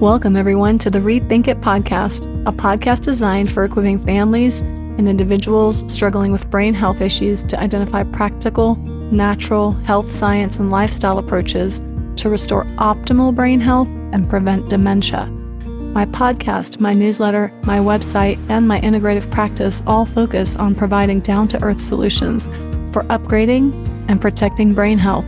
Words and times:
Welcome, 0.00 0.36
everyone, 0.36 0.78
to 0.78 0.90
the 0.90 1.00
Rethink 1.00 1.48
It 1.48 1.60
podcast, 1.60 2.22
a 2.46 2.52
podcast 2.52 3.00
designed 3.00 3.50
for 3.50 3.64
equipping 3.64 3.98
families 3.98 4.60
and 4.60 5.08
individuals 5.08 5.82
struggling 5.92 6.30
with 6.30 6.48
brain 6.50 6.72
health 6.72 7.00
issues 7.00 7.42
to 7.42 7.58
identify 7.58 8.04
practical, 8.04 8.76
natural 8.76 9.72
health 9.72 10.12
science 10.12 10.60
and 10.60 10.70
lifestyle 10.70 11.18
approaches 11.18 11.80
to 12.14 12.28
restore 12.28 12.62
optimal 12.76 13.34
brain 13.34 13.58
health 13.58 13.88
and 14.12 14.28
prevent 14.28 14.68
dementia. 14.68 15.26
My 15.26 16.06
podcast, 16.06 16.78
my 16.78 16.94
newsletter, 16.94 17.52
my 17.64 17.80
website, 17.80 18.38
and 18.48 18.68
my 18.68 18.80
integrative 18.82 19.28
practice 19.32 19.82
all 19.84 20.06
focus 20.06 20.54
on 20.54 20.76
providing 20.76 21.18
down 21.18 21.48
to 21.48 21.62
earth 21.64 21.80
solutions 21.80 22.44
for 22.92 23.02
upgrading 23.10 23.72
and 24.08 24.20
protecting 24.20 24.74
brain 24.74 24.98
health. 24.98 25.26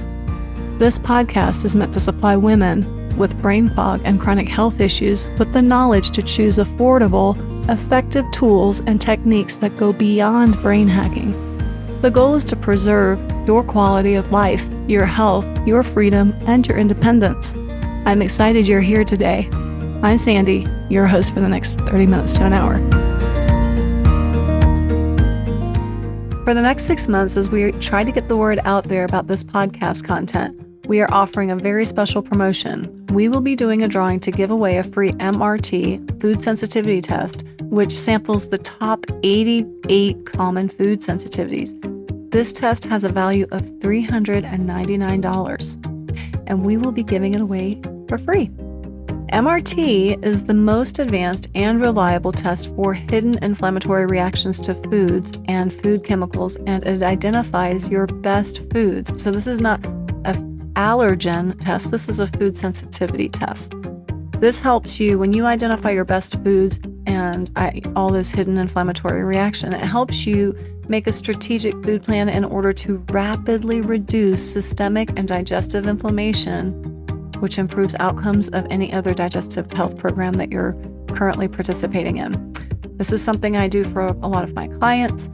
This 0.79 0.96
podcast 0.96 1.64
is 1.64 1.75
meant 1.75 1.93
to 1.95 1.98
supply 1.98 2.37
women 2.37 3.00
with 3.21 3.41
brain 3.41 3.68
fog 3.68 4.00
and 4.05 4.18
chronic 4.18 4.48
health 4.48 4.80
issues 4.80 5.29
with 5.39 5.52
the 5.52 5.62
knowledge 5.62 6.11
to 6.11 6.23
choose 6.23 6.56
affordable, 6.56 7.37
effective 7.70 8.29
tools 8.33 8.80
and 8.80 9.01
techniques 9.01 9.55
that 9.56 9.77
go 9.77 9.93
beyond 9.93 10.60
brain 10.62 10.88
hacking. 10.88 11.30
The 12.01 12.10
goal 12.10 12.34
is 12.34 12.45
to 12.46 12.56
preserve 12.56 13.20
your 13.46 13.62
quality 13.62 14.15
of 14.15 14.33
life, 14.33 14.66
your 14.88 15.05
health, 15.05 15.46
your 15.66 15.83
freedom, 15.83 16.34
and 16.46 16.66
your 16.66 16.79
independence. 16.79 17.55
I'm 18.06 18.23
excited 18.23 18.66
you're 18.66 18.80
here 18.80 19.05
today. 19.05 19.48
I'm 20.02 20.18
Sandy, 20.18 20.66
your 20.88 21.07
host 21.07 21.34
for 21.34 21.41
the 21.41 21.48
next 21.48 21.79
30 21.80 22.07
minutes 22.07 22.32
to 22.38 22.46
an 22.46 22.55
hour. 22.55 22.79
For 26.45 26.55
the 26.55 26.62
next 26.62 26.84
six 26.84 27.07
months, 27.07 27.37
as 27.37 27.51
we 27.51 27.71
try 27.73 28.02
to 28.02 28.10
get 28.10 28.29
the 28.29 28.37
word 28.37 28.59
out 28.65 28.88
there 28.88 29.05
about 29.05 29.29
this 29.29 29.45
podcast 29.45 30.05
content, 30.05 30.59
we 30.91 31.01
are 31.01 31.09
offering 31.12 31.51
a 31.53 31.57
very 31.57 31.85
special 31.85 32.21
promotion. 32.21 33.07
We 33.12 33.29
will 33.29 33.43
be 33.43 33.55
doing 33.55 33.85
a 33.85 33.89
drawing 33.89 34.19
to 34.21 34.30
give 34.33 34.51
away 34.51 34.79
a 34.79 34.83
free 34.83 35.13
MRT 35.13 36.21
food 36.21 36.43
sensitivity 36.43 37.01
test, 37.01 37.45
which 37.61 37.93
samples 37.93 38.49
the 38.49 38.59
top 38.59 39.07
88 39.23 40.27
common 40.27 40.69
food 40.69 41.01
sensitivities. 41.01 41.80
This 42.32 42.52
test 42.52 42.87
has 42.87 43.05
a 43.05 43.09
value 43.09 43.47
of 43.52 43.63
$399, 43.79 46.49
and 46.49 46.65
we 46.65 46.77
will 46.77 46.91
be 46.91 47.04
giving 47.04 47.35
it 47.35 47.41
away 47.41 47.80
for 48.09 48.19
free. 48.19 48.51
MRT 49.32 50.25
is 50.25 50.47
the 50.47 50.54
most 50.54 50.99
advanced 50.99 51.51
and 51.54 51.80
reliable 51.80 52.32
test 52.32 52.75
for 52.75 52.95
hidden 52.95 53.38
inflammatory 53.45 54.07
reactions 54.07 54.59
to 54.59 54.75
foods 54.75 55.38
and 55.47 55.73
food 55.73 56.02
chemicals, 56.02 56.57
and 56.66 56.85
it 56.85 57.04
identifies 57.04 57.91
your 57.91 58.09
best 58.09 58.69
foods. 58.73 59.23
So, 59.23 59.30
this 59.30 59.47
is 59.47 59.60
not 59.60 59.80
allergen 60.80 61.60
test. 61.60 61.90
This 61.90 62.09
is 62.09 62.20
a 62.20 62.26
food 62.26 62.56
sensitivity 62.56 63.28
test. 63.28 63.74
This 64.38 64.60
helps 64.60 64.98
you 64.98 65.19
when 65.19 65.34
you 65.34 65.44
identify 65.44 65.91
your 65.91 66.06
best 66.06 66.42
foods 66.42 66.81
and 67.06 67.50
I, 67.56 67.82
all 67.94 68.10
those 68.10 68.31
hidden 68.31 68.56
inflammatory 68.56 69.22
reaction. 69.22 69.75
It 69.75 69.81
helps 69.81 70.26
you 70.26 70.56
make 70.88 71.06
a 71.06 71.12
strategic 71.12 71.75
food 71.84 72.03
plan 72.03 72.31
in 72.31 72.47
order 72.47 72.72
to 72.72 72.97
rapidly 73.10 73.82
reduce 73.82 74.50
systemic 74.50 75.10
and 75.19 75.28
digestive 75.28 75.86
inflammation, 75.86 76.72
which 77.41 77.58
improves 77.58 77.94
outcomes 77.97 78.48
of 78.48 78.66
any 78.70 78.91
other 78.91 79.12
digestive 79.12 79.70
health 79.72 79.98
program 79.98 80.32
that 80.34 80.50
you're 80.50 80.75
currently 81.08 81.47
participating 81.47 82.16
in. 82.16 82.54
This 82.97 83.12
is 83.12 83.22
something 83.22 83.54
I 83.54 83.69
do 83.69 83.84
for 83.84 84.06
a 84.06 84.28
lot 84.28 84.44
of 84.44 84.54
my 84.54 84.69
clients 84.69 85.28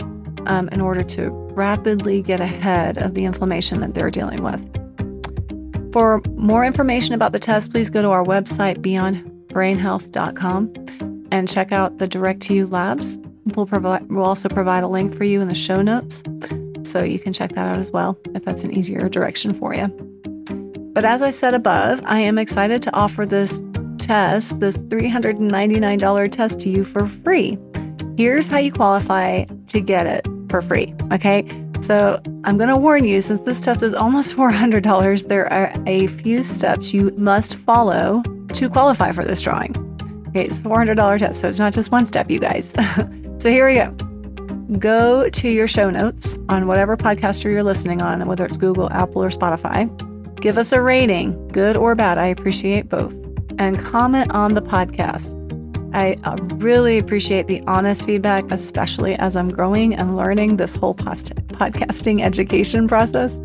um, 0.47 0.69
in 0.71 0.81
order 0.81 1.05
to 1.05 1.31
rapidly 1.31 2.21
get 2.21 2.41
ahead 2.41 2.99
of 2.99 3.15
the 3.15 3.25
inflammation 3.25 3.79
that 3.81 3.95
they're 3.95 4.11
dealing 4.11 4.43
with. 4.43 4.86
For 5.97 6.21
more 6.35 6.63
information 6.63 7.15
about 7.15 7.33
the 7.33 7.39
test, 7.39 7.73
please 7.73 7.89
go 7.89 8.03
to 8.03 8.11
our 8.11 8.23
website, 8.23 8.83
beyondbrainhealth.com, 8.83 11.27
and 11.33 11.49
check 11.49 11.73
out 11.73 11.97
the 11.97 12.07
Direct 12.07 12.43
to 12.43 12.55
You 12.55 12.67
labs. 12.67 13.17
We'll, 13.55 13.65
provide, 13.65 14.07
we'll 14.11 14.27
also 14.27 14.51
provide 14.51 14.85
a 14.85 14.89
link 14.89 15.17
for 15.17 15.25
you 15.25 15.41
in 15.41 15.49
the 15.49 15.55
show 15.55 15.81
notes, 15.81 16.23
so 16.83 17.03
you 17.03 17.19
can 17.19 17.33
check 17.33 17.53
that 17.53 17.67
out 17.67 17.79
as 17.79 17.93
well 17.93 18.19
if 18.35 18.45
that's 18.45 18.63
an 18.63 18.75
easier 18.75 19.09
direction 19.09 19.55
for 19.55 19.75
you. 19.75 19.87
But 20.93 21.07
as 21.07 21.23
I 21.23 21.31
said 21.31 21.55
above, 21.55 22.03
I 22.05 22.21
am 22.21 22.37
excited 22.37 22.83
to 22.83 22.95
offer 22.95 23.25
this 23.25 23.65
test, 23.97 24.61
this 24.61 24.77
$399 24.77 26.31
test 26.31 26.61
to 26.61 26.69
you 26.69 26.85
for 26.85 27.07
free. 27.07 27.57
Here's 28.19 28.49
how 28.49 28.59
you 28.59 28.71
qualify 28.71 29.47
to 29.69 29.81
get 29.81 30.07
it 30.07 30.29
for 30.49 30.63
free. 30.63 30.95
Okay. 31.13 31.47
So 31.81 32.21
I'm 32.45 32.57
going 32.57 32.69
to 32.69 32.77
warn 32.77 33.05
you 33.05 33.21
since 33.21 33.43
this 33.43 33.61
test 33.61 33.83
is 33.83 33.95
almost 33.95 34.37
$400, 34.37 35.29
there 35.29 35.53
are 35.53 35.73
a 35.87 36.07
few 36.07 36.43
steps 36.43 36.95
you 36.95 37.11
must 37.17 37.57
follow 37.57 38.23
to 38.55 38.69
qualify 38.69 39.13
for 39.13 39.25
this 39.25 39.43
drawing. 39.43 39.75
Okay, 40.29 40.47
it's 40.47 40.61
a 40.61 40.65
$400 40.65 41.19
test, 41.19 41.41
so 41.41 41.49
it's 41.49 41.59
not 41.59 41.73
just 41.73 41.91
one 41.91 42.07
step, 42.07 42.31
you 42.31 42.39
guys. 42.39 42.75
so 43.39 43.51
here 43.51 43.67
we 43.67 43.75
go. 43.75 43.91
Go 44.79 45.31
to 45.31 45.49
your 45.49 45.69
show 45.69 45.91
notes 45.91 46.39
on 46.49 46.67
whatever 46.67 46.97
podcaster 46.97 47.45
you're 47.45 47.63
listening 47.63 48.03
on, 48.03 48.27
whether 48.27 48.45
it's 48.45 48.57
Google, 48.57 48.91
Apple, 48.93 49.23
or 49.23 49.31
Spotify. 49.31 49.89
Give 50.41 50.59
us 50.59 50.73
a 50.73 50.83
rating, 50.83 51.49
good 51.49 51.77
or 51.77 51.95
bad. 51.95 52.19
I 52.19 52.27
appreciate 52.27 52.89
both. 52.89 53.15
And 53.59 53.79
comment 53.79 54.33
on 54.33 54.55
the 54.55 54.63
podcast. 54.63 55.46
I 55.93 56.17
uh, 56.25 56.37
really 56.57 56.99
appreciate 56.99 57.47
the 57.47 57.63
honest 57.63 58.07
feedback, 58.07 58.51
especially 58.51 59.15
as 59.15 59.37
I'm 59.37 59.49
growing 59.49 59.95
and 59.95 60.17
learning 60.17 60.57
this 60.57 60.75
whole 60.75 60.95
post- 60.95 61.35
podcasting 61.47 62.23
education 62.23 62.87
process. 62.89 63.41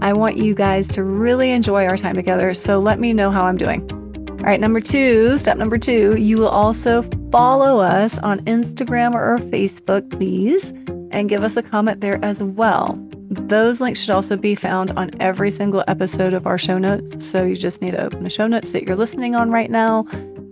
I 0.00 0.12
want 0.12 0.36
you 0.36 0.54
guys 0.54 0.88
to 0.88 1.04
really 1.04 1.50
enjoy 1.50 1.86
our 1.86 1.96
time 1.96 2.14
together. 2.14 2.52
So 2.54 2.78
let 2.78 2.98
me 2.98 3.12
know 3.12 3.30
how 3.30 3.44
I'm 3.44 3.56
doing. 3.56 3.88
All 4.28 4.44
right, 4.44 4.60
number 4.60 4.80
two, 4.80 5.38
step 5.38 5.56
number 5.56 5.78
two, 5.78 6.16
you 6.16 6.38
will 6.38 6.48
also 6.48 7.02
follow 7.32 7.80
us 7.80 8.18
on 8.18 8.40
Instagram 8.40 9.14
or 9.14 9.38
Facebook, 9.38 10.10
please, 10.10 10.70
and 11.10 11.28
give 11.28 11.42
us 11.42 11.56
a 11.56 11.62
comment 11.62 12.00
there 12.00 12.22
as 12.24 12.42
well. 12.42 12.98
Those 13.28 13.80
links 13.80 14.00
should 14.00 14.10
also 14.10 14.36
be 14.36 14.54
found 14.54 14.92
on 14.92 15.10
every 15.20 15.50
single 15.50 15.82
episode 15.88 16.32
of 16.32 16.46
our 16.46 16.58
show 16.58 16.78
notes. 16.78 17.24
So 17.24 17.44
you 17.44 17.56
just 17.56 17.82
need 17.82 17.92
to 17.92 18.04
open 18.04 18.22
the 18.22 18.30
show 18.30 18.46
notes 18.46 18.72
that 18.72 18.84
you're 18.84 18.96
listening 18.96 19.34
on 19.34 19.50
right 19.50 19.70
now 19.70 20.04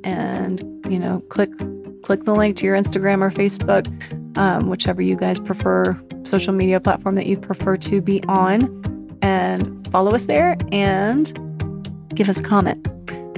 and 0.04 0.60
you 0.88 0.98
know, 0.98 1.20
click 1.28 1.50
click 2.02 2.24
the 2.24 2.34
link 2.34 2.56
to 2.58 2.66
your 2.66 2.76
Instagram 2.76 3.22
or 3.22 3.30
Facebook, 3.30 3.86
um, 4.36 4.68
whichever 4.68 5.00
you 5.00 5.16
guys 5.16 5.40
prefer, 5.40 6.00
social 6.22 6.52
media 6.52 6.78
platform 6.78 7.14
that 7.14 7.26
you 7.26 7.36
prefer 7.36 7.76
to 7.78 8.00
be 8.00 8.22
on, 8.24 9.18
and 9.22 9.88
follow 9.90 10.14
us 10.14 10.26
there 10.26 10.56
and 10.70 11.32
give 12.14 12.28
us 12.28 12.38
a 12.38 12.42
comment. 12.42 12.86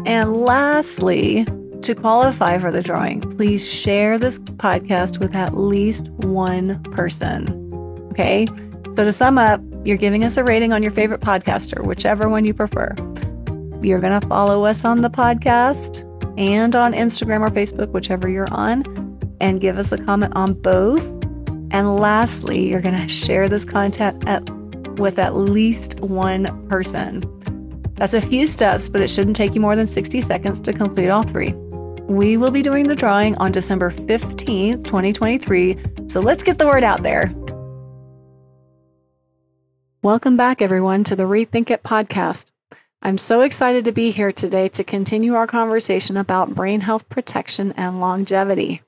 And 0.04 0.36
lastly, 0.36 1.46
to 1.82 1.94
qualify 1.94 2.58
for 2.58 2.72
the 2.72 2.82
drawing, 2.82 3.20
please 3.20 3.72
share 3.72 4.18
this 4.18 4.38
podcast 4.38 5.20
with 5.20 5.34
at 5.34 5.56
least 5.56 6.10
one 6.10 6.82
person. 6.84 7.48
Okay. 8.10 8.46
So 8.92 9.04
to 9.04 9.12
sum 9.12 9.38
up, 9.38 9.60
you're 9.84 9.96
giving 9.96 10.24
us 10.24 10.36
a 10.36 10.42
rating 10.42 10.72
on 10.72 10.82
your 10.82 10.90
favorite 10.90 11.20
podcaster, 11.20 11.86
whichever 11.86 12.28
one 12.28 12.44
you 12.44 12.54
prefer. 12.54 12.94
You're 13.82 14.00
going 14.00 14.18
to 14.18 14.26
follow 14.26 14.64
us 14.64 14.84
on 14.84 15.02
the 15.02 15.10
podcast 15.10 16.05
and 16.36 16.76
on 16.76 16.92
Instagram 16.92 17.40
or 17.40 17.50
Facebook, 17.50 17.90
whichever 17.90 18.28
you're 18.28 18.52
on, 18.52 18.84
and 19.40 19.60
give 19.60 19.78
us 19.78 19.92
a 19.92 19.98
comment 19.98 20.32
on 20.36 20.54
both. 20.54 21.04
And 21.70 21.96
lastly, 21.96 22.68
you're 22.68 22.80
going 22.80 23.00
to 23.00 23.08
share 23.08 23.48
this 23.48 23.64
content 23.64 24.26
at, 24.26 24.48
with 24.98 25.18
at 25.18 25.34
least 25.34 26.00
one 26.00 26.68
person. 26.68 27.22
That's 27.94 28.14
a 28.14 28.20
few 28.20 28.46
steps, 28.46 28.88
but 28.88 29.00
it 29.00 29.08
shouldn't 29.08 29.36
take 29.36 29.54
you 29.54 29.60
more 29.60 29.74
than 29.74 29.86
60 29.86 30.20
seconds 30.20 30.60
to 30.60 30.72
complete 30.72 31.08
all 31.08 31.22
three. 31.22 31.52
We 32.08 32.36
will 32.36 32.50
be 32.50 32.62
doing 32.62 32.86
the 32.86 32.94
drawing 32.94 33.34
on 33.36 33.52
December 33.52 33.90
15th, 33.90 34.84
2023. 34.84 35.78
So 36.06 36.20
let's 36.20 36.42
get 36.42 36.58
the 36.58 36.66
word 36.66 36.84
out 36.84 37.02
there. 37.02 37.34
Welcome 40.02 40.36
back, 40.36 40.62
everyone, 40.62 41.02
to 41.04 41.16
the 41.16 41.24
Rethink 41.24 41.70
It 41.70 41.82
podcast. 41.82 42.52
I'm 43.02 43.18
so 43.18 43.42
excited 43.42 43.84
to 43.84 43.92
be 43.92 44.10
here 44.10 44.32
today 44.32 44.68
to 44.70 44.82
continue 44.82 45.34
our 45.34 45.46
conversation 45.46 46.16
about 46.16 46.54
brain 46.54 46.80
health 46.80 47.08
protection 47.08 47.72
and 47.76 48.00
longevity. 48.00 48.82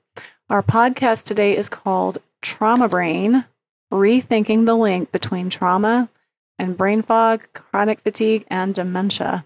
Our 0.49 0.63
podcast 0.63 1.25
today 1.25 1.55
is 1.55 1.69
called 1.69 2.17
Trauma 2.41 2.89
Brain 2.89 3.45
Rethinking 3.93 4.65
the 4.65 4.75
Link 4.75 5.11
Between 5.11 5.49
Trauma 5.49 6.09
and 6.57 6.75
Brain 6.75 7.01
Fog, 7.01 7.47
Chronic 7.53 8.01
Fatigue, 8.01 8.45
and 8.49 8.73
Dementia. 8.73 9.45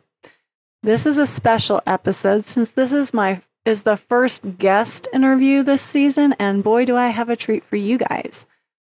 This 0.81 1.05
is 1.05 1.17
a 1.17 1.27
special 1.27 1.81
episode 1.85 2.45
since 2.45 2.71
this 2.71 2.91
is 2.91 3.13
my 3.13 3.41
is 3.65 3.83
the 3.83 3.97
first 3.97 4.57
guest 4.57 5.07
interview 5.13 5.63
this 5.63 5.81
season 5.81 6.33
and 6.39 6.63
boy 6.63 6.83
do 6.83 6.97
I 6.97 7.09
have 7.09 7.29
a 7.29 7.35
treat 7.35 7.63
for 7.63 7.75
you 7.75 7.97
guys. 7.97 8.45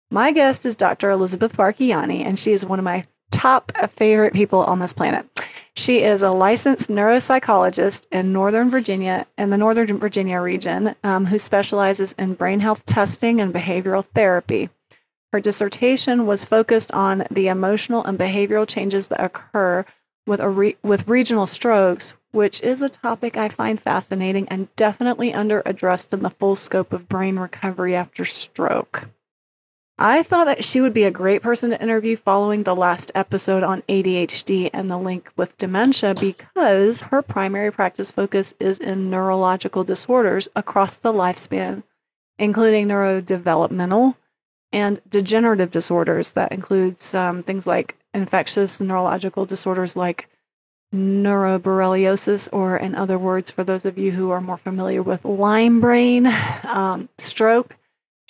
My 0.10 0.32
guest 0.32 0.66
is 0.66 0.76
Dr. 0.76 1.10
Elisabeth 1.12 1.56
Varkiani 1.58 2.26
and 2.26 2.40
she 2.40 2.54
is 2.54 2.66
one 2.66 2.80
of 2.80 2.86
my 2.86 3.06
top 3.32 3.72
favorite 3.90 4.34
people 4.34 4.64
on 4.64 4.80
this 4.80 4.94
planet. 4.94 5.28
She 5.76 6.04
is 6.04 6.22
a 6.22 6.32
licensed 6.32 6.90
neuropsychologist 6.90 8.04
in 8.12 8.32
Northern 8.32 8.70
Virginia, 8.70 9.26
in 9.38 9.50
the 9.50 9.58
Northern 9.58 9.98
Virginia 9.98 10.40
region, 10.40 10.96
um, 11.04 11.26
who 11.26 11.40
specializes 11.40 12.14
in 12.14 12.36
brain 12.36 12.60
health 12.60 12.86
testing 12.86 13.42
and 13.42 13.54
behavioral 13.54 14.06
therapy. 14.14 14.70
Her 15.32 15.40
dissertation 15.40 16.28
was 16.28 16.46
focused 16.46 16.92
on 16.92 17.26
the 17.32 17.48
emotional 17.48 18.04
and 18.04 18.20
behavioral 18.20 18.68
changes 18.68 19.08
that 19.08 19.24
occur 19.24 19.84
with, 20.28 20.42
re- 20.42 20.78
with 20.84 21.08
regional 21.08 21.48
strokes 21.48 22.14
which 22.34 22.62
is 22.62 22.82
a 22.82 22.90
topic 22.90 23.38
I 23.38 23.48
find 23.48 23.80
fascinating 23.80 24.50
and 24.50 24.76
definitely 24.76 25.34
under 25.34 25.62
addressed 25.66 26.12
in 26.14 26.24
the 26.24 26.32
full 26.32 26.56
scope 26.56 26.92
of 26.92 27.08
brain 27.08 27.38
recovery 27.38 27.96
after 27.96 28.26
stroke. 28.26 29.10
I 30.00 30.24
thought 30.24 30.46
that 30.46 30.64
she 30.64 30.82
would 30.82 30.94
be 30.94 31.04
a 31.04 31.12
great 31.12 31.44
person 31.44 31.70
to 31.70 31.82
interview 31.82 32.16
following 32.16 32.64
the 32.64 32.76
last 32.76 33.12
episode 33.14 33.62
on 33.62 33.84
ADHD 33.84 34.72
and 34.74 34.90
the 34.90 34.98
link 34.98 35.32
with 35.36 35.58
dementia 35.60 36.16
because 36.20 37.00
her 37.02 37.22
primary 37.22 37.72
practice 37.72 38.10
focus 38.10 38.56
is 38.60 38.80
in 38.80 39.12
neurological 39.12 39.84
disorders 39.84 40.48
across 40.56 40.96
the 40.96 41.14
lifespan, 41.14 41.84
including 42.40 42.88
neurodevelopmental 42.88 44.16
and 44.72 45.00
degenerative 45.08 45.70
disorders. 45.70 46.32
That 46.32 46.52
includes 46.52 47.14
um, 47.14 47.44
things 47.44 47.68
like 47.68 47.96
infectious 48.16 48.82
neurological 48.82 49.46
disorders 49.46 49.96
like 49.96 50.28
neuroborreliosis, 50.94 52.50
or 52.52 52.78
in 52.78 52.96
other 52.96 53.20
words, 53.20 53.52
for 53.52 53.64
those 53.64 53.86
of 53.86 54.00
you 54.00 54.12
who 54.12 54.32
are 54.32 54.42
more 54.42 54.58
familiar 54.58 55.04
with 55.04 55.24
Lyme 55.24 55.80
brain, 55.80 56.28
um, 56.64 57.10
stroke 57.20 57.76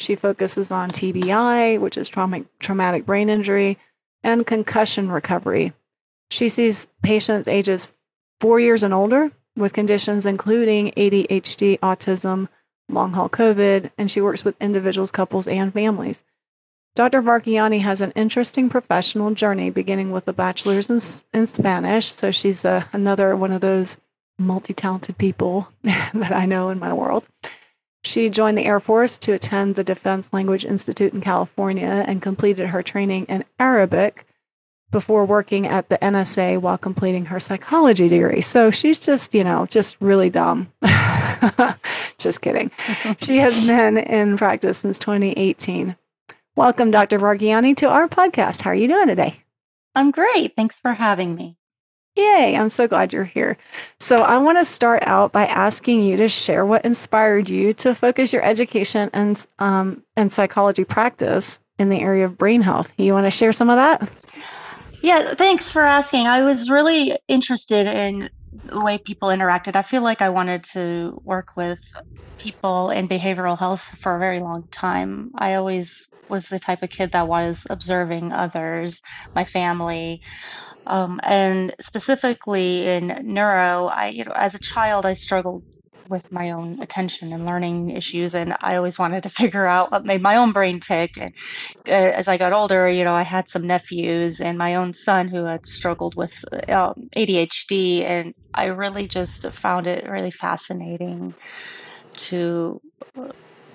she 0.04 0.16
focuses 0.16 0.72
on 0.72 0.92
TBI, 0.92 1.80
which 1.80 1.98
is 1.98 2.10
traumatic, 2.10 2.48
traumatic 2.60 3.06
brain 3.06 3.30
injury, 3.30 3.78
and 4.24 4.46
concussion 4.46 5.12
recovery. 5.12 5.74
She 6.30 6.50
sees 6.50 6.88
patients 7.02 7.48
ages 7.48 7.90
four 8.40 8.60
years 8.60 8.84
and 8.84 8.94
older 8.94 9.32
with 9.56 9.74
conditions 9.74 10.26
including 10.26 10.92
ADHD, 10.92 11.80
autism, 11.80 12.48
long 12.90 13.14
haul 13.14 13.30
COVID, 13.30 13.92
and 13.98 14.10
she 14.10 14.22
works 14.22 14.44
with 14.44 14.62
individuals, 14.62 15.12
couples, 15.12 15.48
and 15.48 15.74
families. 15.74 16.24
Dr. 16.96 17.24
Varkiani 17.24 17.82
has 17.82 18.02
an 18.02 18.12
interesting 18.12 18.70
professional 18.70 19.32
journey 19.32 19.72
beginning 19.72 20.12
with 20.12 20.28
a 20.28 20.34
bachelor's 20.34 20.90
in, 20.90 21.00
in 21.40 21.48
Spanish. 21.48 22.08
So 22.08 22.30
she's 22.30 22.66
uh, 22.66 22.84
another 22.94 23.36
one 23.36 23.52
of 23.52 23.62
those 23.62 23.98
multi 24.38 24.74
talented 24.74 25.18
people 25.18 25.68
that 25.84 26.32
I 26.32 26.46
know 26.46 26.70
in 26.70 26.80
my 26.80 26.94
world. 26.94 27.28
She 28.06 28.30
joined 28.30 28.58
the 28.58 28.66
Air 28.66 28.82
Force 28.82 29.18
to 29.20 29.32
attend 29.32 29.76
the 29.76 29.84
Defense 29.84 30.34
Language 30.34 30.66
Institute 30.66 31.14
in 31.14 31.22
California 31.22 32.04
and 32.06 32.22
completed 32.22 32.68
her 32.68 32.84
training 32.84 33.26
in 33.26 33.46
Arabic 33.60 34.26
before 34.92 35.26
working 35.26 35.66
at 35.68 35.88
the 35.90 35.98
NSA 35.98 36.60
while 36.60 36.78
completing 36.78 37.26
her 37.26 37.40
psychology 37.40 38.10
degree. 38.10 38.42
So 38.42 38.72
she's 38.72 39.00
just, 39.00 39.34
you 39.34 39.44
know, 39.44 39.66
just 39.68 39.96
really 40.02 40.30
dumb. 40.30 40.72
just 42.18 42.42
kidding. 42.42 42.72
she 43.22 43.38
has 43.38 43.66
been 43.66 43.98
in 43.98 44.38
practice 44.38 44.80
since 44.80 45.00
2018. 45.00 45.96
Welcome, 46.56 46.92
Dr. 46.92 47.20
Varkiani, 47.20 47.76
to 47.78 47.88
our 47.88 48.08
podcast. 48.10 48.62
How 48.62 48.72
are 48.72 48.76
you 48.76 48.90
doing 48.90 49.08
today? 49.08 49.42
I'm 49.96 50.12
great. 50.12 50.56
Thanks 50.56 50.78
for 50.78 50.92
having 50.92 51.36
me. 51.36 51.58
Yay, 52.16 52.56
I'm 52.56 52.70
so 52.70 52.88
glad 52.88 53.12
you're 53.12 53.24
here. 53.24 53.58
So, 54.00 54.22
I 54.22 54.38
want 54.38 54.60
to 54.60 54.66
start 54.66 55.04
out 55.08 55.32
by 55.32 55.48
asking 55.48 56.04
you 56.04 56.16
to 56.18 56.28
share 56.30 56.66
what 56.66 56.86
inspired 56.86 57.50
you 57.50 57.74
to 57.76 57.96
focus 57.96 58.32
your 58.32 58.44
education 58.44 59.10
and, 59.14 59.46
um, 59.58 60.04
and 60.16 60.32
psychology 60.32 60.84
practice 60.84 61.60
in 61.80 61.90
the 61.90 62.02
area 62.02 62.26
of 62.26 62.38
brain 62.38 62.62
health. 62.62 62.94
You 62.98 63.14
want 63.14 63.26
to 63.26 63.32
share 63.32 63.52
some 63.52 63.70
of 63.70 63.78
that? 63.78 64.08
Yeah, 65.02 65.34
thanks 65.34 65.72
for 65.72 65.82
asking. 65.82 66.28
I 66.28 66.44
was 66.44 66.70
really 66.70 67.18
interested 67.28 67.88
in 67.88 68.30
the 68.66 68.84
way 68.84 69.00
people 69.00 69.30
interacted. 69.30 69.76
I 69.76 69.82
feel 69.82 70.02
like 70.02 70.22
I 70.22 70.30
wanted 70.30 70.64
to 70.66 71.20
work 71.26 71.58
with 71.58 71.80
people 72.38 72.90
in 72.90 73.08
behavioral 73.08 73.58
health 73.58 73.98
for 74.00 74.16
a 74.16 74.20
very 74.20 74.40
long 74.40 74.68
time. 74.72 75.32
I 75.36 75.56
always 75.56 76.08
was 76.30 76.48
the 76.48 76.60
type 76.60 76.84
of 76.84 76.90
kid 76.90 77.12
that 77.12 77.28
was 77.28 77.68
observing 77.70 78.32
others, 78.32 79.02
my 79.36 79.44
family. 79.44 80.22
Um, 80.86 81.20
and 81.24 81.74
specifically 81.82 82.88
in 82.88 83.20
neuro, 83.24 83.86
I, 83.86 84.10
you 84.10 84.26
know, 84.26 84.34
as 84.34 84.56
a 84.56 84.60
child, 84.60 85.06
I 85.06 85.14
struggled 85.14 85.64
with 86.10 86.30
my 86.32 86.52
own 86.52 86.82
attention 86.82 87.32
and 87.32 87.46
learning 87.46 87.92
issues, 87.92 88.36
and 88.36 88.56
I 88.62 88.76
always 88.76 89.00
wanted 89.00 89.24
to 89.24 89.30
figure 89.42 89.66
out 89.66 89.92
what 89.92 90.06
made 90.06 90.22
my 90.22 90.36
own 90.38 90.52
brain 90.52 90.80
tick. 90.80 91.12
And 91.18 91.32
uh, 91.88 91.92
as 91.92 92.28
I 92.28 92.38
got 92.38 92.54
older, 92.54 92.90
you 92.90 93.04
know, 93.06 93.14
I 93.14 93.24
had 93.24 93.48
some 93.48 93.68
nephews 93.68 94.42
and 94.42 94.58
my 94.58 94.76
own 94.76 94.94
son 94.94 95.28
who 95.30 95.46
had 95.46 95.66
struggled 95.66 96.16
with 96.16 96.34
um, 96.68 97.08
ADHD, 97.16 98.04
and 98.04 98.34
I 98.54 98.66
really 98.68 99.08
just 99.08 99.44
found 99.54 99.88
it 99.88 100.10
really 100.10 100.32
fascinating 100.32 101.34
to, 102.18 102.80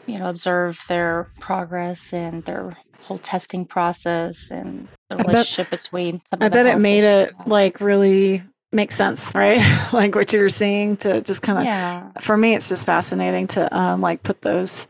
you 0.07 0.19
know, 0.19 0.27
observe 0.29 0.79
their 0.89 1.29
progress 1.41 2.13
and 2.13 2.45
their 2.45 2.77
whole 3.01 3.19
testing 3.19 3.65
process 3.65 4.51
and 4.51 4.89
the 5.11 5.17
relationship 5.17 5.71
bet, 5.71 5.83
between. 5.83 6.21
I 6.33 6.49
bet 6.49 6.67
it 6.67 6.79
made 6.79 7.05
it 7.05 7.33
like 7.47 7.81
really 7.81 8.43
make 8.73 8.93
sense, 8.93 9.35
right? 9.35 9.61
like 9.93 10.15
what 10.15 10.33
you're 10.33 10.49
seeing 10.49 10.97
to 10.99 11.21
just 11.23 11.43
kind 11.43 11.59
of. 11.59 11.65
Yeah. 11.65 12.11
For 12.21 12.37
me, 12.37 12.55
it's 12.55 12.69
just 12.69 12.87
fascinating 12.87 13.47
to 13.49 13.77
um, 13.77 14.01
like 14.01 14.23
put 14.23 14.43
those, 14.43 14.89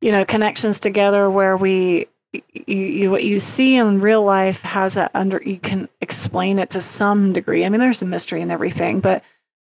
you 0.00 0.12
know, 0.12 0.24
connections 0.24 0.78
together 0.78 1.28
where 1.30 1.56
we. 1.56 2.08
You, 2.52 2.76
you, 2.76 3.10
what 3.12 3.22
you 3.22 3.38
see 3.38 3.76
in 3.76 4.00
real 4.00 4.24
life 4.24 4.62
has 4.62 4.96
a 4.96 5.08
under 5.16 5.40
you 5.40 5.56
can 5.56 5.88
explain 6.00 6.58
it 6.58 6.70
to 6.70 6.80
some 6.80 7.32
degree. 7.32 7.64
I 7.64 7.68
mean, 7.68 7.78
there's 7.78 8.02
a 8.02 8.06
mystery 8.06 8.40
in 8.40 8.50
everything, 8.50 8.98
but 8.98 9.22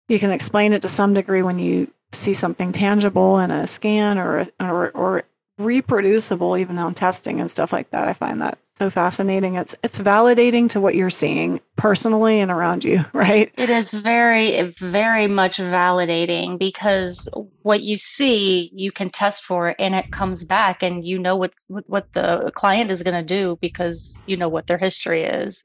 you 0.08 0.20
can 0.20 0.30
explain 0.30 0.72
it 0.72 0.82
to 0.82 0.88
some 0.88 1.12
degree 1.12 1.42
when 1.42 1.58
you 1.58 1.90
see 2.12 2.32
something 2.32 2.70
tangible 2.70 3.40
in 3.40 3.50
a 3.50 3.66
scan 3.66 4.18
or 4.18 4.46
or, 4.60 4.90
or 4.90 5.24
reproducible 5.60 6.56
even 6.56 6.78
on 6.78 6.94
testing 6.94 7.40
and 7.40 7.50
stuff 7.50 7.72
like 7.72 7.90
that. 7.90 8.08
I 8.08 8.12
find 8.12 8.40
that 8.40 8.58
so 8.76 8.88
fascinating. 8.88 9.56
It's 9.56 9.74
it's 9.82 9.98
validating 9.98 10.70
to 10.70 10.80
what 10.80 10.94
you're 10.94 11.10
seeing 11.10 11.60
personally 11.76 12.40
and 12.40 12.50
around 12.50 12.82
you, 12.82 13.04
right? 13.12 13.52
It 13.56 13.70
is 13.70 13.92
very 13.92 14.62
very 14.78 15.26
much 15.26 15.58
validating 15.58 16.58
because 16.58 17.28
what 17.62 17.82
you 17.82 17.96
see, 17.96 18.70
you 18.72 18.90
can 18.90 19.10
test 19.10 19.44
for 19.44 19.74
and 19.78 19.94
it 19.94 20.10
comes 20.10 20.44
back 20.44 20.82
and 20.82 21.04
you 21.04 21.18
know 21.18 21.36
what 21.36 21.52
what 21.86 22.12
the 22.14 22.50
client 22.54 22.90
is 22.90 23.02
going 23.02 23.16
to 23.16 23.34
do 23.34 23.58
because 23.60 24.18
you 24.26 24.36
know 24.36 24.48
what 24.48 24.66
their 24.66 24.78
history 24.78 25.24
is. 25.24 25.62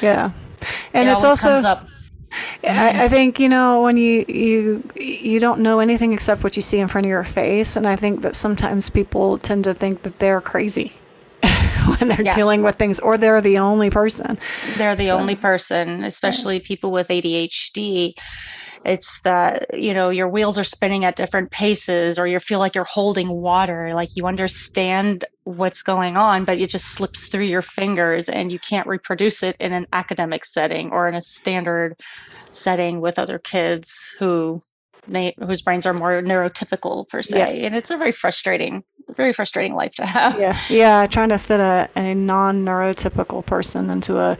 Yeah. 0.00 0.30
And 0.92 1.08
it 1.08 1.12
it's 1.12 1.24
also 1.24 1.60
I, 2.64 3.04
I, 3.04 3.08
think 3.08 3.38
you 3.38 3.48
know 3.48 3.82
when 3.82 3.96
you 3.96 4.24
you 4.28 4.82
you 4.96 5.38
don't 5.38 5.60
know 5.60 5.80
anything 5.80 6.12
except 6.12 6.42
what 6.42 6.56
you 6.56 6.62
see 6.62 6.78
in 6.78 6.88
front 6.88 7.06
of 7.06 7.10
your 7.10 7.24
face, 7.24 7.76
and 7.76 7.86
I 7.86 7.96
think 7.96 8.22
that 8.22 8.34
sometimes 8.34 8.90
people 8.90 9.38
tend 9.38 9.64
to 9.64 9.74
think 9.74 10.02
that 10.02 10.18
they're 10.18 10.40
crazy 10.40 10.92
when 11.98 12.08
they're 12.08 12.22
yeah. 12.22 12.34
dealing 12.34 12.62
with 12.62 12.76
things, 12.76 12.98
or 12.98 13.18
they're 13.18 13.40
the 13.40 13.58
only 13.58 13.90
person. 13.90 14.38
They're 14.76 14.96
the 14.96 15.08
so, 15.08 15.18
only 15.18 15.36
person, 15.36 16.04
especially 16.04 16.56
yeah. 16.56 16.66
people 16.66 16.90
with 16.90 17.08
ADHD 17.08 18.14
it's 18.84 19.20
that 19.20 19.78
you 19.78 19.94
know 19.94 20.10
your 20.10 20.28
wheels 20.28 20.58
are 20.58 20.64
spinning 20.64 21.04
at 21.04 21.16
different 21.16 21.50
paces 21.50 22.18
or 22.18 22.26
you 22.26 22.38
feel 22.38 22.58
like 22.58 22.74
you're 22.74 22.84
holding 22.84 23.28
water 23.28 23.94
like 23.94 24.10
you 24.14 24.26
understand 24.26 25.24
what's 25.44 25.82
going 25.82 26.16
on 26.16 26.44
but 26.44 26.58
it 26.58 26.68
just 26.68 26.86
slips 26.86 27.28
through 27.28 27.44
your 27.44 27.62
fingers 27.62 28.28
and 28.28 28.52
you 28.52 28.58
can't 28.58 28.86
reproduce 28.86 29.42
it 29.42 29.56
in 29.58 29.72
an 29.72 29.86
academic 29.92 30.44
setting 30.44 30.90
or 30.90 31.08
in 31.08 31.14
a 31.14 31.22
standard 31.22 31.98
setting 32.50 33.00
with 33.00 33.18
other 33.18 33.38
kids 33.38 34.14
who 34.18 34.60
they, 35.06 35.34
whose 35.38 35.60
brains 35.60 35.84
are 35.84 35.92
more 35.92 36.22
neurotypical 36.22 37.06
per 37.08 37.22
se. 37.22 37.36
Yeah. 37.36 37.66
and 37.66 37.76
it's 37.76 37.90
a 37.90 37.96
very 37.96 38.12
frustrating 38.12 38.84
very 39.16 39.34
frustrating 39.34 39.74
life 39.74 39.94
to 39.96 40.06
have. 40.06 40.38
Yeah. 40.38 40.58
Yeah 40.70 41.06
trying 41.06 41.28
to 41.30 41.38
fit 41.38 41.60
a, 41.60 41.90
a 41.96 42.14
non-neurotypical 42.14 43.44
person 43.44 43.90
into 43.90 44.18
a 44.18 44.38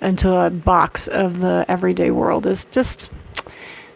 into 0.00 0.34
a 0.34 0.50
box 0.50 1.08
of 1.08 1.40
the 1.40 1.64
everyday 1.68 2.10
world 2.10 2.46
is 2.46 2.64
just 2.66 3.12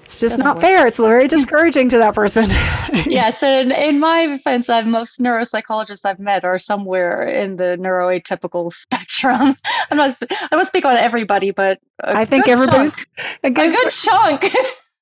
it's 0.06 0.20
just 0.20 0.38
not 0.38 0.60
fair. 0.60 0.86
It's 0.86 1.00
very 1.00 1.26
discouraging 1.36 1.88
to 1.90 1.98
that 1.98 2.14
person. 2.14 2.48
yes, 3.10 3.42
and 3.42 3.72
in 3.72 3.98
my 3.98 4.26
defense, 4.26 4.68
I've, 4.68 4.86
most 4.86 5.18
neuropsychologists 5.18 6.04
I've 6.04 6.20
met 6.20 6.44
are 6.44 6.58
somewhere 6.60 7.22
in 7.22 7.56
the 7.56 7.76
neuroatypical 7.78 8.72
spectrum. 8.82 9.56
I'm 9.90 9.96
not, 9.96 10.16
I 10.30 10.48
don't 10.50 10.64
speak 10.64 10.84
on 10.84 10.96
everybody, 10.96 11.50
but 11.50 11.80
I 12.02 12.24
think 12.24 12.46
everybody's 12.46 12.94
chunk, 12.94 13.08
a 13.42 13.50
good, 13.50 13.68
a 13.68 13.72
good 13.72 13.90
chunk. 13.90 14.44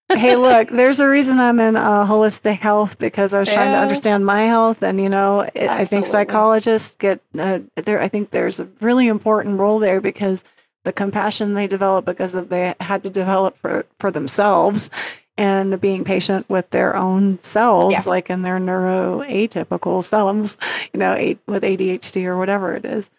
hey, 0.09 0.37
look, 0.37 0.71
there's 0.71 1.01
a 1.01 1.09
reason 1.09 1.39
I'm 1.39 1.61
in 1.61 1.77
uh, 1.77 2.07
holistic 2.07 2.59
health 2.59 2.99
because 2.99 3.35
I 3.35 3.41
was 3.41 3.53
trying 3.53 3.73
to 3.73 3.79
understand 3.79 4.25
my 4.25 4.43
health, 4.43 4.83
and 4.83 4.99
you 4.99 5.11
know, 5.11 5.41
it, 5.41 5.69
I 5.69 5.85
think 5.85 6.07
psychologists 6.07 6.97
get 6.97 7.21
uh, 7.39 7.59
there. 7.77 8.01
I 8.01 8.09
think 8.09 8.31
there's 8.31 8.59
a 8.59 8.69
really 8.81 9.09
important 9.09 9.59
role 9.59 9.79
there 9.79 10.01
because 10.01 10.45
the 10.85 10.93
compassion 10.93 11.55
they 11.55 11.67
develop 11.67 12.05
because 12.05 12.35
of 12.35 12.49
they 12.49 12.75
had 12.81 13.03
to 13.03 13.11
develop 13.11 13.57
for, 13.59 13.85
for 13.99 14.11
themselves 14.11 14.91
and 15.37 15.81
being 15.81 16.05
patient 16.05 16.49
with 16.49 16.71
their 16.71 16.95
own 16.95 17.39
selves, 17.41 17.93
yeah. 17.93 18.03
like 18.07 18.31
in 18.31 18.43
their 18.43 18.59
neuroatypical 18.59 20.05
selves, 20.05 20.57
you 20.93 21.01
know, 21.01 21.35
with 21.47 21.65
ADHD 21.65 22.25
or 22.27 22.39
whatever 22.39 22.75
it 22.75 22.85
is. 22.85 23.11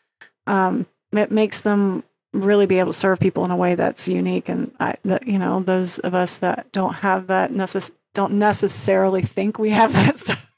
Um, 0.48 0.86
it 1.12 1.32
makes 1.32 1.62
them 1.62 2.04
really 2.32 2.66
be 2.66 2.80
able 2.80 2.92
to 2.92 2.98
serve 2.98 3.20
people 3.20 3.44
in 3.46 3.52
a 3.52 3.56
way 3.56 3.76
that's 3.76 4.08
unique. 4.08 4.48
And 4.48 4.72
I, 4.80 4.96
that, 5.06 5.28
you 5.28 5.40
know, 5.40 5.62
those 5.62 6.00
of 6.00 6.14
us 6.14 6.38
that 6.40 6.72
don't 6.72 6.94
have 6.94 7.28
that 7.28 7.52
necess- 7.52 7.92
don't 8.14 8.34
necessarily 8.34 9.22
think 9.22 9.60
we 9.60 9.72
have 9.72 9.92
that 9.94 10.16
stuff, 10.18 10.52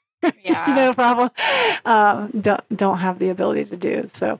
yeah. 0.43 0.69
you 0.69 0.75
know, 0.75 0.93
problem, 0.93 1.31
uh, 1.85 2.27
don't, 2.39 2.77
don't 2.77 2.97
have 2.99 3.17
the 3.17 3.29
ability 3.29 3.65
to 3.65 3.77
do. 3.77 4.07
So 4.07 4.39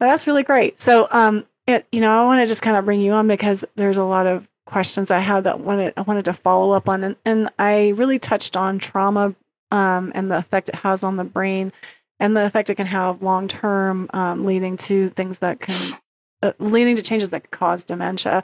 that's 0.00 0.26
really 0.26 0.42
great. 0.42 0.80
So, 0.80 1.06
um, 1.10 1.46
it, 1.70 1.86
you 1.92 2.00
know, 2.00 2.10
I 2.10 2.24
want 2.24 2.40
to 2.40 2.46
just 2.46 2.62
kind 2.62 2.76
of 2.76 2.84
bring 2.84 3.00
you 3.00 3.12
on 3.12 3.26
because 3.28 3.64
there's 3.76 3.96
a 3.96 4.04
lot 4.04 4.26
of 4.26 4.48
questions 4.66 5.10
I 5.10 5.18
had 5.18 5.44
that 5.44 5.60
wanted 5.60 5.92
I 5.96 6.02
wanted 6.02 6.24
to 6.26 6.32
follow 6.32 6.72
up 6.72 6.88
on, 6.88 7.04
and, 7.04 7.16
and 7.24 7.50
I 7.58 7.88
really 7.90 8.18
touched 8.18 8.56
on 8.56 8.78
trauma 8.78 9.34
um, 9.70 10.12
and 10.14 10.30
the 10.30 10.38
effect 10.38 10.68
it 10.68 10.76
has 10.76 11.02
on 11.02 11.16
the 11.16 11.24
brain, 11.24 11.72
and 12.18 12.36
the 12.36 12.46
effect 12.46 12.70
it 12.70 12.76
can 12.76 12.86
have 12.86 13.22
long 13.22 13.48
term, 13.48 14.08
um, 14.12 14.44
leading 14.44 14.76
to 14.78 15.08
things 15.10 15.40
that 15.40 15.60
can 15.60 15.98
uh, 16.42 16.52
leading 16.58 16.96
to 16.96 17.02
changes 17.02 17.30
that 17.30 17.42
could 17.42 17.50
cause 17.50 17.84
dementia. 17.84 18.42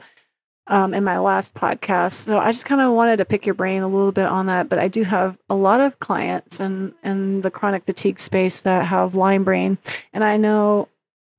Um, 0.69 0.93
in 0.93 1.05
my 1.05 1.17
last 1.17 1.53
podcast, 1.53 2.11
so 2.11 2.37
I 2.37 2.51
just 2.51 2.65
kind 2.65 2.81
of 2.81 2.91
wanted 2.91 3.17
to 3.17 3.25
pick 3.25 3.45
your 3.45 3.55
brain 3.55 3.83
a 3.83 3.87
little 3.87 4.11
bit 4.11 4.25
on 4.25 4.47
that. 4.47 4.67
But 4.67 4.79
I 4.79 4.89
do 4.89 5.03
have 5.03 5.37
a 5.49 5.55
lot 5.55 5.79
of 5.79 5.97
clients 5.99 6.59
in 6.59 6.93
in 7.05 7.39
the 7.39 7.49
chronic 7.49 7.85
fatigue 7.85 8.19
space 8.19 8.59
that 8.61 8.83
have 8.83 9.15
Lyme 9.15 9.45
brain, 9.45 9.77
and 10.11 10.25
I 10.25 10.35
know 10.35 10.89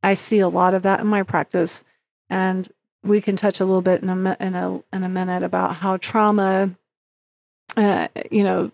I 0.09 0.15
see 0.15 0.39
a 0.39 0.49
lot 0.49 0.73
of 0.73 0.85
that 0.85 1.01
in 1.01 1.07
my 1.07 1.23
practice. 1.23 1.85
And 2.31 2.67
we 3.03 3.21
can 3.21 3.37
touch 3.37 3.61
a 3.61 3.65
little 3.67 3.83
bit 3.83 4.03
in 4.03 4.09
a 4.09 4.37
in 4.41 4.55
a 4.55 4.83
in 4.93 5.05
a 5.05 5.09
minute 5.09 5.43
about 5.43 5.77
how 5.77 5.99
trauma, 5.99 6.71
uh, 7.77 8.09
you 8.31 8.43
know, 8.43 8.73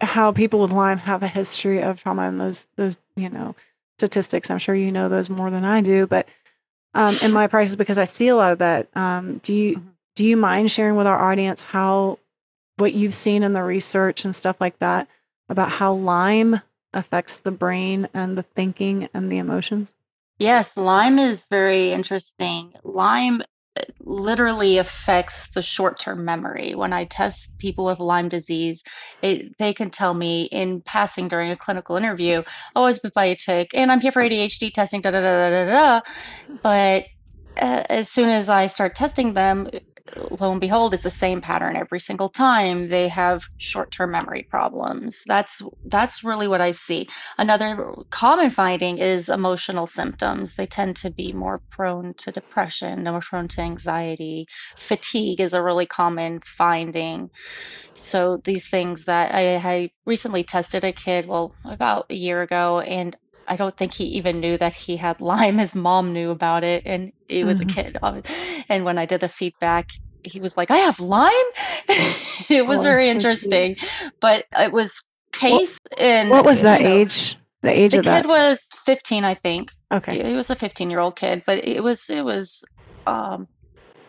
how 0.00 0.32
people 0.32 0.60
with 0.60 0.72
Lyme 0.72 0.98
have 0.98 1.22
a 1.22 1.28
history 1.28 1.82
of 1.82 2.02
trauma 2.02 2.22
and 2.22 2.40
those 2.40 2.68
those 2.74 2.98
you 3.14 3.30
know 3.30 3.54
statistics. 3.98 4.50
I'm 4.50 4.58
sure 4.58 4.74
you 4.74 4.90
know 4.90 5.08
those 5.08 5.30
more 5.30 5.50
than 5.50 5.64
I 5.64 5.80
do, 5.82 6.06
but 6.06 6.28
um, 6.94 7.14
in 7.22 7.32
my 7.32 7.46
practice, 7.46 7.76
because 7.76 7.98
I 7.98 8.04
see 8.04 8.28
a 8.28 8.36
lot 8.36 8.52
of 8.52 8.58
that. 8.58 8.88
Um, 8.96 9.38
do 9.38 9.54
you 9.54 9.76
mm-hmm. 9.76 9.88
do 10.16 10.26
you 10.26 10.36
mind 10.36 10.72
sharing 10.72 10.96
with 10.96 11.06
our 11.06 11.30
audience 11.30 11.62
how 11.62 12.18
what 12.76 12.92
you've 12.92 13.14
seen 13.14 13.44
in 13.44 13.52
the 13.52 13.62
research 13.62 14.24
and 14.24 14.34
stuff 14.34 14.60
like 14.60 14.78
that 14.80 15.06
about 15.48 15.70
how 15.70 15.94
Lyme 15.94 16.60
affects 16.92 17.38
the 17.38 17.52
brain 17.52 18.08
and 18.12 18.36
the 18.36 18.42
thinking 18.42 19.08
and 19.14 19.30
the 19.30 19.38
emotions? 19.38 19.94
Yes, 20.38 20.76
Lyme 20.76 21.18
is 21.18 21.46
very 21.50 21.92
interesting. 21.92 22.74
Lyme 22.84 23.42
uh, 23.76 23.82
literally 24.00 24.78
affects 24.78 25.48
the 25.54 25.62
short-term 25.62 26.24
memory. 26.24 26.74
When 26.74 26.92
I 26.92 27.04
test 27.04 27.58
people 27.58 27.86
with 27.86 28.00
Lyme 28.00 28.28
disease, 28.28 28.82
it, 29.22 29.56
they 29.58 29.72
can 29.72 29.90
tell 29.90 30.12
me 30.12 30.44
in 30.44 30.82
passing 30.82 31.28
during 31.28 31.52
a 31.52 31.56
clinical 31.56 31.96
interview, 31.96 32.42
"Oh, 32.74 32.84
I 32.84 32.90
a 33.26 33.36
tick, 33.36 33.70
and 33.74 33.90
I'm 33.90 34.00
here 34.00 34.12
for 34.12 34.22
ADHD 34.22 34.72
testing." 34.74 35.00
Da 35.00 35.10
da 35.10 35.20
da 35.22 35.50
da 35.50 35.64
da 35.64 35.72
da. 35.72 36.00
But 36.62 37.04
uh, 37.56 37.84
as 37.88 38.10
soon 38.10 38.28
as 38.28 38.50
I 38.50 38.66
start 38.66 38.94
testing 38.94 39.32
them, 39.32 39.68
lo 40.30 40.52
and 40.52 40.60
behold, 40.60 40.94
it's 40.94 41.02
the 41.02 41.10
same 41.10 41.40
pattern 41.40 41.76
every 41.76 42.00
single 42.00 42.28
time. 42.28 42.88
They 42.88 43.08
have 43.08 43.44
short-term 43.58 44.10
memory 44.10 44.46
problems. 44.48 45.22
That's 45.26 45.62
that's 45.84 46.24
really 46.24 46.48
what 46.48 46.60
I 46.60 46.72
see. 46.72 47.08
Another 47.38 47.94
common 48.10 48.50
finding 48.50 48.98
is 48.98 49.28
emotional 49.28 49.86
symptoms. 49.86 50.54
They 50.54 50.66
tend 50.66 50.96
to 50.96 51.10
be 51.10 51.32
more 51.32 51.60
prone 51.70 52.14
to 52.14 52.32
depression, 52.32 53.04
more 53.04 53.20
prone 53.20 53.48
to 53.48 53.60
anxiety. 53.60 54.46
Fatigue 54.76 55.40
is 55.40 55.52
a 55.52 55.62
really 55.62 55.86
common 55.86 56.40
finding. 56.40 57.30
So 57.94 58.40
these 58.44 58.68
things 58.68 59.04
that 59.04 59.34
I, 59.34 59.56
I 59.56 59.90
recently 60.04 60.44
tested 60.44 60.84
a 60.84 60.92
kid, 60.92 61.26
well, 61.26 61.54
about 61.64 62.06
a 62.10 62.14
year 62.14 62.42
ago, 62.42 62.80
and 62.80 63.16
I 63.48 63.56
don't 63.56 63.76
think 63.76 63.92
he 63.92 64.04
even 64.04 64.40
knew 64.40 64.58
that 64.58 64.74
he 64.74 64.96
had 64.96 65.20
Lyme. 65.20 65.58
His 65.58 65.74
mom 65.74 66.12
knew 66.12 66.30
about 66.30 66.64
it, 66.64 66.82
and 66.86 67.12
it 67.28 67.44
was 67.44 67.60
mm-hmm. 67.60 67.70
a 67.70 68.22
kid. 68.22 68.55
And 68.68 68.84
when 68.84 68.98
I 68.98 69.06
did 69.06 69.20
the 69.20 69.28
feedback, 69.28 69.90
he 70.22 70.40
was 70.40 70.56
like, 70.56 70.70
"I 70.70 70.78
have 70.78 71.00
Lyme." 71.00 71.32
it 72.48 72.66
was 72.66 72.80
oh, 72.80 72.82
very 72.82 73.06
so 73.06 73.10
interesting, 73.10 73.74
cute. 73.76 74.12
but 74.20 74.44
it 74.58 74.72
was 74.72 75.02
case 75.32 75.78
what, 75.90 76.00
in. 76.00 76.28
What 76.28 76.44
was 76.44 76.62
that 76.62 76.80
know, 76.80 76.88
age? 76.88 77.36
The 77.62 77.70
age 77.70 77.92
the 77.92 77.98
of 77.98 78.04
that 78.04 78.22
kid 78.22 78.28
was 78.28 78.60
15, 78.84 79.24
I 79.24 79.34
think. 79.34 79.72
Okay, 79.90 80.22
he, 80.22 80.30
he 80.30 80.36
was 80.36 80.50
a 80.50 80.56
15 80.56 80.90
year 80.90 81.00
old 81.00 81.16
kid, 81.16 81.42
but 81.46 81.64
it 81.64 81.82
was 81.82 82.08
it 82.10 82.24
was 82.24 82.64
um, 83.06 83.48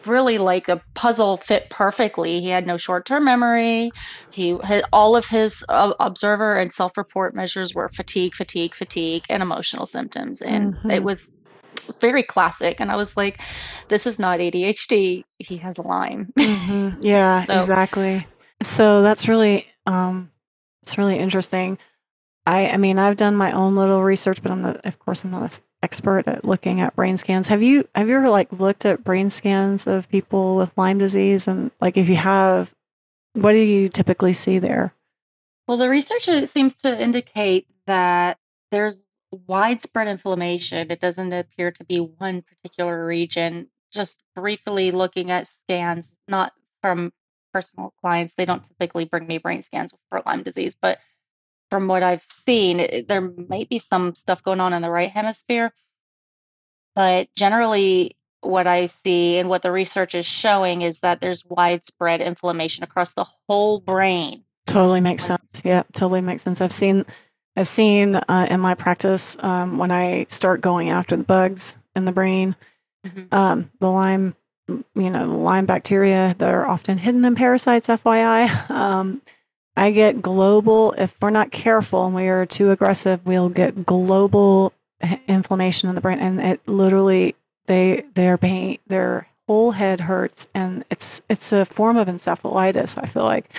really 0.05 0.37
like 0.37 0.69
a 0.69 0.81
puzzle 0.93 1.37
fit 1.37 1.69
perfectly. 1.69 2.41
He 2.41 2.49
had 2.49 2.65
no 2.65 2.77
short-term 2.77 3.25
memory. 3.25 3.91
He 4.31 4.57
had 4.63 4.83
all 4.91 5.15
of 5.15 5.25
his 5.25 5.63
uh, 5.69 5.93
observer 5.99 6.55
and 6.55 6.71
self-report 6.71 7.35
measures 7.35 7.73
were 7.73 7.89
fatigue, 7.89 8.33
fatigue, 8.33 8.73
fatigue, 8.73 9.23
and 9.29 9.43
emotional 9.43 9.85
symptoms, 9.85 10.41
and 10.41 10.73
mm-hmm. 10.73 10.91
it 10.91 11.03
was 11.03 11.35
very 12.00 12.24
classic. 12.24 12.79
And 12.79 12.91
I 12.91 12.96
was 12.96 13.17
like, 13.17 13.39
"This 13.88 14.05
is 14.05 14.19
not 14.19 14.39
ADHD. 14.39 15.24
He 15.39 15.57
has 15.57 15.77
Lyme." 15.77 16.31
Mm-hmm. 16.38 17.01
Yeah, 17.01 17.43
so, 17.43 17.55
exactly. 17.55 18.25
So 18.62 19.01
that's 19.01 19.27
really 19.27 19.67
um, 19.86 20.31
it's 20.84 20.98
really 20.98 21.17
interesting. 21.17 21.77
I, 22.48 22.69
I 22.69 22.77
mean, 22.77 22.98
I've 22.98 23.17
done 23.17 23.36
my 23.36 23.51
own 23.51 23.75
little 23.75 24.01
research, 24.01 24.41
but 24.41 24.51
I'm 24.51 24.62
not, 24.62 24.86
of 24.86 24.98
course, 25.00 25.25
I'm 25.25 25.31
not 25.31 25.43
an 25.43 25.63
expert 25.84 26.29
at 26.29 26.46
looking 26.46 26.79
at 26.79 26.96
brain 26.96 27.17
scans. 27.17 27.50
Have 27.50 27.62
you, 27.62 27.86
have 27.93 28.07
you 28.07 28.15
ever 28.15 28.29
like 28.29 28.53
looked 28.53 28.86
at 28.86 29.03
brain 29.03 29.29
scans 29.29 29.86
of 29.86 30.07
people 30.07 30.55
with 30.55 30.77
Lyme 30.77 30.98
disease? 30.98 31.50
And 31.50 31.72
like, 31.81 31.98
if 31.98 32.07
you 32.07 32.15
have, 32.15 32.74
what 33.34 33.51
do 33.51 33.57
you 33.57 33.89
typically 33.89 34.31
see 34.31 34.60
there? 34.60 34.93
Well, 35.67 35.75
the 35.75 35.89
research 35.89 36.29
seems 36.48 36.75
to 36.75 37.03
indicate 37.03 37.67
that 37.86 38.38
there's 38.72 39.03
widespread 39.31 40.07
inflammation. 40.07 40.91
It 40.91 41.00
doesn't 41.00 41.34
appear 41.34 41.72
to 41.72 41.84
be 41.84 42.00
one 42.00 42.43
particular 42.43 43.05
region. 43.05 43.67
Just 43.91 44.22
briefly 44.36 44.91
looking 44.91 45.31
at 45.31 45.48
scans, 45.48 46.15
not 46.27 46.53
from 46.81 47.12
personal 47.53 47.93
clients, 48.01 48.34
they 48.34 48.46
don't 48.46 48.63
typically 48.63 49.05
bring 49.05 49.25
me 49.25 49.38
brain 49.38 49.62
scans 49.62 49.93
for 50.10 50.22
Lyme 50.25 50.43
disease, 50.43 50.75
but 50.79 51.00
from 51.69 51.88
what 51.88 52.03
I've 52.03 52.25
seen, 52.46 52.79
it, 52.79 53.07
there 53.07 53.22
might 53.22 53.69
be 53.69 53.79
some 53.79 54.15
stuff 54.15 54.43
going 54.43 54.60
on 54.60 54.74
in 54.74 54.81
the 54.81 54.91
right 54.91 55.10
hemisphere. 55.10 55.74
But 56.96 57.27
generally, 57.36 58.17
what 58.41 58.67
I 58.67 58.86
see 58.88 59.38
and 59.38 59.50
what 59.50 59.63
the 59.63 59.72
research 59.72 60.15
is 60.15 60.25
showing 60.25 60.81
is 60.81 61.00
that 61.00 61.19
there's 61.19 61.43
widespread 61.46 62.22
inflammation 62.22 62.84
across 62.84 63.12
the 63.12 63.25
whole 63.48 63.79
brain. 63.79 64.43
Totally 64.65 65.01
makes 65.01 65.24
sense. 65.24 65.62
Yeah, 65.63 65.84
totally 65.93 66.22
makes 66.22 66.43
sense. 66.43 66.62
I've 66.62 66.72
seen, 66.72 67.05
I've 67.57 67.67
seen 67.67 68.15
uh, 68.15 68.47
in 68.51 68.59
my 68.59 68.75
practice 68.75 69.35
um, 69.43 69.79
when 69.79 69.91
I 69.91 70.27
start 70.29 70.61
going 70.61 70.91
after 70.91 71.17
the 71.17 71.23
bugs 71.23 71.79
in 71.95 72.05
the 72.05 72.11
brain, 72.11 72.55
mm-hmm. 73.03 73.33
um, 73.33 73.71
the 73.79 73.89
Lyme, 73.89 74.35
you 74.67 75.09
know, 75.09 75.27
the 75.27 75.33
Lyme 75.33 75.65
bacteria 75.65 76.35
that 76.37 76.53
are 76.53 76.67
often 76.67 76.99
hidden 76.99 77.25
in 77.25 77.33
parasites. 77.33 77.87
FYI, 77.87 78.69
um, 78.69 79.23
I 79.75 79.89
get 79.89 80.21
global, 80.21 80.93
if 80.99 81.15
we're 81.19 81.31
not 81.31 81.51
careful 81.51 82.05
and 82.05 82.13
we 82.13 82.27
are 82.27 82.45
too 82.45 82.69
aggressive, 82.69 83.25
we'll 83.25 83.49
get 83.49 83.87
global 83.87 84.71
inflammation 85.27 85.89
in 85.89 85.95
the 85.95 86.01
brain. 86.01 86.19
And 86.19 86.39
it 86.39 86.61
literally, 86.67 87.35
they, 87.65 88.03
their 88.13 88.37
pain, 88.37 88.77
their 88.85 89.27
whole 89.47 89.71
head 89.71 90.01
hurts. 90.01 90.47
And 90.53 90.85
it's, 90.91 91.23
it's 91.27 91.51
a 91.53 91.65
form 91.65 91.97
of 91.97 92.07
encephalitis, 92.07 93.01
I 93.01 93.07
feel 93.07 93.23
like. 93.23 93.49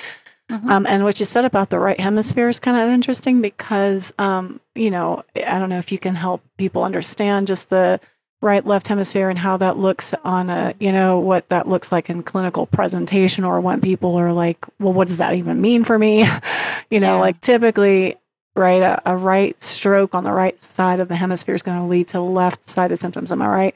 Mm-hmm. 0.51 0.71
Um, 0.71 0.87
and 0.87 1.05
what 1.05 1.21
you 1.21 1.27
said 1.27 1.45
about 1.45 1.71
the 1.71 1.79
right 1.79 2.01
hemisphere 2.01 2.49
is 2.49 2.59
kind 2.59 2.77
of 2.77 2.89
interesting 2.89 3.43
because, 3.43 4.15
um, 4.19 4.61
you 4.75 4.91
know, 4.91 5.23
I 5.47 5.59
don't 5.59 5.69
know 5.69 5.79
if 5.79 5.93
you 5.93 5.99
can 5.99 6.15
help 6.15 6.43
people 6.57 6.85
understand 6.85 7.47
just 7.47 7.69
the, 7.69 8.01
right 8.41 8.67
left 8.67 8.87
hemisphere 8.89 9.29
and 9.29 9.39
how 9.39 9.57
that 9.57 9.79
looks 9.79 10.15
on 10.25 10.49
a 10.49 10.75
you 10.79 10.93
know 10.93 11.19
what 11.19 11.49
that 11.49 11.69
looks 11.69 11.91
like 11.91 12.09
in 12.09 12.23
clinical 12.23 12.67
presentation 12.67 13.45
or 13.45 13.61
when 13.61 13.81
people 13.81 14.17
are 14.17 14.33
like 14.33 14.65
well 14.79 14.93
what 14.93 15.09
does 15.09 15.19
that 15.19 15.35
even 15.35 15.61
mean 15.61 15.83
for 15.83 15.99
me 15.99 16.19
you 16.91 17.01
know 17.01 17.15
yeah. 17.15 17.21
like 17.21 17.41
typically 17.41 18.17
right 18.55 18.83
a, 18.83 19.03
a, 19.07 19.17
right 19.17 19.61
stroke 19.63 20.15
on 20.15 20.25
the 20.25 20.33
right 20.33 20.61
side 20.61 21.01
of 21.01 21.09
the 21.09 21.17
hemisphere 21.17 21.55
is 21.55 21.63
going 21.63 21.79
to 21.79 21.85
lead 21.85 22.07
to 22.07 22.21
left 22.21 22.69
sided 22.69 23.01
symptoms 23.01 23.33
am 23.33 23.43
i 23.43 23.49
right 23.49 23.75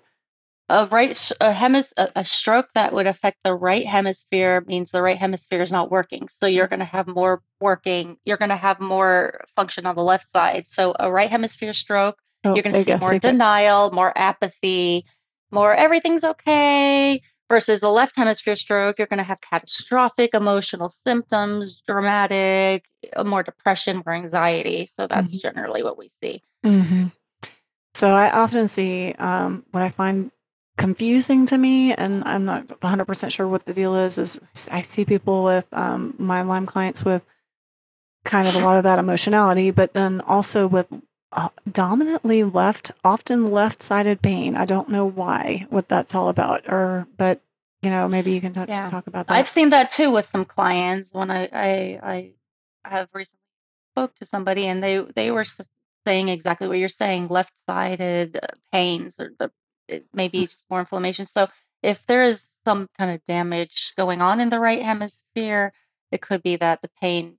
a 0.73 0.89
right 0.91 1.31
a, 1.41 1.53
hemis- 1.53 1.93
a, 1.97 2.11
a 2.17 2.25
stroke 2.25 2.69
that 2.75 2.93
would 2.93 3.07
affect 3.07 3.39
the 3.45 3.55
right 3.55 3.87
hemisphere 3.87 4.65
means 4.67 4.91
the 4.91 5.03
right 5.03 5.19
hemisphere 5.19 5.63
is 5.63 5.71
not 5.71 5.91
working 5.91 6.29
so 6.29 6.47
you're 6.47 6.67
going 6.69 6.81
to 6.81 6.85
have 6.85 7.07
more 7.07 7.43
working 7.61 8.17
you're 8.25 8.37
going 8.37 8.49
to 8.49 8.57
have 8.57 8.81
more 8.81 9.45
function 9.55 9.87
on 9.87 9.95
the 9.95 10.03
left 10.03 10.31
side 10.33 10.67
so 10.67 10.95
a 10.99 11.11
right 11.11 11.31
hemisphere 11.31 11.73
stroke 11.73 12.17
Oh, 12.45 12.55
You're 12.55 12.63
going 12.63 12.75
to 12.75 12.83
see 12.83 12.97
more 12.97 13.19
denial, 13.19 13.91
more 13.93 14.13
apathy, 14.17 15.05
more 15.51 15.75
everything's 15.75 16.25
okay. 16.25 17.23
Versus 17.49 17.81
the 17.81 17.91
left 17.91 18.17
hemisphere 18.17 18.57
stroke, 18.57 18.99
you're 18.99 19.07
going 19.07 19.19
to 19.19 19.25
have 19.25 19.41
catastrophic 19.43 20.31
emotional 20.33 20.89
symptoms, 20.89 21.83
dramatic, 21.87 22.85
more 23.23 23.43
depression, 23.43 24.03
more 24.07 24.15
anxiety. 24.15 24.89
So 24.91 25.07
that's 25.07 25.37
mm-hmm. 25.37 25.49
generally 25.49 25.83
what 25.83 25.99
we 25.99 26.09
see. 26.23 26.43
Mm-hmm. 26.65 27.09
So 27.95 28.11
I 28.11 28.31
often 28.31 28.69
see 28.69 29.13
um, 29.19 29.67
what 29.71 29.83
I 29.83 29.91
find 29.91 30.31
confusing 30.83 31.47
to 31.47 31.57
me, 31.57 31.95
and 31.95 32.25
I'm 32.25 32.45
not 32.45 32.67
100% 32.67 33.31
sure 33.31 33.47
what 33.47 33.65
the 33.65 33.73
deal 33.73 33.95
is, 33.95 34.19
is 34.19 34.41
I 34.73 34.81
see 34.81 35.05
people 35.05 35.45
with 35.45 35.73
um, 35.73 36.15
my 36.19 36.43
Lyme 36.43 36.67
clients 36.67 37.05
with 37.05 37.25
kind 38.25 38.49
of 38.49 38.57
a 38.57 38.65
lot 38.65 38.77
of 38.77 38.83
that 38.83 38.99
emotionality, 38.99 39.71
but 39.71 39.93
then 39.93 40.21
also 40.23 40.67
with 40.67 40.89
uh, 41.31 41.51
dominantly 41.71 42.43
left, 42.43 42.91
often 43.05 43.53
left-sided 43.53 44.23
pain. 44.23 44.57
I 44.57 44.65
don't 44.65 44.89
know 44.89 45.07
why, 45.07 45.67
what 45.71 45.89
that's 45.89 46.17
all 46.17 46.29
about, 46.29 46.69
or 46.69 47.07
but 47.17 47.41
you 47.83 47.91
know, 47.91 48.09
maybe 48.09 48.33
you 48.33 48.41
can 48.41 48.53
talk, 48.53 48.69
yeah. 48.69 48.91
talk 48.91 49.07
about 49.07 49.29
that. 49.29 49.37
I've 49.37 49.49
seen 49.49 49.71
that 49.71 49.91
too 49.91 50.11
with 50.11 50.27
some 50.27 50.45
clients 50.45 51.11
when 51.13 51.31
I 51.31 51.49
I, 51.53 52.01
I 52.03 52.33
have 52.85 53.09
recently 53.15 53.39
spoke 53.95 54.15
to 54.17 54.27
somebody 54.27 54.67
and 54.67 54.83
they 54.83 54.99
they 55.15 55.31
were 55.31 55.45
saying 56.07 56.29
exactly 56.29 56.67
what 56.67 56.79
you're 56.79 56.89
saying, 56.89 57.29
left-sided 57.29 58.37
uh, 58.43 58.47
pains 58.73 59.15
or 59.21 59.33
the 59.39 59.51
it 59.89 60.07
maybe 60.13 60.43
mm. 60.43 60.51
just 60.51 60.65
more 60.71 60.81
inflammation. 60.81 61.27
So 61.27 61.49
if 61.83 62.05
there 62.07 62.23
is 62.23 62.49
some 62.65 62.89
kind 62.99 63.11
of 63.15 63.25
damage 63.25 63.93
going 63.97 64.21
on 64.21 64.41
in 64.41 64.49
the 64.49 64.61
right 64.61 64.83
hemisphere. 64.83 65.73
It 66.11 66.21
could 66.21 66.43
be 66.43 66.57
that 66.57 66.83
the 66.83 66.91
pain 67.01 67.39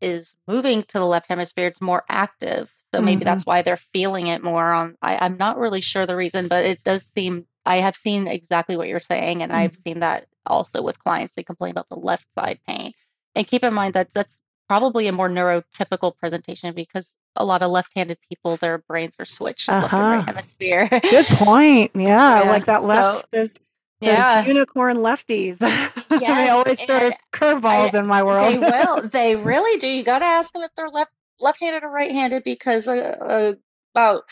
is 0.00 0.32
moving 0.46 0.82
to 0.82 0.98
the 0.98 1.06
left 1.06 1.28
hemisphere. 1.28 1.68
It's 1.68 1.80
more 1.80 2.04
active. 2.08 2.70
So 2.94 3.00
maybe 3.00 3.24
hmm 3.24 3.24
that's 3.24 3.44
why 3.44 3.62
they're 3.62 3.76
feeling 3.76 4.28
it 4.28 4.42
more 4.42 4.72
on. 4.72 4.96
I, 5.02 5.16
I'm 5.16 5.36
not 5.36 5.58
really 5.58 5.80
sure 5.80 6.06
the 6.06 6.16
reason, 6.16 6.48
but 6.48 6.64
it 6.64 6.82
does 6.84 7.04
seem 7.04 7.46
I 7.64 7.80
have 7.80 7.96
seen 7.96 8.28
exactly 8.28 8.76
what 8.76 8.88
you're 8.88 9.00
saying, 9.00 9.42
and 9.42 9.52
I've 9.52 9.76
seen 9.76 10.00
that 10.00 10.28
also 10.46 10.82
with 10.82 10.98
clients. 11.00 11.32
They 11.36 11.42
complain 11.42 11.72
about 11.72 11.88
the 11.88 11.96
left 11.96 12.26
side 12.38 12.60
pain. 12.66 12.92
And 13.34 13.46
keep 13.46 13.64
in 13.64 13.74
mind 13.74 13.94
that 13.94 14.14
that's 14.14 14.38
probably 14.68 15.08
a 15.08 15.12
more 15.12 15.28
neurotypical 15.28 16.16
presentation 16.16 16.74
because 16.74 17.12
a 17.36 17.44
lot 17.44 17.62
of 17.62 17.70
left-handed 17.70 18.18
people, 18.28 18.56
their 18.56 18.78
brains 18.78 19.14
are 19.18 19.24
switched 19.24 19.68
left 19.68 19.92
and 19.92 20.08
right 20.08 20.18
Uh-huh. 20.18 20.24
hemisphere. 20.26 20.88
Good 21.10 21.26
point. 21.30 21.92
Yeah, 21.94 22.42
Yeah. 22.42 22.50
like 22.50 22.66
that 22.66 22.80
So 22.82 22.86
left, 22.86 23.26
those 23.32 23.58
yeah. 24.00 24.44
unicorn 24.46 24.98
lefties. 24.98 25.58
they 26.08 26.20
Yes. 26.20 26.50
always 26.50 26.80
throw 26.82 27.10
curveballs 27.32 27.94
in 27.98 28.06
my 28.06 28.22
world. 28.22 28.52
they 28.54 28.58
will. 28.58 29.08
They 29.12 29.34
really 29.36 29.78
do. 29.80 29.88
You 29.88 30.04
got 30.04 30.20
to 30.20 30.24
ask 30.26 30.52
them 30.52 30.62
if 30.62 30.70
they're 30.76 30.90
left 30.90 31.12
left-handed 31.40 31.82
or 31.84 31.90
right-handed 31.90 32.44
because 32.44 32.88
uh, 32.88 32.92
uh, 32.94 33.52
about 33.94 34.22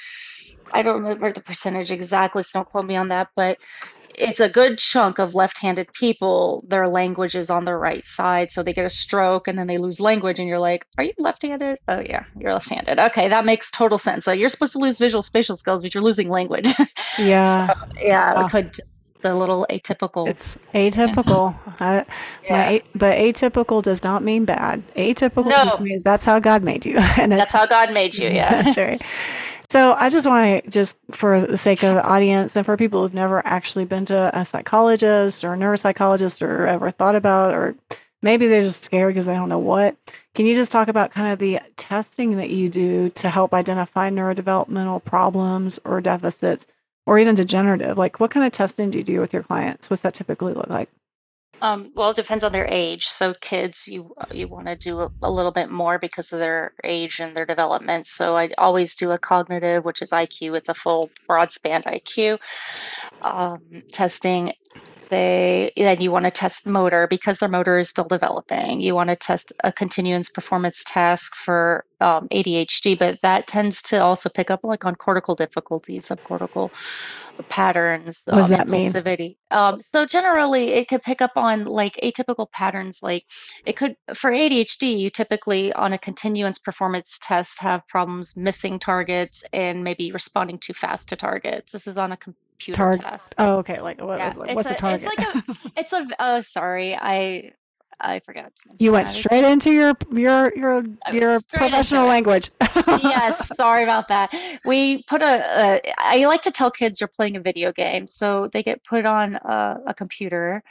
I 0.72 0.82
don't 0.82 1.02
remember 1.02 1.32
the 1.32 1.40
percentage 1.40 1.90
exactly, 1.90 2.42
so 2.42 2.50
don't 2.60 2.68
quote 2.68 2.84
me 2.84 2.96
on 2.96 3.08
that, 3.08 3.28
but 3.36 3.58
it's 4.16 4.38
a 4.40 4.48
good 4.48 4.78
chunk 4.78 5.18
of 5.18 5.34
left-handed 5.34 5.92
people, 5.92 6.64
their 6.68 6.86
language 6.86 7.34
is 7.34 7.50
on 7.50 7.64
the 7.64 7.74
right 7.74 8.04
side, 8.06 8.50
so 8.50 8.62
they 8.62 8.72
get 8.72 8.84
a 8.84 8.90
stroke 8.90 9.48
and 9.48 9.58
then 9.58 9.66
they 9.66 9.78
lose 9.78 9.98
language, 10.00 10.38
and 10.38 10.48
you're 10.48 10.58
like, 10.58 10.86
"Are 10.98 11.04
you 11.04 11.12
left-handed?" 11.18 11.78
Oh 11.88 12.00
yeah, 12.00 12.24
you're 12.38 12.52
left-handed. 12.52 12.98
Okay, 12.98 13.28
that 13.28 13.44
makes 13.44 13.70
total 13.72 13.98
sense. 13.98 14.24
So 14.24 14.32
you're 14.32 14.48
supposed 14.48 14.72
to 14.72 14.78
lose 14.78 14.98
visual 14.98 15.22
spatial 15.22 15.56
skills, 15.56 15.82
but 15.82 15.94
you're 15.94 16.02
losing 16.02 16.28
language. 16.28 16.68
yeah. 17.18 17.66
So 17.68 17.74
yeah, 18.00 18.32
ah. 18.36 18.42
Wow. 18.42 18.48
could 18.48 18.72
the 19.22 19.34
little 19.34 19.66
atypical. 19.70 20.28
It's 20.28 20.58
atypical. 20.74 21.56
I, 21.80 22.04
Yeah. 22.44 22.68
a- 22.70 22.82
but 22.94 23.16
atypical 23.18 23.82
does 23.82 24.04
not 24.04 24.22
mean 24.22 24.44
bad. 24.44 24.82
Atypical 24.94 25.50
just 25.50 25.80
means 25.80 26.02
that's 26.04 26.24
how 26.26 26.38
God 26.38 26.62
made 26.62 26.84
you, 26.86 26.98
and 27.18 27.32
that's 27.32 27.52
how 27.52 27.66
God 27.66 27.92
made 27.92 28.14
you. 28.16 28.28
Yeah. 28.28 28.62
that's 28.62 28.76
right. 28.76 29.02
So 29.70 29.94
I 29.94 30.08
just 30.08 30.26
want 30.26 30.64
to 30.64 30.70
just 30.70 30.96
for 31.10 31.40
the 31.40 31.56
sake 31.56 31.82
of 31.82 31.94
the 31.94 32.04
audience 32.04 32.56
and 32.56 32.64
for 32.64 32.76
people 32.76 33.02
who've 33.02 33.14
never 33.14 33.44
actually 33.46 33.84
been 33.84 34.04
to 34.06 34.30
a 34.38 34.44
psychologist 34.44 35.44
or 35.44 35.54
a 35.54 35.56
neuropsychologist 35.56 36.42
or 36.42 36.66
ever 36.66 36.90
thought 36.90 37.14
about 37.14 37.54
or 37.54 37.74
maybe 38.22 38.46
they're 38.46 38.60
just 38.60 38.84
scared 38.84 39.14
because 39.14 39.26
they 39.26 39.34
don't 39.34 39.48
know 39.48 39.58
what. 39.58 39.96
Can 40.34 40.46
you 40.46 40.54
just 40.54 40.72
talk 40.72 40.88
about 40.88 41.12
kind 41.12 41.32
of 41.32 41.38
the 41.38 41.60
testing 41.76 42.36
that 42.36 42.50
you 42.50 42.68
do 42.68 43.10
to 43.10 43.28
help 43.28 43.54
identify 43.54 44.10
neurodevelopmental 44.10 45.04
problems 45.04 45.78
or 45.84 46.00
deficits 46.00 46.66
or 47.06 47.18
even 47.18 47.34
degenerative? 47.34 47.98
Like 47.98 48.20
what 48.20 48.30
kind 48.30 48.46
of 48.46 48.52
testing 48.52 48.90
do 48.90 48.98
you 48.98 49.04
do 49.04 49.20
with 49.20 49.32
your 49.32 49.42
clients? 49.42 49.90
What's 49.90 50.02
that 50.02 50.14
typically 50.14 50.54
look 50.54 50.68
like? 50.68 50.88
Um, 51.64 51.92
well, 51.94 52.10
it 52.10 52.16
depends 52.16 52.44
on 52.44 52.52
their 52.52 52.68
age. 52.70 53.06
So 53.06 53.32
kids, 53.40 53.88
you 53.88 54.14
you 54.30 54.48
want 54.48 54.66
to 54.66 54.76
do 54.76 55.00
a, 55.00 55.10
a 55.22 55.30
little 55.30 55.50
bit 55.52 55.70
more 55.70 55.98
because 55.98 56.30
of 56.30 56.38
their 56.38 56.74
age 56.84 57.20
and 57.20 57.34
their 57.34 57.46
development. 57.46 58.06
So 58.06 58.36
I 58.36 58.50
always 58.58 58.96
do 58.96 59.12
a 59.12 59.18
cognitive, 59.18 59.82
which 59.82 60.02
is 60.02 60.10
IQ. 60.10 60.58
It's 60.58 60.68
a 60.68 60.74
full 60.74 61.10
broad 61.26 61.52
span 61.52 61.82
IQ 61.84 62.38
um, 63.22 63.60
testing. 63.92 64.52
They 65.14 65.72
then 65.76 66.00
you 66.00 66.10
want 66.10 66.24
to 66.24 66.32
test 66.32 66.66
motor 66.66 67.06
because 67.06 67.38
their 67.38 67.48
motor 67.48 67.78
is 67.78 67.88
still 67.88 68.08
developing. 68.08 68.80
You 68.80 68.96
want 68.96 69.10
to 69.10 69.16
test 69.16 69.52
a 69.62 69.70
continuance 69.70 70.28
performance 70.28 70.82
task 70.84 71.36
for 71.36 71.84
um, 72.00 72.26
ADHD, 72.30 72.98
but 72.98 73.20
that 73.22 73.46
tends 73.46 73.80
to 73.82 74.02
also 74.02 74.28
pick 74.28 74.50
up 74.50 74.64
like 74.64 74.84
on 74.84 74.96
cortical 74.96 75.36
difficulties, 75.36 76.08
subcortical 76.08 76.72
patterns, 77.48 78.22
What 78.24 78.36
does 78.36 78.50
um, 78.50 78.58
that 78.58 78.68
mean? 78.68 79.36
Um, 79.52 79.80
so 79.92 80.04
generally, 80.04 80.72
it 80.72 80.88
could 80.88 81.02
pick 81.02 81.22
up 81.22 81.32
on 81.36 81.64
like 81.64 81.98
atypical 82.02 82.50
patterns. 82.50 82.98
Like 83.00 83.24
it 83.64 83.76
could 83.76 83.96
for 84.16 84.32
ADHD, 84.32 84.98
you 84.98 85.10
typically 85.10 85.72
on 85.72 85.92
a 85.92 85.98
continuance 85.98 86.58
performance 86.58 87.18
test 87.22 87.60
have 87.60 87.86
problems 87.86 88.36
missing 88.36 88.80
targets 88.80 89.44
and 89.52 89.84
maybe 89.84 90.10
responding 90.10 90.58
too 90.58 90.74
fast 90.74 91.08
to 91.10 91.16
targets. 91.16 91.70
This 91.70 91.86
is 91.86 91.98
on 91.98 92.10
a 92.10 92.16
computer 92.58 92.76
Target. 92.76 93.02
test. 93.02 93.34
Oh, 93.38 93.58
okay. 93.58 93.80
Like 93.80 94.00
what, 94.00 94.18
Yeah, 94.18 94.34
it's 94.46 94.54
what's 94.54 94.68
the 94.68 94.74
a 94.74 94.74
it's 94.74 94.80
target? 94.80 95.10
like 95.18 95.34
a 95.34 95.44
it's 95.76 95.92
a 95.92 96.06
oh 96.18 96.40
sorry 96.40 96.94
I 96.96 97.52
I 98.00 98.20
forgot 98.20 98.52
to 98.56 98.70
You 98.78 98.92
went. 98.92 99.08
Straight 99.08 99.44
into 99.44 99.70
your 99.70 99.94
your 100.12 100.52
your 100.56 100.84
your 101.12 101.40
professional 101.52 102.06
language. 102.06 102.50
Yes, 102.86 103.48
sorry 103.56 103.82
about 103.84 104.08
that. 104.08 104.34
We 104.64 105.04
put 105.04 105.22
a, 105.22 105.80
a 105.86 105.92
I 105.98 106.24
like 106.26 106.42
to 106.42 106.50
tell 106.50 106.70
kids 106.70 107.00
you're 107.00 107.08
playing 107.08 107.36
a 107.36 107.40
video 107.40 107.72
game, 107.72 108.06
so 108.06 108.48
they 108.48 108.62
get 108.62 108.84
put 108.84 109.06
on 109.06 109.36
a, 109.36 109.78
a 109.86 109.94
computer 109.94 110.62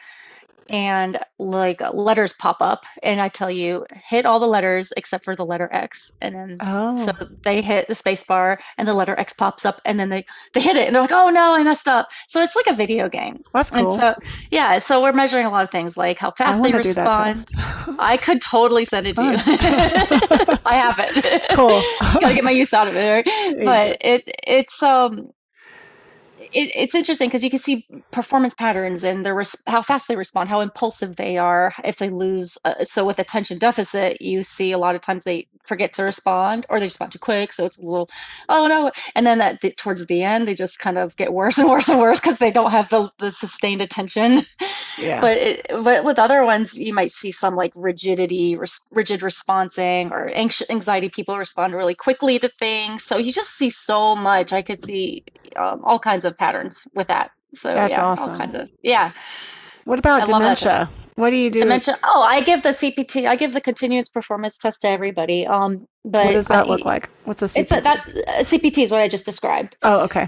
and 0.69 1.19
like 1.39 1.82
letters 1.93 2.34
pop 2.34 2.58
up 2.62 2.84
and 3.02 3.21
I 3.21 3.30
tell 3.30 3.52
you 3.52 3.86
hit 3.93 4.26
all 4.26 4.39
the 4.39 4.47
letters 4.47 4.91
except 4.97 5.23
for 5.26 5.36
the 5.36 5.45
letter 5.45 5.69
X 5.71 6.12
and 6.21 6.36
then 6.36 6.58
oh. 6.62 7.06
so 7.06 7.28
they 7.43 7.62
hit 7.62 7.88
the 7.88 7.95
space 7.95 8.23
bar 8.23 8.60
and 8.78 8.88
the 8.88 8.93
letter 8.93 9.17
X 9.19 9.34
pops 9.34 9.65
up 9.65 9.82
and 9.86 9.99
then 9.99 10.10
they 10.10 10.26
they 10.54 10.62
hit 10.62 10.76
it 10.76 10.88
and 10.88 10.95
they're 10.95 11.02
like 11.02 11.12
oh 11.12 11.30
no 11.30 11.54
I 11.54 11.63
messed 11.63 11.88
up 11.88 12.10
so 12.28 12.41
it's 12.41 12.56
like 12.56 12.67
a 12.67 12.76
video 12.76 13.10
game 13.10 13.41
that's 13.54 13.71
and 13.71 13.86
cool. 13.86 13.97
so 13.97 14.15
yeah 14.52 14.80
so 14.80 15.02
we're 15.02 15.13
measuring 15.13 15.45
a 15.45 15.49
lot 15.49 15.63
of 15.63 15.71
things 15.71 15.97
like 15.97 16.17
how 16.17 16.32
fast 16.32 16.62
they 16.62 16.71
want 16.71 16.84
to 16.84 16.89
do 16.89 16.93
that 16.93 17.04
respond. 17.04 17.47
I 17.99 18.17
could 18.17 18.41
totally 18.41 18.86
send 18.86 19.08
it 19.08 19.15
to 19.15 19.23
you. 19.23 19.38
I 20.65 20.76
have 20.76 20.95
it. 20.99 21.49
Cool. 21.52 21.82
Gotta 22.19 22.36
get 22.36 22.43
my 22.43 22.52
use 22.52 22.73
out 22.73 22.88
of 22.88 22.95
it. 22.95 23.26
right? 23.26 23.65
But 23.65 23.97
it 24.02 24.36
it's 24.47 24.82
um 24.82 25.32
it, 26.51 26.71
it's 26.75 26.95
interesting 26.95 27.29
because 27.29 27.43
you 27.43 27.49
can 27.49 27.60
see 27.60 27.88
performance 28.12 28.53
patterns 28.53 29.03
and 29.03 29.25
their 29.25 29.36
res- 29.36 29.56
how 29.67 29.82
fast 29.82 30.08
they 30.08 30.15
respond, 30.15 30.49
how 30.49 30.62
impulsive 30.62 31.15
they 31.15 31.38
are. 31.38 31.73
If 31.84 31.97
they 31.97 32.10
lose, 32.10 32.58
uh, 32.65 32.86
so 32.86 33.06
with 33.06 33.19
attention 33.19 33.58
deficit, 33.60 34.21
you 34.21 34.43
see 34.43 34.71
a 34.71 34.77
lot 34.77 34.95
of 34.95 35.01
times 35.01 35.23
they 35.23 35.47
forget 35.65 35.93
to 35.93 36.03
respond 36.03 36.65
or 36.69 36.79
they 36.79 36.86
respond 36.86 37.12
too 37.12 37.19
quick. 37.19 37.53
So 37.53 37.65
it's 37.65 37.77
a 37.77 37.82
little, 37.82 38.10
oh 38.49 38.67
no. 38.67 38.91
And 39.15 39.25
then 39.25 39.41
at 39.41 39.62
the, 39.62 39.71
towards 39.71 40.06
the 40.06 40.23
end, 40.23 40.47
they 40.47 40.56
just 40.56 40.79
kind 40.79 40.97
of 40.97 41.15
get 41.15 41.32
worse 41.32 41.58
and 41.58 41.69
worse 41.69 41.88
and 41.89 41.99
worse 41.99 42.19
because 42.19 42.38
they 42.38 42.51
don't 42.51 42.71
have 42.71 42.89
the, 42.89 43.12
the 43.19 43.32
sustained 43.32 43.82
attention. 43.82 44.45
Yeah. 44.97 45.21
But 45.21 45.38
it, 45.38 45.67
but 45.69 46.03
with 46.03 46.19
other 46.19 46.43
ones, 46.45 46.77
you 46.77 46.93
might 46.93 47.12
see 47.12 47.32
some 47.32 47.56
like 47.56 47.71
rigidity, 47.75 48.56
res- 48.56 48.79
rigid 48.91 49.23
responding, 49.23 50.12
or 50.12 50.27
anx- 50.29 50.62
anxiety. 50.69 51.10
People 51.10 51.38
respond 51.38 51.73
really 51.73 51.95
quickly 51.95 52.39
to 52.39 52.49
things. 52.60 53.03
So 53.03 53.17
you 53.17 53.34
just 53.34 53.56
see 53.58 53.69
so 53.69 54.15
much. 54.15 54.53
I 54.53 54.62
could 54.62 54.84
see 54.84 55.23
um, 55.56 55.82
all 55.84 55.99
kinds 55.99 56.25
of 56.25 56.33
patterns 56.34 56.82
with 56.93 57.08
that. 57.08 57.32
So 57.56 57.74
That's 57.74 57.91
yeah, 57.91 58.04
all 58.04 58.12
awesome. 58.12 58.38
kinds 58.38 58.56
of 58.56 58.69
yeah. 58.82 59.12
What 59.86 60.00
about 60.00 60.22
I 60.22 60.26
love 60.26 60.41
that 60.41 60.50
test. 60.58 60.63
dementia? 60.63 60.89
What 61.15 61.30
do 61.30 61.36
you 61.36 61.52
do? 61.52 61.60
Dementia. 61.60 62.00
Oh, 62.04 62.22
I 62.22 62.41
give 62.41 62.63
the 62.63 62.69
CPT. 62.69 63.28
I 63.28 63.36
give 63.36 63.54
the 63.54 63.62
continuous 63.62 64.10
performance 64.10 64.58
test 64.58 64.82
to 64.82 64.88
everybody. 64.88 65.46
Um, 65.46 65.88
but 66.04 66.26
What 66.26 66.32
does 66.32 66.48
that 66.48 66.67
look 66.67 66.86
like? 66.86 67.10
What's 67.26 67.43
a 67.43 67.46
CPT? 67.46 67.58
it's 67.60 67.72
a, 67.72 67.82
that 67.82 68.08
uh, 68.28 68.32
CPT 68.39 68.84
is 68.84 68.91
what 68.91 69.00
I 69.02 69.08
just 69.08 69.26
described. 69.26 69.78
Oh, 69.84 70.02
okay. 70.06 70.28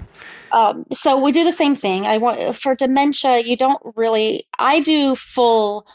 Um, 0.52 0.84
so 0.92 1.20
we 1.22 1.32
do 1.32 1.42
the 1.42 1.52
same 1.52 1.74
thing. 1.74 2.06
I 2.06 2.18
want 2.18 2.56
for 2.56 2.74
dementia, 2.76 3.40
you 3.40 3.56
don't 3.56 3.80
really. 3.96 4.46
I 4.58 4.80
do 4.80 5.16
full 5.16 5.86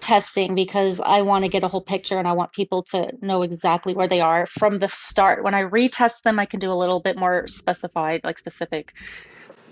testing 0.00 0.54
because 0.54 1.00
I 1.00 1.22
want 1.22 1.44
to 1.44 1.50
get 1.50 1.64
a 1.64 1.68
whole 1.68 1.82
picture 1.82 2.18
and 2.18 2.26
I 2.26 2.32
want 2.32 2.52
people 2.52 2.84
to 2.84 3.12
know 3.20 3.42
exactly 3.42 3.94
where 3.94 4.08
they 4.08 4.20
are 4.20 4.46
from 4.46 4.78
the 4.78 4.88
start. 4.88 5.44
When 5.44 5.54
I 5.54 5.62
retest 5.64 6.22
them, 6.22 6.38
I 6.38 6.46
can 6.46 6.60
do 6.60 6.70
a 6.70 6.74
little 6.74 7.00
bit 7.00 7.16
more 7.18 7.46
specified, 7.48 8.22
like 8.24 8.38
specific 8.38 8.94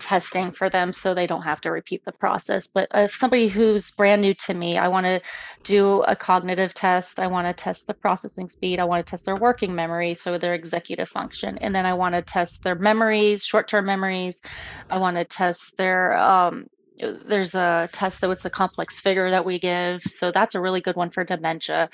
testing 0.01 0.51
for 0.51 0.69
them 0.69 0.91
so 0.91 1.13
they 1.13 1.27
don't 1.27 1.43
have 1.43 1.61
to 1.61 1.71
repeat 1.71 2.03
the 2.03 2.11
process. 2.11 2.67
But 2.67 2.89
if 2.93 3.15
somebody 3.15 3.47
who's 3.47 3.91
brand 3.91 4.21
new 4.21 4.33
to 4.45 4.53
me, 4.53 4.77
I 4.77 4.89
want 4.89 5.05
to 5.05 5.21
do 5.63 6.01
a 6.01 6.15
cognitive 6.15 6.73
test, 6.73 7.19
I 7.19 7.27
want 7.27 7.47
to 7.47 7.63
test 7.63 7.87
the 7.87 7.93
processing 7.93 8.49
speed, 8.49 8.79
I 8.79 8.85
want 8.85 9.05
to 9.05 9.09
test 9.09 9.25
their 9.25 9.37
working 9.37 9.73
memory, 9.75 10.15
so 10.15 10.37
their 10.37 10.55
executive 10.55 11.07
function, 11.07 11.57
and 11.59 11.73
then 11.73 11.85
I 11.85 11.93
want 11.93 12.15
to 12.15 12.21
test 12.21 12.63
their 12.63 12.75
memories, 12.75 13.45
short-term 13.45 13.85
memories. 13.85 14.41
I 14.89 14.99
want 14.99 15.17
to 15.17 15.25
test 15.25 15.77
their 15.77 16.17
um, 16.17 16.67
there's 17.27 17.55
a 17.55 17.89
test 17.91 18.21
that 18.21 18.29
it's 18.29 18.45
a 18.45 18.49
complex 18.49 18.99
figure 18.99 19.31
that 19.31 19.45
we 19.45 19.59
give, 19.59 20.03
so 20.03 20.31
that's 20.31 20.55
a 20.55 20.61
really 20.61 20.81
good 20.81 20.95
one 20.95 21.09
for 21.09 21.23
dementia. 21.23 21.89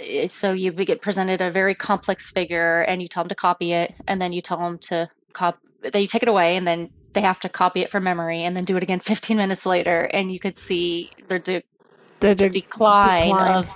Eh, 0.00 0.28
So 0.28 0.52
you 0.52 0.72
get 0.72 1.00
presented 1.00 1.40
a 1.40 1.50
very 1.50 1.74
complex 1.74 2.30
figure, 2.30 2.82
and 2.82 3.02
you 3.02 3.08
tell 3.08 3.24
them 3.24 3.28
to 3.30 3.34
copy 3.34 3.72
it, 3.72 3.94
and 4.06 4.20
then 4.20 4.32
you 4.32 4.42
tell 4.42 4.58
them 4.58 4.78
to 4.90 5.08
cop. 5.32 5.58
They 5.82 6.06
take 6.06 6.22
it 6.22 6.28
away, 6.28 6.56
and 6.56 6.66
then 6.66 6.90
they 7.14 7.20
have 7.22 7.40
to 7.40 7.48
copy 7.48 7.82
it 7.82 7.90
from 7.90 8.04
memory, 8.04 8.44
and 8.44 8.56
then 8.56 8.64
do 8.64 8.76
it 8.76 8.82
again 8.82 9.00
15 9.04 9.36
minutes 9.36 9.66
later, 9.66 10.02
and 10.02 10.32
you 10.32 10.40
could 10.40 10.56
see 10.56 11.10
their 11.28 11.38
de- 11.38 11.62
The 12.20 12.34
de- 12.34 12.50
decline 12.60 13.00
decline 13.00 13.48
of, 13.48 13.68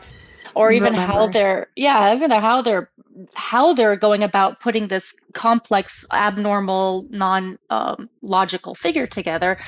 or 0.54 0.72
even 0.72 0.94
how 0.94 1.28
they're 1.28 1.68
yeah, 1.76 2.14
even 2.14 2.30
how 2.30 2.62
they're 2.62 2.90
how 3.34 3.74
they're 3.74 3.96
going 3.96 4.22
about 4.22 4.60
putting 4.60 4.88
this 4.88 5.12
complex, 5.34 6.04
abnormal, 6.12 7.06
non 7.10 7.58
um, 7.70 8.08
logical 8.22 8.74
figure 8.74 9.06
together 9.06 9.58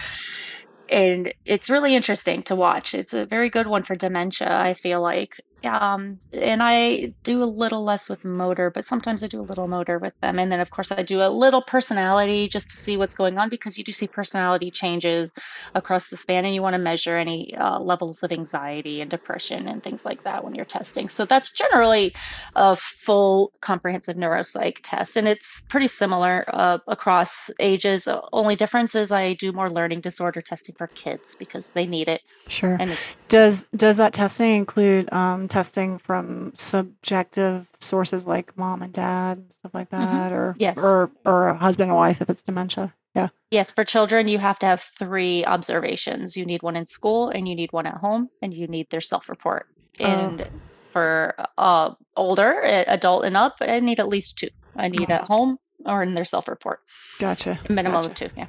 and 0.89 1.33
it's 1.45 1.71
really 1.71 1.95
interesting 1.95 2.43
to 2.45 2.55
watch. 2.57 2.95
It's 2.95 3.15
a 3.15 3.27
very 3.27 3.51
good 3.51 3.67
one 3.67 3.83
for 3.83 3.97
dementia, 3.97 4.49
I 4.53 4.75
feel 4.75 5.01
like. 5.01 5.33
Um, 5.65 6.19
and 6.33 6.63
I 6.63 7.13
do 7.23 7.43
a 7.43 7.45
little 7.45 7.85
less 7.85 8.09
with 8.09 8.25
motor, 8.25 8.71
but 8.71 8.85
sometimes 8.85 9.23
I 9.23 9.27
do 9.27 9.41
a 9.41 9.43
little 9.43 9.69
motor 9.69 9.99
with 9.99 10.19
them. 10.21 10.39
And 10.39 10.51
then, 10.51 10.61
of 10.61 10.71
course, 10.71 10.93
I 10.93 11.03
do 11.03 11.21
a 11.21 11.29
little 11.29 11.63
personality 11.63 12.49
just 12.49 12.71
to 12.71 12.77
see 12.77 12.97
what's 12.97 13.15
going 13.15 13.39
on 13.39 13.49
because 13.49 13.79
you 13.79 13.85
do 13.85 13.93
see 13.93 14.07
personality 14.07 14.71
changes 14.71 15.33
across 15.75 16.09
the 16.09 16.17
span, 16.17 16.45
and 16.45 16.55
you 16.55 16.63
want 16.63 16.75
to 16.75 16.79
measure 16.79 17.17
any 17.17 17.55
uh, 17.57 17.79
levels 17.79 18.23
of 18.23 18.33
anxiety 18.33 19.01
and 19.01 19.11
depression 19.11 19.69
and 19.69 19.83
things 19.83 20.05
like 20.05 20.23
that 20.25 20.45
when 20.45 20.55
you're 20.55 20.65
testing. 20.65 21.09
So 21.09 21.25
that's 21.25 21.51
generally 21.51 22.15
a 22.55 22.77
full 22.77 23.53
comprehensive 23.61 24.17
neuropsych 24.17 24.79
test, 24.83 25.17
and 25.17 25.27
it's 25.27 25.63
pretty 25.63 25.89
similar 25.89 26.45
uh, 26.49 26.79
across 26.89 27.51
ages. 27.61 28.05
The 28.05 28.23
only 28.33 28.57
difference 28.57 28.95
is 28.95 29.11
I 29.13 29.35
do 29.35 29.53
more 29.53 29.71
learning 29.71 30.01
disorder 30.01 30.43
testing 30.43 30.75
for 30.77 30.89
kids 30.89 31.35
because 31.35 31.69
they 31.69 31.87
need 31.87 32.09
it. 32.09 32.23
Sure. 32.49 32.77
And 32.79 32.97
does 33.29 33.67
does 33.77 33.97
that 33.97 34.13
testing 34.13 34.57
include 34.57 35.13
um, 35.13 35.49
testing 35.55 35.99
from 35.99 36.53
subjective 36.57 37.71
sources 37.81 38.27
like 38.27 38.57
mom 38.59 38.83
and 38.83 38.93
dad 38.93 39.39
and 39.39 39.53
stuff 39.53 39.73
like 39.73 39.91
mm-hmm. 39.91 40.05
that, 40.05 40.33
mm-hmm. 40.33 40.41
or 40.41 40.57
yes. 40.59 40.77
or 40.79 41.11
or 41.25 41.49
a 41.49 41.57
husband 41.57 41.91
and 41.91 41.97
wife 41.97 42.21
if 42.21 42.29
it's 42.29 42.43
dementia? 42.43 42.93
Yeah. 43.15 43.29
Yes, 43.51 43.71
for 43.71 43.85
children, 43.85 44.27
you 44.27 44.39
have 44.39 44.59
to 44.59 44.67
have 44.67 44.83
three 44.99 45.45
observations. 45.45 46.37
You 46.37 46.45
need 46.45 46.63
one 46.63 46.75
in 46.75 46.85
school, 46.85 47.29
and 47.29 47.47
you 47.49 47.55
need 47.55 47.73
one 47.73 47.87
at 47.87 47.95
home, 47.95 48.29
and 48.43 48.53
you 48.53 48.67
need 48.67 48.91
their 48.91 49.01
self-report. 49.01 49.69
Oh. 50.01 50.05
And 50.05 50.49
for 50.93 51.37
uh, 51.57 51.95
older, 52.17 52.61
adult 52.89 53.25
and 53.25 53.37
up, 53.37 53.57
I 53.61 53.79
need 53.79 54.01
at 54.01 54.09
least 54.09 54.39
two. 54.39 54.51
I 54.75 54.89
need 54.89 55.11
oh. 55.11 55.15
at 55.15 55.25
home 55.25 55.59
or 55.87 56.03
in 56.03 56.15
their 56.15 56.25
self-report. 56.25 56.81
Gotcha. 57.21 57.59
A 57.69 57.73
minimum 57.73 58.03
gotcha. 58.03 58.25
of 58.27 58.33
two. 58.33 58.37
Yeah. 58.37 58.47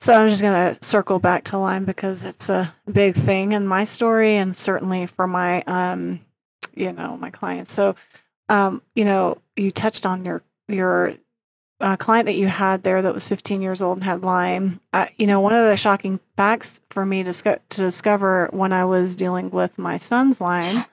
So 0.00 0.14
I'm 0.14 0.28
just 0.28 0.42
going 0.42 0.74
to 0.74 0.84
circle 0.84 1.18
back 1.18 1.44
to 1.44 1.58
Lyme 1.58 1.84
because 1.84 2.24
it's 2.24 2.48
a 2.48 2.72
big 2.90 3.14
thing 3.14 3.52
in 3.52 3.66
my 3.66 3.82
story 3.84 4.36
and 4.36 4.54
certainly 4.54 5.06
for 5.06 5.26
my, 5.26 5.62
um, 5.62 6.20
you 6.74 6.92
know, 6.92 7.16
my 7.16 7.30
clients. 7.30 7.72
So, 7.72 7.96
um, 8.48 8.80
you 8.94 9.04
know, 9.04 9.38
you 9.56 9.70
touched 9.70 10.06
on 10.06 10.24
your 10.24 10.42
your 10.68 11.14
uh, 11.80 11.96
client 11.96 12.26
that 12.26 12.34
you 12.34 12.46
had 12.46 12.82
there 12.82 13.02
that 13.02 13.14
was 13.14 13.28
15 13.28 13.62
years 13.62 13.82
old 13.82 13.98
and 13.98 14.04
had 14.04 14.22
Lyme. 14.22 14.80
Uh, 14.92 15.06
you 15.16 15.26
know, 15.26 15.40
one 15.40 15.54
of 15.54 15.64
the 15.64 15.76
shocking 15.76 16.20
facts 16.36 16.80
for 16.90 17.04
me 17.04 17.22
to, 17.24 17.32
to 17.32 17.80
discover 17.80 18.48
when 18.52 18.72
I 18.72 18.84
was 18.84 19.16
dealing 19.16 19.50
with 19.50 19.78
my 19.78 19.96
son's 19.96 20.40
Lyme 20.40 20.84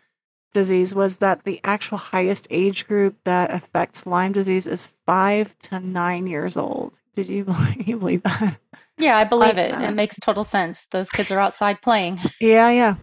disease 0.54 0.96
was 0.96 1.18
that 1.18 1.44
the 1.44 1.60
actual 1.64 1.98
highest 1.98 2.48
age 2.50 2.88
group 2.88 3.16
that 3.26 3.54
affects 3.54 4.06
Lyme 4.06 4.32
disease 4.32 4.68
is 4.68 4.90
five 5.06 5.58
to 5.60 5.80
nine 5.80 6.28
years 6.28 6.56
old. 6.56 7.00
Did 7.14 7.28
you 7.28 7.46
believe, 7.46 7.88
you 7.88 7.98
believe 7.98 8.24
that? 8.24 8.58
Yeah, 8.98 9.18
I 9.18 9.26
believe 9.26 9.58
it. 9.58 9.74
It 9.74 9.92
makes 9.92 10.18
total 10.20 10.44
sense. 10.44 10.86
Those 10.92 11.10
kids 11.10 11.32
are 11.32 11.40
outside 11.40 11.82
playing. 11.82 12.20
Yeah, 12.40 12.70
yeah. 12.70 12.96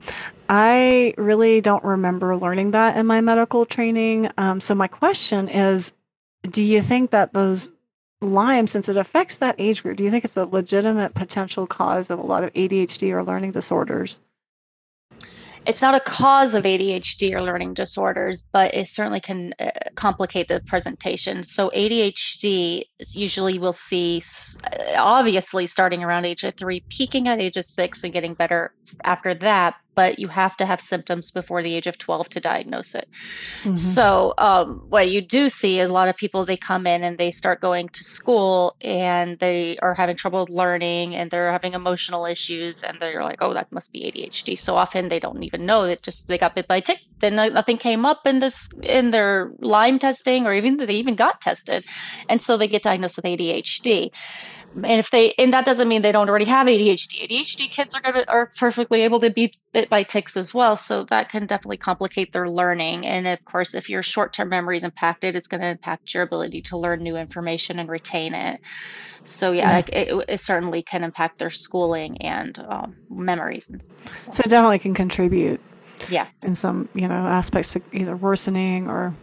I 0.49 1.15
really 1.17 1.61
don't 1.61 1.83
remember 1.85 2.37
learning 2.37 2.73
that 2.73 2.97
in 2.97 3.07
my 3.07 3.21
medical 3.21 3.65
training. 3.67 4.31
Um, 4.37 4.61
so 4.61 4.75
my 4.75 4.89
question 4.89 5.49
is, 5.49 5.93
do 6.43 6.63
you 6.63 6.81
think 6.81 7.11
that 7.11 7.33
those 7.33 7.73
Lyme, 8.21 8.67
since 8.69 8.89
it 8.89 8.97
affects 8.97 9.39
that 9.39 9.57
age 9.59 9.83
group, 9.83 9.97
do 9.97 10.05
you 10.05 10.11
think 10.11 10.25
it's 10.25 10.37
a 10.37 10.47
legitimate 10.47 11.15
potential 11.15 11.67
cause 11.67 12.09
of 12.11 12.19
a 12.19 12.27
lot 12.27 12.45
of 12.45 12.53
ADHD 12.53 13.13
or 13.13 13.25
learning 13.25 13.51
disorders? 13.51 14.21
It's 15.66 15.83
not 15.83 15.94
a 15.94 16.01
cause 16.01 16.55
of 16.55 16.64
ADHD 16.64 17.35
or 17.35 17.42
learning 17.42 17.75
disorders, 17.75 18.42
but 18.53 18.75
it 18.75 18.88
certainly 18.88 19.20
can 19.20 19.55
uh, 19.59 19.70
complicate 19.94 20.48
the 20.48 20.61
presentation. 20.66 21.44
So 21.44 21.70
ADHD 21.75 22.85
usually 23.12 23.59
we'll 23.59 23.72
see, 23.72 24.22
obviously 24.96 25.66
starting 25.66 26.03
around 26.03 26.25
age 26.25 26.44
of 26.44 26.55
three, 26.57 26.85
peaking 26.88 27.29
at 27.29 27.40
age 27.40 27.57
of 27.57 27.64
six, 27.64 28.03
and 28.05 28.12
getting 28.12 28.35
better 28.35 28.75
after 29.05 29.35
that 29.35 29.77
but 29.95 30.19
you 30.19 30.29
have 30.29 30.57
to 30.57 30.67
have 30.67 30.81
symptoms 30.81 31.31
before 31.31 31.63
the 31.63 31.75
age 31.75 31.87
of 31.87 31.99
12 31.99 32.29
to 32.31 32.41
diagnose 32.41 32.95
it. 32.95 33.09
Mm-hmm. 33.63 33.77
So, 33.77 34.33
um, 34.39 34.87
what 34.89 35.11
you 35.11 35.21
do 35.21 35.49
see 35.49 35.81
is 35.81 35.91
a 35.91 35.93
lot 35.93 36.09
of 36.09 36.17
people 36.17 36.45
they 36.47 36.57
come 36.57 36.87
in 36.87 37.03
and 37.03 37.19
they 37.19 37.31
start 37.31 37.61
going 37.61 37.89
to 37.91 38.05
school 38.05 38.77
and 38.81 39.39
they 39.39 39.77
are 39.79 39.95
having 39.95 40.17
trouble 40.17 40.47
learning 40.51 41.15
and 41.15 41.31
they're 41.31 41.53
having 41.53 41.75
emotional 41.75 42.25
issues 42.25 42.83
and 42.83 42.99
they're 43.01 43.23
like, 43.23 43.39
oh, 43.41 43.55
that 43.55 43.71
must 43.71 43.93
be 43.93 44.01
ADHD. 44.01 44.59
So 44.59 44.77
often 44.77 45.09
they 45.09 45.21
don't 45.21 45.43
even 45.43 45.67
know 45.67 45.87
that 45.87 46.03
just 46.03 46.29
they 46.29 46.39
got 46.39 46.55
bit 46.55 46.69
by 46.69 46.77
a 46.77 46.83
tick. 46.83 47.01
Then 47.21 47.37
nothing 47.37 47.79
came 47.79 48.05
up 48.05 48.27
in 48.27 48.41
this 48.41 48.71
in 48.83 49.11
their 49.11 49.53
Lyme 49.61 49.99
testing 49.99 50.47
or 50.47 50.55
even 50.55 50.77
they 50.77 50.95
even 50.95 51.15
got 51.15 51.41
tested, 51.41 51.85
and 52.29 52.43
so 52.43 52.57
they 52.57 52.67
get 52.67 52.83
diagnosed 52.83 53.17
with 53.17 53.27
ADHD 53.27 54.11
and 54.75 54.87
if 54.87 55.11
they 55.11 55.33
and 55.39 55.53
that 55.53 55.65
doesn't 55.65 55.89
mean 55.89 56.03
they 56.03 56.13
don't 56.13 56.29
already 56.29 56.47
have 56.47 56.67
ADHD. 56.67 57.29
ADHD 57.29 57.71
kids 57.71 57.95
are 57.95 58.01
gonna 58.01 58.25
are 58.29 58.53
perfectly 58.59 59.03
able 59.03 59.21
to 59.21 59.31
be 59.31 59.53
bit 59.73 59.89
by 59.89 60.03
ticks 60.03 60.37
as 60.37 60.53
well, 60.55 60.77
so 60.77 61.05
that 61.05 61.31
can 61.31 61.47
definitely 61.47 61.77
complicate 61.77 62.33
their 62.33 62.49
learning. 62.49 63.07
And 63.07 63.27
of 63.27 63.45
course, 63.45 63.75
if 63.75 63.89
your 63.89 64.03
short-term 64.03 64.49
memory 64.49 64.77
is 64.77 64.83
impacted, 64.83 65.37
it's 65.37 65.49
going 65.49 65.61
to 65.61 65.69
impact 65.69 66.15
your 66.15 66.23
ability 66.23 66.63
to 66.63 66.77
learn 66.77 67.03
new 67.03 67.17
information 67.17 67.79
and 67.79 67.89
retain 67.89 68.35
it. 68.35 68.61
So 69.25 69.53
yeah, 69.53 69.79
yeah. 69.89 69.99
It, 69.99 70.25
it, 70.29 70.41
certainly 70.41 70.83
can 70.83 71.05
impact 71.05 71.39
their 71.39 71.51
schooling 71.51 72.21
and 72.23 72.59
um, 72.59 72.97
memories. 73.09 73.71
And 73.71 73.83
so 74.31 74.43
it 74.45 74.51
definitely 74.51 74.79
can 74.79 74.95
contribute. 74.95 75.61
Yeah, 76.11 76.27
in 76.43 76.57
some 76.57 76.89
you 76.95 77.07
know 77.07 77.15
aspects 77.15 77.75
to 77.75 77.83
either 77.93 78.17
worsening 78.17 78.89
or 78.89 79.15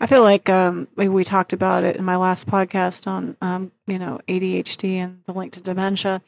I 0.00 0.06
feel 0.06 0.22
like 0.22 0.48
um, 0.48 0.88
we 0.96 1.24
talked 1.24 1.52
about 1.52 1.84
it 1.84 1.96
in 1.96 2.04
my 2.04 2.16
last 2.16 2.46
podcast 2.46 3.06
on, 3.06 3.36
um, 3.42 3.70
you 3.86 3.98
know, 3.98 4.18
ADHD 4.28 4.94
and 4.94 5.22
the 5.24 5.34
link 5.34 5.52
to 5.52 5.60
dementia. 5.60 6.22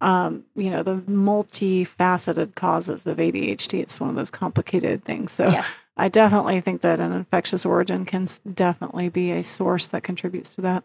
Um, 0.00 0.44
you 0.54 0.70
know, 0.70 0.82
the 0.82 0.96
multifaceted 0.96 2.54
causes 2.54 3.06
of 3.06 3.18
ADHD. 3.18 3.80
It's 3.80 4.00
one 4.00 4.10
of 4.10 4.16
those 4.16 4.30
complicated 4.30 5.04
things. 5.04 5.32
So 5.32 5.48
yeah. 5.48 5.64
I 5.96 6.08
definitely 6.08 6.60
think 6.60 6.82
that 6.82 7.00
an 7.00 7.12
infectious 7.12 7.66
origin 7.66 8.06
can 8.06 8.28
definitely 8.54 9.08
be 9.08 9.32
a 9.32 9.42
source 9.42 9.88
that 9.88 10.04
contributes 10.04 10.54
to 10.54 10.62
that. 10.62 10.84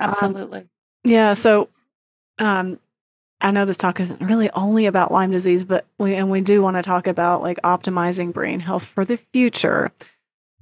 Um, 0.00 0.10
Absolutely. 0.10 0.68
yeah. 1.04 1.34
So 1.34 1.68
um, 2.38 2.78
I 3.40 3.52
know 3.52 3.64
this 3.64 3.76
talk 3.76 4.00
isn't 4.00 4.20
really 4.20 4.50
only 4.50 4.86
about 4.86 5.12
Lyme 5.12 5.30
disease, 5.30 5.64
but 5.64 5.86
we 5.98 6.14
and 6.14 6.30
we 6.30 6.40
do 6.40 6.60
want 6.60 6.76
to 6.76 6.82
talk 6.82 7.06
about 7.06 7.42
like 7.42 7.58
optimizing 7.62 8.32
brain 8.32 8.60
health 8.60 8.84
for 8.84 9.04
the 9.04 9.16
future. 9.16 9.92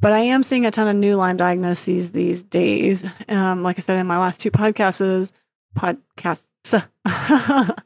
But 0.00 0.12
I 0.12 0.20
am 0.20 0.42
seeing 0.42 0.64
a 0.64 0.70
ton 0.70 0.88
of 0.88 0.96
new 0.96 1.16
Lyme 1.16 1.37
diagnoses 1.37 2.12
these 2.12 2.42
days. 2.42 3.04
Um, 3.28 3.62
like 3.62 3.78
I 3.78 3.82
said 3.82 3.98
in 3.98 4.06
my 4.06 4.18
last 4.18 4.40
two 4.40 4.50
podcasts, 4.50 5.32
podcasts, 5.76 6.87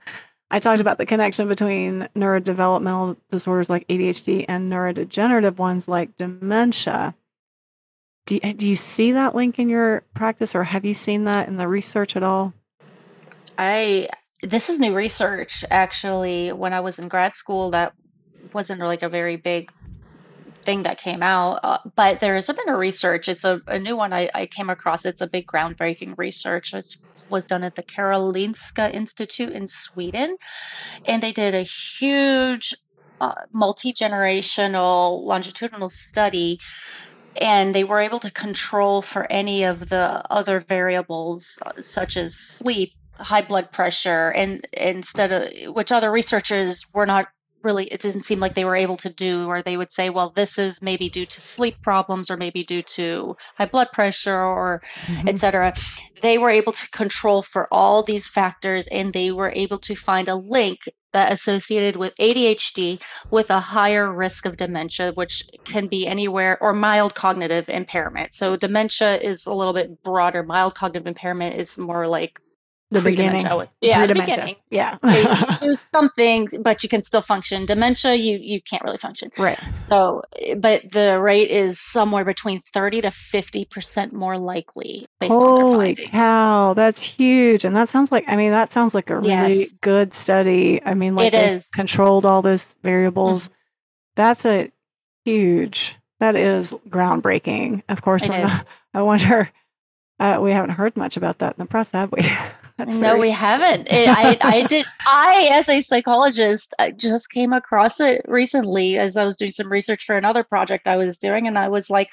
I 0.51 0.59
talked 0.59 0.83
about 0.83 0.99
the 0.99 1.07
connection 1.07 1.49
between 1.49 2.09
neurodevelopmental 2.15 3.17
disorders 3.31 3.71
like 3.71 3.89
ADHD 3.89 4.45
and 4.47 4.71
neurodegenerative 4.71 5.57
ones 5.57 5.89
like 5.89 6.15
dementia. 6.17 7.15
Do, 8.27 8.39
do 8.39 8.69
you 8.69 8.77
see 8.77 9.13
that 9.13 9.35
link 9.35 9.59
in 9.59 9.71
your 9.71 10.03
practice, 10.15 10.55
or 10.55 10.65
have 10.65 10.85
you 10.85 10.95
seen 10.95 11.25
that 11.25 11.49
in 11.49 11.57
the 11.57 11.67
research 11.67 12.15
at 12.15 12.23
all? 12.23 12.53
I 13.59 14.09
this 14.43 14.69
is 14.69 14.79
new 14.79 14.95
research 14.95 15.65
actually. 15.71 16.53
When 16.53 16.73
I 16.73 16.81
was 16.81 16.99
in 16.99 17.09
grad 17.09 17.35
school, 17.35 17.71
that 17.71 17.95
wasn't 18.53 18.81
like 18.81 19.03
a 19.03 19.09
very 19.09 19.37
big 19.37 19.73
thing 20.63 20.85
that 20.85 20.99
came 20.99 21.23
out. 21.23 21.61
Uh, 21.63 21.79
but 21.97 22.21
there's 22.21 22.47
been 22.47 22.69
a 22.69 22.77
research. 22.77 23.29
It's 23.29 23.45
a, 23.45 23.61
a 23.67 23.79
new 23.79 23.97
one 23.97 24.13
I, 24.13 24.31
I, 24.35 24.47
came 24.47 24.71
across. 24.71 25.05
It's 25.05 25.21
a 25.21 25.27
big 25.27 25.47
groundbreaking 25.47 26.17
research. 26.17 26.75
It 26.75 26.97
was 27.29 27.47
done 27.47 27.65
at 27.65 27.75
the 27.75 27.83
Karolinska 27.83 28.93
Institute 28.93 29.53
in 29.53 29.69
Sweden, 29.69 30.37
and 31.05 31.23
they 31.23 31.33
did 31.33 31.55
a 31.55 31.63
huge 31.63 32.75
uh, 33.21 33.35
multi 33.53 33.93
generational 33.93 35.23
longitudinal 35.23 35.89
study. 35.89 36.59
And 37.35 37.75
they 37.75 37.85
were 37.85 38.01
able 38.01 38.21
to 38.21 38.31
control 38.31 39.01
for 39.01 39.31
any 39.31 39.65
of 39.65 39.89
the 39.89 40.23
other 40.31 40.61
variables, 40.61 41.59
uh, 41.63 41.81
such 41.81 42.19
as 42.19 42.35
sleep, 42.35 42.93
high 43.15 43.41
blood 43.41 43.73
pressure, 43.73 44.29
and 44.29 44.69
instead 44.73 45.33
of 45.33 45.75
which 45.75 45.93
other 45.93 46.13
researchers 46.13 46.85
were 46.93 47.07
not 47.07 47.29
really 47.65 47.87
it 47.87 48.01
didn't 48.01 48.25
seem 48.25 48.41
like 48.41 48.55
they 48.55 48.65
were 48.65 48.77
able 48.77 48.97
to 48.97 49.11
do 49.11 49.47
or 49.49 49.63
they 49.63 49.77
would 49.77 49.93
say 49.93 50.11
well 50.11 50.31
this 50.35 50.59
is 50.59 50.83
maybe 50.83 51.09
due 51.09 51.27
to 51.27 51.41
sleep 51.41 51.77
problems 51.83 52.31
or 52.31 52.37
maybe 52.37 52.65
due 52.65 52.83
to 52.83 53.37
high 53.57 53.67
blood 53.67 53.89
pressure 53.93 54.35
or 54.35 54.83
mm-hmm. 55.07 55.29
etc 55.29 55.73
they 56.23 56.39
were 56.39 56.51
able 56.51 56.73
to 56.73 56.91
control 56.91 57.43
for 57.43 57.67
all 57.73 58.05
these 58.05 58.29
factors 58.29 58.87
and 58.87 59.13
they 59.13 59.33
were 59.33 59.51
able 59.51 59.79
to 59.79 59.95
find 59.95 60.29
a 60.29 60.37
link 60.37 60.81
that 61.13 61.33
associated 61.33 61.97
with 61.97 62.15
ADHD 62.19 63.01
with 63.31 63.51
a 63.51 63.61
higher 63.61 64.11
risk 64.11 64.47
of 64.47 64.57
dementia, 64.57 65.13
which 65.13 65.45
can 65.65 65.89
be 65.89 66.07
anywhere 66.07 66.57
or 66.63 66.73
mild 66.73 67.15
cognitive 67.15 67.69
impairment. 67.69 68.35
So 68.35 68.57
dementia 68.57 69.19
is 69.19 69.47
a 69.47 69.53
little 69.53 69.75
bit 69.75 70.03
broader. 70.03 70.43
Mild 70.43 70.75
cognitive 70.75 71.07
impairment 71.07 71.57
is 71.57 71.77
more 71.77 72.07
like 72.07 72.41
the 72.93 73.01
beginning. 73.01 73.47
Yeah, 73.81 74.07
the 74.07 74.15
beginning. 74.15 74.57
Yeah. 74.71 74.99
you 75.03 75.59
do 75.71 75.77
something, 75.93 76.49
but 76.61 76.83
you 76.83 76.89
can 76.89 77.03
still 77.03 77.23
function. 77.23 77.67
Dementia, 77.67 78.15
you 78.15 78.39
you 78.39 78.61
can't 78.61 78.83
really 78.83 78.99
function. 78.99 79.31
Right. 79.39 79.59
So, 79.89 80.23
but 80.59 80.91
the 80.91 81.21
rate 81.21 81.51
is 81.51 81.81
somewhere 81.81 82.25
between 82.25 82.61
thirty 82.73 83.01
to 83.01 83.11
fifty 83.11 83.65
percent 83.65 84.13
more 84.13 84.39
likely. 84.39 85.07
Holy 85.23 85.95
cow, 85.95 86.75
that's 86.75 87.03
huge! 87.03 87.65
And 87.65 87.75
that 87.75 87.89
sounds 87.89 88.13
like 88.13 88.25
I 88.29 88.37
mean 88.37 88.53
that 88.53 88.71
sounds 88.71 88.95
like 88.95 89.11
a 89.11 89.19
really 89.19 89.61
yes. 89.61 89.73
good 89.81 90.15
study. 90.15 90.81
I 90.85 90.95
mean, 90.95 91.15
like 91.15 91.33
it 91.33 91.53
is 91.53 91.67
controlled 91.67 92.27
all 92.27 92.43
those 92.43 92.77
variables. 92.83 93.49
Mm-hmm. 93.49 93.55
That's 94.17 94.45
a 94.47 94.71
huge. 95.25 95.97
That 96.21 96.37
is 96.37 96.73
groundbreaking. 96.89 97.83
Of 97.89 98.03
course, 98.03 98.29
we're 98.29 98.43
not- 98.43 98.67
I 98.95 99.03
wonder. 99.03 99.51
Uh, 100.21 100.39
we 100.41 100.53
haven't 100.53 100.71
heard 100.71 100.97
much 100.97 101.17
about 101.17 101.39
that 101.41 101.55
in 101.59 101.65
the 101.65 101.67
press, 101.67 101.91
have 101.91 102.13
we? 102.13 102.23
That's 102.87 102.99
no, 102.99 103.17
we 103.17 103.31
haven't. 103.31 103.87
It, 103.91 104.09
I, 104.09 104.37
I 104.41 104.63
did. 104.67 104.85
I, 105.07 105.51
as 105.53 105.69
a 105.69 105.81
psychologist, 105.83 106.75
I 106.79 106.91
just 106.91 107.31
came 107.31 107.53
across 107.53 108.01
it 108.01 108.23
recently 108.27 108.99
as 108.99 109.17
I 109.17 109.25
was 109.25 109.37
doing 109.37 109.53
some 109.53 109.71
research 109.71 110.05
for 110.05 110.17
another 110.17 110.43
project 110.43 110.89
I 110.89 110.97
was 110.97 111.19
doing, 111.19 111.47
and 111.47 111.57
I 111.57 111.69
was 111.69 111.89
like, 111.89 112.11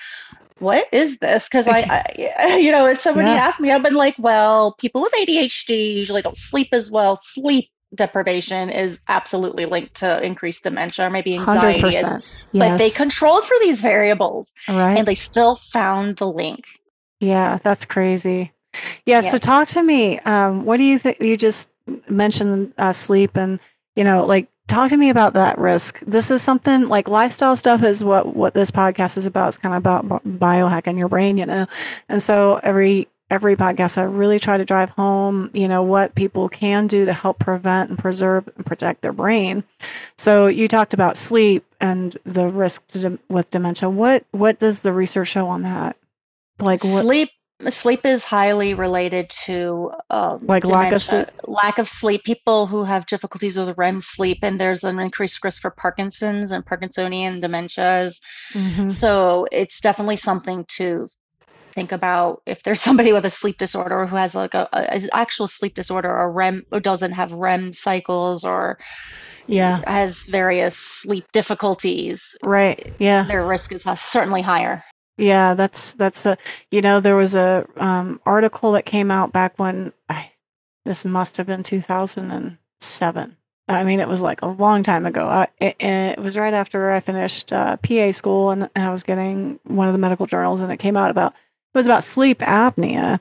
"What 0.59 0.85
is 0.91 1.17
this?" 1.17 1.47
Because 1.47 1.67
I, 1.67 2.05
I, 2.37 2.57
you 2.59 2.71
know, 2.71 2.85
as 2.85 3.01
somebody 3.01 3.29
Yeah. 3.29 3.47
asked 3.47 3.59
me, 3.59 3.71
I've 3.71 3.81
been 3.81 3.95
like, 3.95 4.15
"Well, 4.19 4.75
people 4.79 5.01
with 5.01 5.13
ADHD 5.13 5.95
usually 5.95 6.21
don't 6.21 6.37
sleep 6.37 6.69
as 6.71 6.91
well. 6.91 7.15
Sleep 7.15 7.69
deprivation 7.95 8.69
is 8.69 8.99
absolutely 9.07 9.65
linked 9.65 9.95
to 9.95 10.21
increased 10.23 10.63
dementia 10.63 11.07
or 11.07 11.09
maybe 11.09 11.33
anxiety." 11.35 11.77
as- 11.77 11.81
percent. 11.81 12.23
But 12.53 12.77
they 12.77 12.89
controlled 12.91 13.45
for 13.45 13.55
these 13.61 13.81
variables, 13.81 14.53
right. 14.67 14.97
and 14.97 15.07
they 15.07 15.15
still 15.15 15.55
found 15.55 16.17
the 16.17 16.27
link. 16.27 16.65
Yeah, 17.19 17.59
that's 17.63 17.85
crazy. 17.85 18.53
Yeah, 19.09 19.21
so 19.21 19.37
talk 19.37 19.67
to 19.69 19.83
me. 19.83 20.19
Um, 20.19 20.65
what 20.65 20.77
do 20.77 20.83
you 20.83 20.97
think? 20.99 21.19
You 21.19 21.37
just 21.37 21.69
mentioned 22.07 22.73
uh, 22.77 22.93
sleep, 22.93 23.35
and 23.37 23.59
you 23.95 24.03
know, 24.03 24.25
like, 24.25 24.47
talk 24.67 24.89
to 24.89 24.97
me 24.97 25.09
about 25.09 25.33
that 25.33 25.57
risk. 25.57 25.99
This 26.05 26.31
is 26.31 26.41
something 26.41 26.87
like 26.87 27.07
lifestyle 27.07 27.55
stuff 27.55 27.83
is 27.83 28.03
what 28.03 28.35
what 28.35 28.53
this 28.53 28.71
podcast 28.71 29.17
is 29.17 29.25
about. 29.25 29.49
It's 29.49 29.57
kind 29.57 29.75
of 29.75 29.79
about 29.79 30.23
biohacking 30.23 30.97
your 30.97 31.09
brain, 31.09 31.37
you 31.37 31.45
know. 31.45 31.65
And 32.07 32.21
so 32.21 32.59
every 32.63 33.07
every 33.29 33.55
podcast, 33.55 33.97
I 33.97 34.03
really 34.03 34.39
try 34.39 34.57
to 34.57 34.65
drive 34.65 34.89
home, 34.91 35.51
you 35.53 35.67
know, 35.67 35.83
what 35.83 36.15
people 36.15 36.49
can 36.49 36.87
do 36.87 37.05
to 37.05 37.13
help 37.13 37.39
prevent 37.39 37.89
and 37.89 37.99
preserve 37.99 38.49
and 38.55 38.65
protect 38.65 39.01
their 39.01 39.13
brain. 39.13 39.63
So 40.17 40.47
you 40.47 40.67
talked 40.67 40.93
about 40.93 41.17
sleep 41.17 41.65
and 41.79 42.17
the 42.23 42.47
risk 42.47 42.87
to 42.87 42.99
dem- 42.99 43.19
with 43.29 43.49
dementia. 43.49 43.89
What 43.89 44.25
what 44.31 44.59
does 44.59 44.81
the 44.81 44.93
research 44.93 45.29
show 45.29 45.47
on 45.47 45.63
that? 45.63 45.95
Like 46.59 46.83
what? 46.83 47.03
Sleep 47.03 47.29
sleep 47.69 48.05
is 48.05 48.23
highly 48.23 48.73
related 48.73 49.29
to 49.45 49.91
um, 50.09 50.39
Like 50.43 50.63
lack 50.63 50.93
of 50.93 51.01
dementia. 51.01 51.33
Lack 51.45 51.77
of 51.77 51.89
sleep. 51.89 52.23
People 52.23 52.67
who 52.67 52.83
have 52.85 53.05
difficulties 53.05 53.57
with 53.57 53.77
REM 53.77 53.99
sleep, 54.01 54.39
and 54.43 54.59
there's 54.59 54.83
an 54.83 54.99
increased 54.99 55.43
risk 55.43 55.61
for 55.61 55.71
Parkinson's 55.71 56.51
and 56.51 56.65
Parkinsonian 56.65 57.43
dementias. 57.43 58.15
Mhm. 58.53 58.91
So 58.91 59.45
it's 59.51 59.81
definitely 59.81 60.17
something 60.17 60.65
to 60.77 61.07
think 61.73 61.91
about 61.91 62.41
if 62.45 62.63
there's 62.63 62.81
somebody 62.81 63.11
with 63.11 63.25
a 63.25 63.29
sleep 63.29 63.57
disorder 63.57 64.05
who 64.05 64.15
has 64.15 64.33
like 64.33 64.53
a, 64.53 64.67
a, 64.73 64.97
a 64.97 65.15
actual 65.15 65.47
sleep 65.47 65.75
disorder 65.75 66.09
or 66.09 66.31
REM 66.31 66.63
or 66.71 66.79
doesn't 66.79 67.11
have 67.11 67.31
REM 67.31 67.73
cycles 67.73 68.43
or 68.45 68.79
Yeah. 69.47 69.81
has 69.85 70.23
various 70.27 70.77
sleep 70.77 71.25
difficulties. 71.33 72.35
Right. 72.41 72.93
Yeah. 72.99 73.23
Their 73.23 73.45
risk 73.45 73.71
is 73.73 73.83
certainly 74.01 74.41
higher. 74.41 74.83
Yeah. 75.19 75.53
That's 75.53 75.93
that's 75.93 76.25
a 76.25 76.37
you 76.71 76.81
know 76.81 76.99
there 76.99 77.15
was 77.15 77.35
a 77.35 77.67
um, 77.77 78.21
article 78.25 78.71
that 78.73 78.85
came 78.85 79.11
out 79.11 79.31
back 79.31 79.59
when 79.59 79.93
I 80.09 80.31
this 80.85 81.05
must 81.05 81.37
have 81.37 81.47
been 81.47 81.63
two 81.63 81.81
thousand 81.81 82.31
and 82.31 82.57
seven. 82.79 83.35
I 83.67 83.83
mean, 83.83 83.99
it 83.99 84.07
was 84.07 84.21
like 84.21 84.41
a 84.41 84.47
long 84.47 84.81
time 84.81 85.05
ago. 85.05 85.27
I, 85.27 85.47
it, 85.59 85.75
it 85.79 86.19
was 86.19 86.35
right 86.35 86.55
after 86.55 86.89
I 86.89 86.99
finished 86.99 87.53
uh, 87.53 87.77
PA 87.77 88.09
school, 88.09 88.49
and, 88.49 88.67
and 88.75 88.85
I 88.85 88.89
was 88.89 89.03
getting 89.03 89.59
one 89.63 89.87
of 89.87 89.93
the 89.93 89.99
medical 89.99 90.25
journals, 90.25 90.61
and 90.61 90.71
it 90.71 90.77
came 90.77 90.97
out 90.97 91.11
about 91.11 91.33
it 91.33 91.77
was 91.77 91.85
about 91.85 92.03
sleep 92.03 92.39
apnea, 92.39 93.19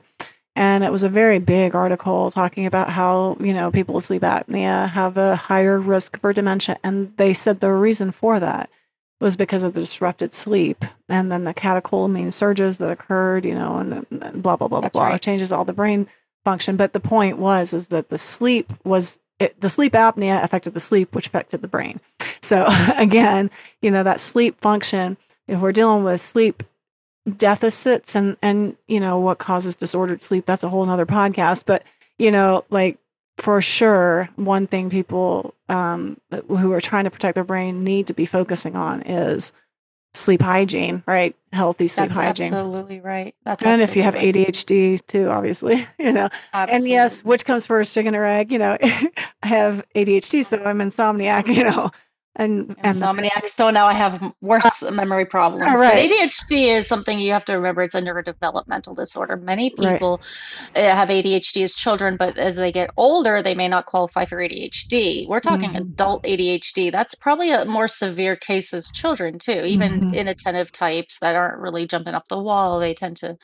and 0.55 0.83
it 0.83 0.91
was 0.91 1.03
a 1.03 1.09
very 1.09 1.37
big 1.37 1.75
article 1.75 2.31
talking 2.31 2.65
about 2.65 2.89
how 2.89 3.37
you 3.39 3.53
know 3.53 3.69
people 3.69 3.93
with 3.93 4.05
sleep 4.05 4.23
apnea 4.23 4.89
have 4.89 5.17
a 5.17 5.35
higher 5.35 5.79
risk 5.79 6.19
for 6.19 6.33
dementia, 6.33 6.77
and 6.83 7.15
they 7.17 7.33
said 7.33 7.59
the 7.59 7.71
reason 7.71 8.11
for 8.11 8.39
that 8.39 8.71
was 9.19 9.35
because 9.35 9.63
of 9.63 9.73
the 9.73 9.81
disrupted 9.81 10.33
sleep, 10.33 10.85
and 11.09 11.31
then 11.31 11.43
the 11.43 11.53
catecholamine 11.53 12.31
surges 12.31 12.77
that 12.77 12.89
occurred, 12.89 13.45
you 13.45 13.53
know, 13.53 13.77
and, 13.77 14.05
and 14.09 14.41
blah 14.43 14.55
blah 14.55 14.67
blah 14.67 14.67
blah 14.67 14.81
That's 14.81 14.93
blah. 14.93 15.07
right. 15.07 15.15
It 15.15 15.21
changes 15.21 15.51
all 15.51 15.65
the 15.65 15.73
brain 15.73 16.07
function. 16.45 16.77
But 16.77 16.93
the 16.93 16.99
point 16.99 17.37
was 17.37 17.73
is 17.73 17.89
that 17.89 18.09
the 18.09 18.17
sleep 18.17 18.71
was 18.83 19.19
it, 19.39 19.59
the 19.59 19.69
sleep 19.69 19.93
apnea 19.93 20.43
affected 20.43 20.73
the 20.73 20.79
sleep, 20.79 21.15
which 21.15 21.27
affected 21.27 21.61
the 21.61 21.67
brain. 21.67 21.99
So 22.41 22.65
again, 22.95 23.49
you 23.81 23.91
know 23.91 24.03
that 24.03 24.19
sleep 24.19 24.59
function. 24.61 25.17
If 25.47 25.59
we're 25.59 25.71
dealing 25.71 26.03
with 26.03 26.21
sleep 26.21 26.63
deficits 27.37 28.15
and 28.15 28.37
and 28.41 28.75
you 28.87 28.99
know 28.99 29.19
what 29.19 29.37
causes 29.39 29.75
disordered 29.75 30.21
sleep, 30.21 30.45
that's 30.45 30.63
a 30.63 30.69
whole 30.69 30.85
nother 30.85 31.05
podcast. 31.05 31.63
But 31.65 31.83
you 32.17 32.31
know, 32.31 32.63
like 32.69 32.97
for 33.39 33.61
sure, 33.61 34.29
one 34.35 34.67
thing 34.67 34.89
people 34.89 35.53
um, 35.69 36.19
who 36.47 36.73
are 36.73 36.81
trying 36.81 37.05
to 37.05 37.09
protect 37.09 37.35
their 37.35 37.43
brain 37.43 37.83
need 37.83 38.07
to 38.07 38.13
be 38.13 38.25
focusing 38.25 38.75
on 38.75 39.01
is 39.03 39.53
sleep 40.13 40.41
hygiene, 40.41 41.03
right? 41.05 41.35
Healthy 41.53 41.87
sleep 41.87 42.09
That's 42.09 42.17
hygiene. 42.17 42.53
absolutely 42.53 42.99
right. 42.99 43.35
That's 43.45 43.63
And 43.63 43.81
if 43.81 43.95
you 43.95 44.03
have 44.03 44.15
absolutely 44.15 44.43
right. 44.45 44.53
ADHD 44.53 45.07
too, 45.07 45.29
obviously, 45.29 45.87
you 45.99 46.11
know. 46.11 46.29
And 46.53 46.87
yes, 46.87 47.23
which 47.23 47.45
comes 47.45 47.65
first, 47.65 47.93
chicken 47.93 48.15
or 48.15 48.25
egg? 48.25 48.51
You 48.51 48.59
know, 48.59 48.77
I 48.83 49.47
have 49.47 49.85
ADHD, 49.95 50.45
so 50.45 50.63
I'm 50.63 50.79
insomniac. 50.79 51.47
You 51.59 51.63
know, 51.65 51.91
and 52.35 52.75
and 52.83 53.01
Insomniac. 53.01 53.47
So 53.47 53.71
now 53.71 53.87
I 53.87 53.93
have 53.93 54.33
worse 54.41 54.81
memory 54.83 55.25
problems. 55.25 55.63
all 55.67 55.77
But 55.83 55.97
right. 55.97 55.99
ADHD 55.99 56.79
is 56.79 56.87
something 56.87 57.19
you 57.19 57.33
have 57.33 57.45
to 57.45 57.53
remember. 57.55 57.83
It's 57.83 57.95
a 57.95 58.01
neurodevelopmental 58.01 58.95
disorder. 58.95 59.37
Many 59.37 59.71
people 59.71 60.21
uh, 60.75 60.81
have 60.95 61.09
ADHD 61.09 61.63
as 61.63 61.75
children, 61.75 62.17
but 62.17 62.37
as 62.37 62.55
they 62.55 62.71
get 62.71 62.91
older, 62.97 63.43
they 63.43 63.55
may 63.55 63.67
not 63.67 63.85
qualify 63.87 64.25
for 64.25 64.37
ADHD. 64.37 65.27
We're 65.27 65.41
talking 65.41 65.71
Mhm. 65.71 65.75
adult 65.75 66.23
ADHD. 66.25 66.91
That's 66.91 67.15
probably 67.15 67.51
a 67.51 67.65
more 67.65 67.87
severe 67.89 68.37
case 68.37 68.73
as 68.73 68.91
children 68.91 69.39
too. 69.39 69.63
Even 69.65 70.01
Mhm. 70.01 70.13
inattentive 70.13 70.71
types 70.71 71.19
that 71.19 71.35
aren't 71.35 71.59
really 71.59 71.87
jumping 71.87 72.15
up 72.15 72.27
the 72.29 72.41
wall, 72.41 72.79
they 72.79 72.93
tend 72.95 73.17
to 73.17 73.37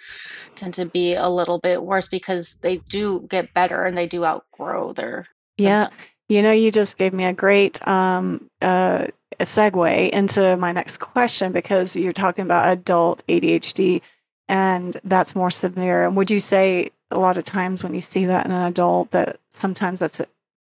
tend 0.56 0.76
to 0.76 0.86
be 0.86 1.16
a 1.16 1.30
little 1.30 1.60
bit 1.60 1.84
worse 1.84 2.10
because 2.10 2.58
they 2.64 2.84
do 2.90 3.28
get 3.30 3.54
better 3.54 3.86
and 3.86 3.98
they 3.98 4.08
do 4.08 4.26
outgrow 4.26 4.94
their 4.94 5.28
yeah, 5.58 5.90
symptoms. 5.90 6.02
You 6.30 6.42
know, 6.42 6.52
you 6.52 6.72
just 6.72 6.98
gave 6.98 7.14
me 7.14 7.26
a 7.26 7.34
great 7.34 7.86
um, 7.88 8.50
uh, 8.62 9.08
a 9.40 9.44
segue 9.44 10.10
into 10.10 10.56
my 10.58 10.72
next 10.72 10.98
question 10.98 11.52
because 11.52 11.96
you're 11.96 12.14
talking 12.14 12.44
about 12.44 12.72
adult 12.72 13.24
ADHD, 13.28 14.02
and 14.48 15.00
that's 15.04 15.36
more 15.36 15.52
severe. 15.52 16.06
And 16.06 16.16
would 16.16 16.32
you 16.32 16.40
say 16.40 16.92
a 17.12 17.20
lot 17.20 17.38
of 17.38 17.44
times 17.44 17.84
when 17.84 17.94
you 17.94 18.02
see 18.02 18.26
that 18.26 18.46
in 18.46 18.52
an 18.52 18.64
adult, 18.64 19.12
that 19.12 19.40
sometimes 19.50 20.00
that's 20.00 20.20
a, 20.20 20.28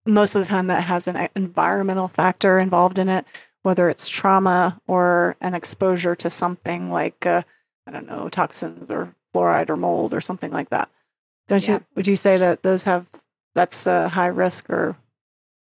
most 0.06 0.34
of 0.34 0.42
the 0.42 0.48
time 0.48 0.68
that 0.68 0.82
has 0.82 1.06
an 1.08 1.28
environmental 1.36 2.08
factor 2.08 2.58
involved 2.58 2.98
in 2.98 3.08
it, 3.08 3.24
whether 3.62 3.88
it's 3.90 4.08
trauma 4.08 4.80
or 4.86 5.36
an 5.40 5.54
exposure 5.54 6.14
to 6.16 6.30
something 6.30 6.90
like 6.90 7.26
uh, 7.26 7.42
I 7.86 7.90
don't 7.90 8.06
know 8.06 8.28
toxins 8.28 8.90
or 8.90 9.14
fluoride 9.34 9.70
or 9.70 9.76
mold 9.76 10.14
or 10.14 10.20
something 10.20 10.50
like 10.52 10.70
that. 10.70 10.88
Don't 11.48 11.66
Yeah. 11.66 11.74
you? 11.74 11.84
Would 11.96 12.06
you 12.08 12.16
say 12.16 12.38
that 12.38 12.62
those 12.62 12.84
have 12.84 13.06
that's 13.54 13.86
a 13.86 14.08
high 14.08 14.28
risk 14.28 14.70
or 14.70 14.96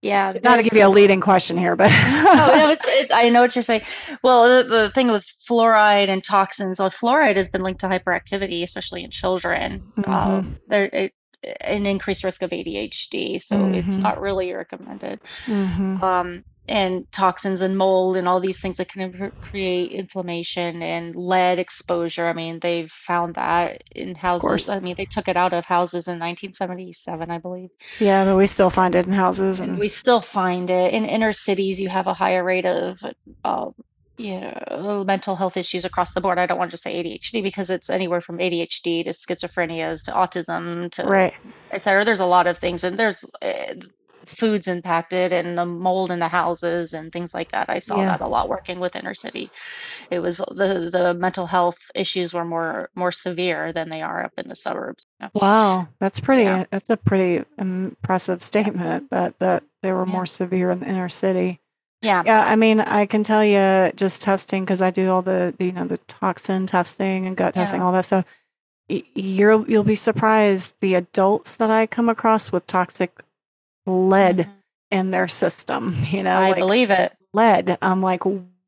Yeah, 0.03 0.33
not 0.43 0.57
to 0.57 0.63
give 0.63 0.73
you 0.73 0.85
a 0.85 0.89
leading 0.89 1.21
question 1.21 1.57
here, 1.57 1.77
but 1.77 1.89
oh 1.89 2.51
no, 2.53 2.69
it's, 2.71 2.83
it's 2.85 3.11
I 3.11 3.29
know 3.29 3.39
what 3.39 3.55
you're 3.55 3.63
saying. 3.63 3.83
Well, 4.21 4.63
the, 4.63 4.67
the 4.67 4.91
thing 4.91 5.09
with 5.09 5.25
fluoride 5.49 6.09
and 6.09 6.21
toxins, 6.21 6.79
well, 6.79 6.89
fluoride 6.89 7.37
has 7.37 7.47
been 7.47 7.63
linked 7.63 7.79
to 7.81 7.87
hyperactivity, 7.87 8.63
especially 8.63 9.05
in 9.05 9.11
children. 9.11 9.81
Mhm. 9.97 10.07
Um, 10.09 10.57
there, 10.67 10.89
it, 10.91 11.13
an 11.61 11.85
increased 11.85 12.23
risk 12.23 12.41
of 12.41 12.51
ADHD, 12.51 13.39
so 13.39 13.65
it's 13.73 13.97
Mhm. 13.97 14.03
not 14.03 14.21
really 14.21 14.53
recommended. 14.53 15.19
Mhm. 15.47 16.01
Um, 16.03 16.43
and 16.69 17.05
toxins 17.11 17.59
and 17.59 17.77
mold 17.77 18.15
and 18.15 18.25
all 18.25 18.39
these 18.39 18.59
things 18.61 18.77
that 18.77 18.87
can 18.87 19.01
imp- 19.01 19.33
create 19.41 19.91
inflammation 19.91 20.81
and 20.81 21.13
lead 21.13 21.59
exposure. 21.59 22.25
I 22.27 22.33
mean, 22.33 22.59
they've 22.59 22.89
found 22.89 23.35
that 23.35 23.83
in 23.93 24.15
houses. 24.15 24.69
I 24.69 24.79
mean, 24.79 24.95
they 24.97 25.05
took 25.05 25.27
it 25.27 25.35
out 25.35 25.51
of 25.51 25.65
houses 25.65 26.07
in 26.07 26.19
1977, 26.19 27.29
I 27.29 27.37
believe. 27.37 27.69
yeah, 27.99 28.23
but 28.23 28.37
we 28.37 28.45
still 28.45 28.69
find 28.69 28.95
it 28.95 29.05
in 29.05 29.11
houses 29.13 29.59
And 29.59 29.71
and 29.71 29.79
we 29.79 29.89
still 29.89 30.21
find 30.21 30.69
it 30.69 30.93
in 30.93 31.05
inner 31.05 31.33
cities. 31.33 31.81
You 31.81 31.89
have 31.89 32.07
a 32.07 32.13
higher 32.13 32.43
rate 32.43 32.65
of, 32.65 32.97
um, 33.43 33.73
you 34.17 34.39
know, 34.39 35.03
mental 35.05 35.35
health 35.35 35.57
issues 35.57 35.85
across 35.85 36.13
the 36.13 36.21
board. 36.21 36.37
I 36.37 36.45
don't 36.45 36.57
want 36.57 36.69
to 36.69 36.73
just 36.73 36.83
say 36.83 37.01
ADHD 37.03 37.41
because 37.41 37.69
it's 37.69 37.89
anywhere 37.89 38.21
from 38.21 38.37
ADHD 38.37 39.03
to 39.05 39.09
schizophrenias 39.11 40.03
to 40.05 40.11
autism 40.11 40.91
to 40.91 41.03
right. 41.03 41.33
etc. 41.71 42.05
There's 42.05 42.19
a 42.19 42.25
lot 42.25 42.47
of 42.47 42.57
things, 42.59 42.83
and 42.83 42.97
there's 42.97 43.25
uh, 43.41 43.73
foods 44.25 44.67
impacted 44.69 45.33
and 45.33 45.57
the 45.57 45.65
mold 45.65 46.09
in 46.09 46.19
the 46.19 46.29
houses 46.29 46.93
and 46.93 47.11
things 47.11 47.33
like 47.33 47.51
that. 47.51 47.69
I 47.69 47.79
saw 47.79 47.97
Yeah. 47.97 48.05
that 48.05 48.21
a 48.21 48.27
lot 48.27 48.47
working 48.47 48.79
with 48.79 48.95
inner 48.95 49.13
city. 49.13 49.51
It 50.11 50.19
was 50.19 50.37
the 50.37 50.89
the 50.91 51.13
mental 51.13 51.45
health 51.45 51.77
issues 51.95 52.33
were 52.33 52.45
more 52.45 52.89
more 52.95 53.11
severe 53.11 53.73
than 53.73 53.89
they 53.89 54.01
are 54.01 54.23
up 54.23 54.31
in 54.37 54.47
the 54.47 54.55
suburbs. 54.55 55.05
Wow, 55.33 55.87
that's 55.99 56.19
pretty. 56.19 56.43
Yeah. 56.43 56.65
That's 56.71 56.89
a 56.89 56.97
pretty 56.97 57.43
impressive 57.57 58.41
statement 58.41 59.09
that 59.09 59.39
that 59.39 59.63
they 59.81 59.91
were 59.91 60.05
Yeah. 60.05 60.13
more 60.13 60.25
severe 60.25 60.69
in 60.69 60.79
the 60.79 60.87
inner 60.87 61.09
city. 61.09 61.59
Yeah. 62.03 62.21
Yeah, 62.25 62.43
I 62.45 62.55
mean, 62.57 62.81
I 62.81 63.05
can 63.05 63.23
tell 63.23 63.43
you 63.43 63.91
just 63.95 64.21
testing 64.21 64.63
because 64.65 64.81
I 64.81 64.91
do 64.91 65.09
all 65.09 65.21
the, 65.21 65.53
the 65.57 65.65
you 65.65 65.71
know 65.71 65.85
the 65.87 65.97
toxin 66.09 66.67
testing 66.67 67.25
and 67.27 67.35
gut 67.37 67.53
testing, 67.53 67.79
Yeah. 67.79 67.85
all 67.85 67.93
that 67.93 68.05
stuff. 68.05 68.25
You're 68.89 69.65
you'll 69.67 69.83
be 69.85 69.95
surprised 69.95 70.75
the 70.81 70.95
adults 70.95 71.55
that 71.55 71.71
I 71.71 71.87
come 71.87 72.09
across 72.09 72.51
with 72.51 72.67
toxic 72.67 73.23
lead 73.85 74.37
Mhm. 74.39 74.49
in 74.91 75.11
their 75.11 75.27
system. 75.27 75.95
You 76.11 76.23
know, 76.23 76.35
I 76.37 76.49
like 76.49 76.57
believe 76.57 76.89
it. 76.89 77.13
lead. 77.33 77.77
I'm 77.81 78.01
like, 78.01 78.21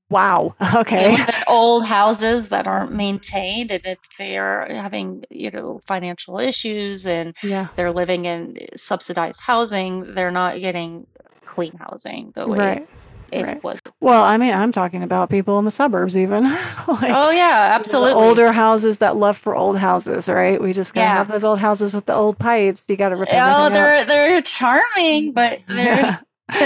Wow. 0.09 0.55
Okay. 0.75 1.17
old 1.47 1.85
houses 1.85 2.49
that 2.49 2.67
aren't 2.67 2.93
maintained, 2.93 3.71
and 3.71 3.85
if 3.85 3.97
they're 4.17 4.65
having, 4.73 5.25
you 5.29 5.51
know, 5.51 5.81
financial 5.85 6.39
issues 6.39 7.05
and 7.07 7.33
Yeah. 7.43 7.67
they're 7.75 7.91
living 7.91 8.25
in 8.25 8.57
subsidized 8.77 9.41
housing, 9.41 10.13
they're 10.13 10.31
not 10.31 10.59
getting 10.61 11.07
clean 11.45 11.73
housing 11.77 12.31
the 12.35 12.47
way 12.47 12.57
Right. 12.57 12.89
It 13.31 13.43
Right. 13.43 13.63
was. 13.63 13.79
Well, 14.01 14.23
I 14.23 14.37
mean, 14.37 14.53
I'm 14.53 14.71
talking 14.71 15.03
about 15.03 15.29
people 15.29 15.57
in 15.59 15.65
the 15.65 15.71
suburbs, 15.71 16.17
even 16.17 16.43
like 16.87 17.11
Oh 17.13 17.29
yeah, 17.31 17.71
absolutely. 17.79 18.13
older 18.13 18.51
houses 18.51 18.99
that 18.99 19.15
love 19.15 19.37
for 19.37 19.55
old 19.55 19.77
houses, 19.77 20.27
right? 20.29 20.61
We 20.61 20.73
just 20.73 20.93
gotta 20.93 21.05
Yeah. 21.05 21.13
have 21.15 21.27
those 21.27 21.43
old 21.43 21.59
houses 21.59 21.93
with 21.93 22.05
the 22.05 22.13
old 22.13 22.37
pipes. 22.39 22.85
You 22.87 22.95
gotta 22.97 23.15
rip 23.15 23.29
Oh, 23.31 23.69
they're 23.69 23.89
else. 23.89 24.07
they're 24.07 24.41
charming, 24.41 25.31
but 25.31 25.59
they're 25.67 26.19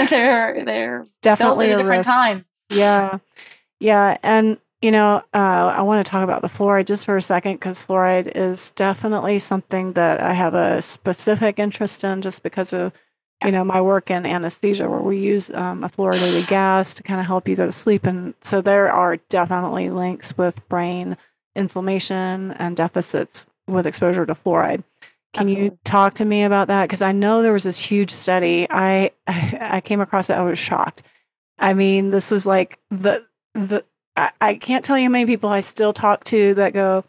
they're 0.06 0.64
they're 0.64 1.04
Definitely 1.22 1.70
a 1.70 1.74
a 1.74 1.78
different 1.78 1.98
risk. 2.06 2.10
time. 2.10 2.44
Yeah. 2.68 3.18
Yeah. 3.80 4.16
And, 4.22 4.58
you 4.82 4.90
know, 4.90 5.22
uh, 5.34 5.74
I 5.76 5.82
want 5.82 6.04
to 6.04 6.10
talk 6.10 6.22
about 6.24 6.42
the 6.42 6.48
fluoride 6.48 6.86
just 6.86 7.04
for 7.06 7.16
a 7.16 7.22
second 7.22 7.54
because 7.54 7.84
fluoride 7.84 8.30
is 8.34 8.70
definitely 8.72 9.38
something 9.38 9.92
that 9.94 10.20
I 10.20 10.32
have 10.34 10.54
a 10.54 10.80
specific 10.82 11.58
interest 11.58 12.04
in 12.04 12.22
just 12.22 12.42
because 12.42 12.72
of, 12.72 12.92
you 13.44 13.52
know, 13.52 13.64
my 13.64 13.80
work 13.80 14.10
in 14.10 14.26
anesthesia 14.26 14.88
where 14.88 15.00
we 15.00 15.18
use 15.18 15.50
um, 15.50 15.82
a 15.82 15.88
fluoridated 15.88 16.46
gas 16.48 16.94
to 16.94 17.02
kind 17.02 17.20
of 17.20 17.26
help 17.26 17.48
you 17.48 17.56
go 17.56 17.66
to 17.66 17.72
sleep. 17.72 18.04
And 18.04 18.34
so 18.40 18.60
there 18.60 18.90
are 18.90 19.16
definitely 19.28 19.90
links 19.90 20.36
with 20.36 20.66
brain 20.68 21.16
inflammation 21.56 22.52
and 22.52 22.76
deficits 22.76 23.46
with 23.66 23.86
exposure 23.86 24.26
to 24.26 24.34
fluoride. 24.34 24.82
Can 25.32 25.46
you 25.46 25.78
talk 25.84 26.14
to 26.14 26.24
me 26.24 26.42
about 26.42 26.68
that? 26.68 26.82
Because 26.84 27.02
I 27.02 27.12
know 27.12 27.40
there 27.40 27.52
was 27.52 27.64
this 27.64 27.78
huge 27.78 28.10
study. 28.10 28.66
I 28.68 29.12
I 29.26 29.80
came 29.80 30.00
across 30.00 30.28
it. 30.28 30.34
I 30.34 30.42
was 30.42 30.58
shocked. 30.58 31.02
I 31.58 31.74
mean, 31.74 32.10
this 32.10 32.30
was 32.30 32.46
like 32.46 32.78
the 32.90 33.24
the 33.54 33.84
I, 34.16 34.32
I 34.40 34.54
can't 34.54 34.84
tell 34.84 34.98
you 34.98 35.04
how 35.04 35.10
many 35.10 35.26
people 35.26 35.48
I 35.48 35.60
still 35.60 35.92
talk 35.92 36.24
to 36.24 36.54
that 36.54 36.72
go, 36.72 37.04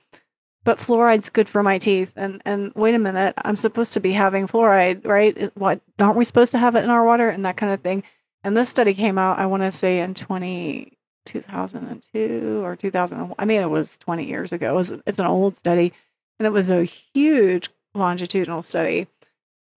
but 0.64 0.78
fluoride's 0.78 1.30
good 1.30 1.50
for 1.50 1.64
my 1.64 1.78
teeth. 1.78 2.14
And 2.16 2.42
and 2.46 2.72
wait 2.76 2.96
a 2.96 3.00
minute, 3.00 3.34
I'm 3.44 3.56
supposed 3.56 3.94
to 3.94 4.00
be 4.00 4.12
having 4.12 4.48
fluoride, 4.48 5.06
right? 5.06 5.56
What 5.58 5.82
aren't 6.00 6.18
we 6.18 6.26
supposed 6.26 6.52
to 6.54 6.58
have 6.58 6.76
it 6.76 6.84
in 6.84 6.90
our 6.90 7.06
water 7.06 7.30
and 7.30 7.46
that 7.46 7.58
kind 7.58 7.72
of 7.72 7.82
thing? 7.82 8.04
And 8.44 8.58
this 8.58 8.70
study 8.70 8.94
came 8.94 9.18
out, 9.18 9.40
I 9.40 9.46
want 9.46 9.64
to 9.64 9.72
say 9.72 10.00
in 10.00 10.16
20, 10.16 10.98
2002 11.26 12.62
or 12.64 12.76
2001. 12.76 13.36
I 13.38 13.46
mean, 13.46 13.62
it 13.62 13.70
was 13.70 14.00
20 14.00 14.26
years 14.26 14.52
ago. 14.52 14.72
It 14.72 14.78
was, 14.78 14.92
it's 15.06 15.20
an 15.20 15.28
old 15.28 15.58
study, 15.58 15.94
and 16.40 16.48
it 16.48 16.52
was 16.52 16.72
a 16.72 16.84
huge 16.84 17.70
longitudinal 17.94 18.64
study, 18.64 19.08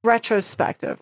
retrospective 0.02 0.98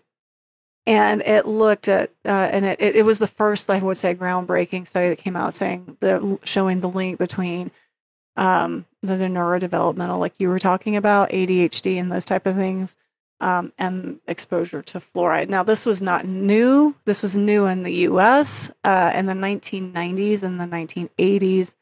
and 0.85 1.21
it 1.21 1.47
looked 1.47 1.87
at 1.87 2.11
uh, 2.25 2.49
and 2.51 2.65
it, 2.65 2.79
it 2.79 3.05
was 3.05 3.19
the 3.19 3.27
first 3.27 3.69
i 3.69 3.79
would 3.79 3.97
say 3.97 4.13
groundbreaking 4.13 4.87
study 4.87 5.09
that 5.09 5.17
came 5.17 5.35
out 5.35 5.53
saying 5.53 5.97
the 5.99 6.37
showing 6.43 6.79
the 6.79 6.89
link 6.89 7.17
between 7.17 7.71
um, 8.35 8.85
the, 9.03 9.13
neurodevelopmental 9.13 10.19
like 10.19 10.39
you 10.39 10.49
were 10.49 10.59
talking 10.59 10.95
about 10.95 11.29
adhd 11.29 11.99
and 11.99 12.11
those 12.11 12.25
type 12.25 12.45
of 12.45 12.55
things 12.55 12.97
um, 13.39 13.73
and 13.77 14.19
exposure 14.27 14.81
to 14.81 14.99
fluoride. 14.99 15.49
Now 15.49 15.63
this 15.63 15.85
was 15.85 16.01
not 16.01 16.25
new. 16.25 16.95
This 17.03 17.21
was 17.21 17.35
new 17.35 17.65
in 17.65 17.83
the 17.83 17.91
us 17.91 18.71
uh, 18.83 19.11
in 19.13 19.25
the 19.25 19.33
1990s 19.33 20.43
and 20.43 20.59
the 20.59 20.65
1980s 20.65 21.75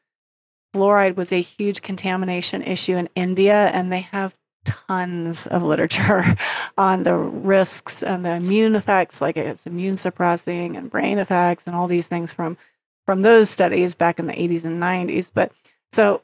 fluoride 0.73 1.15
was 1.15 1.31
a 1.31 1.41
huge 1.41 1.81
contamination 1.81 2.61
issue 2.61 2.95
in 2.95 3.09
india 3.15 3.67
and 3.67 3.91
they 3.91 4.01
have 4.01 4.35
tons 4.63 5.47
of 5.47 5.63
literature 5.63 6.23
on 6.77 7.03
the 7.03 7.15
risks 7.15 8.03
and 8.03 8.23
the 8.23 8.31
immune 8.31 8.75
effects 8.75 9.21
like 9.21 9.37
it's 9.37 9.65
immune 9.65 9.97
suppressing 9.97 10.75
and 10.75 10.89
brain 10.89 11.17
effects 11.17 11.67
and 11.67 11.75
all 11.75 11.87
these 11.87 12.07
things 12.07 12.31
from 12.31 12.57
from 13.05 13.23
those 13.23 13.49
studies 13.49 13.95
back 13.95 14.19
in 14.19 14.27
the 14.27 14.33
80s 14.33 14.63
and 14.63 14.81
90s 14.81 15.31
but 15.33 15.51
so 15.91 16.21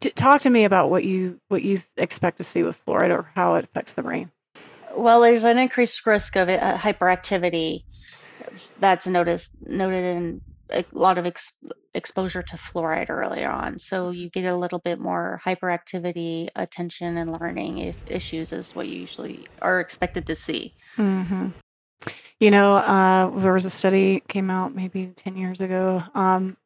t- 0.00 0.10
talk 0.10 0.40
to 0.42 0.50
me 0.50 0.64
about 0.64 0.90
what 0.90 1.04
you 1.04 1.40
what 1.48 1.62
you 1.62 1.78
expect 1.96 2.38
to 2.38 2.44
see 2.44 2.62
with 2.62 2.80
fluoride 2.84 3.10
or 3.10 3.30
how 3.34 3.54
it 3.54 3.64
affects 3.64 3.92
the 3.94 4.02
brain 4.02 4.30
Well, 4.96 5.20
there's 5.20 5.44
an 5.44 5.58
increased 5.58 6.04
risk 6.06 6.36
of 6.36 6.48
uh, 6.48 6.76
hyperactivity 6.76 7.84
that's 8.78 9.06
noticed 9.06 9.52
noted 9.66 10.04
in 10.04 10.40
a 10.70 10.84
lot 10.92 11.18
of 11.18 11.26
ex- 11.26 11.52
exposure 11.94 12.42
to 12.42 12.56
fluoride 12.56 13.10
earlier 13.10 13.50
on. 13.50 13.78
So 13.78 14.10
you 14.10 14.30
get 14.30 14.44
a 14.44 14.56
little 14.56 14.78
bit 14.78 15.00
more 15.00 15.40
hyperactivity, 15.44 16.48
attention, 16.54 17.16
and 17.16 17.32
learning 17.40 17.78
if 17.78 17.96
issues 18.06 18.52
is 18.52 18.74
what 18.74 18.86
you 18.86 19.00
usually 19.00 19.46
are 19.60 19.80
expected 19.80 20.26
to 20.26 20.34
see. 20.34 20.74
hmm 20.96 21.48
you 22.38 22.50
know 22.50 22.76
uh, 22.76 23.28
there 23.38 23.52
was 23.52 23.66
a 23.66 23.70
study 23.70 24.20
came 24.26 24.48
out 24.50 24.74
maybe 24.74 25.12
10 25.16 25.36
years 25.36 25.60
ago 25.60 26.02
um, 26.14 26.56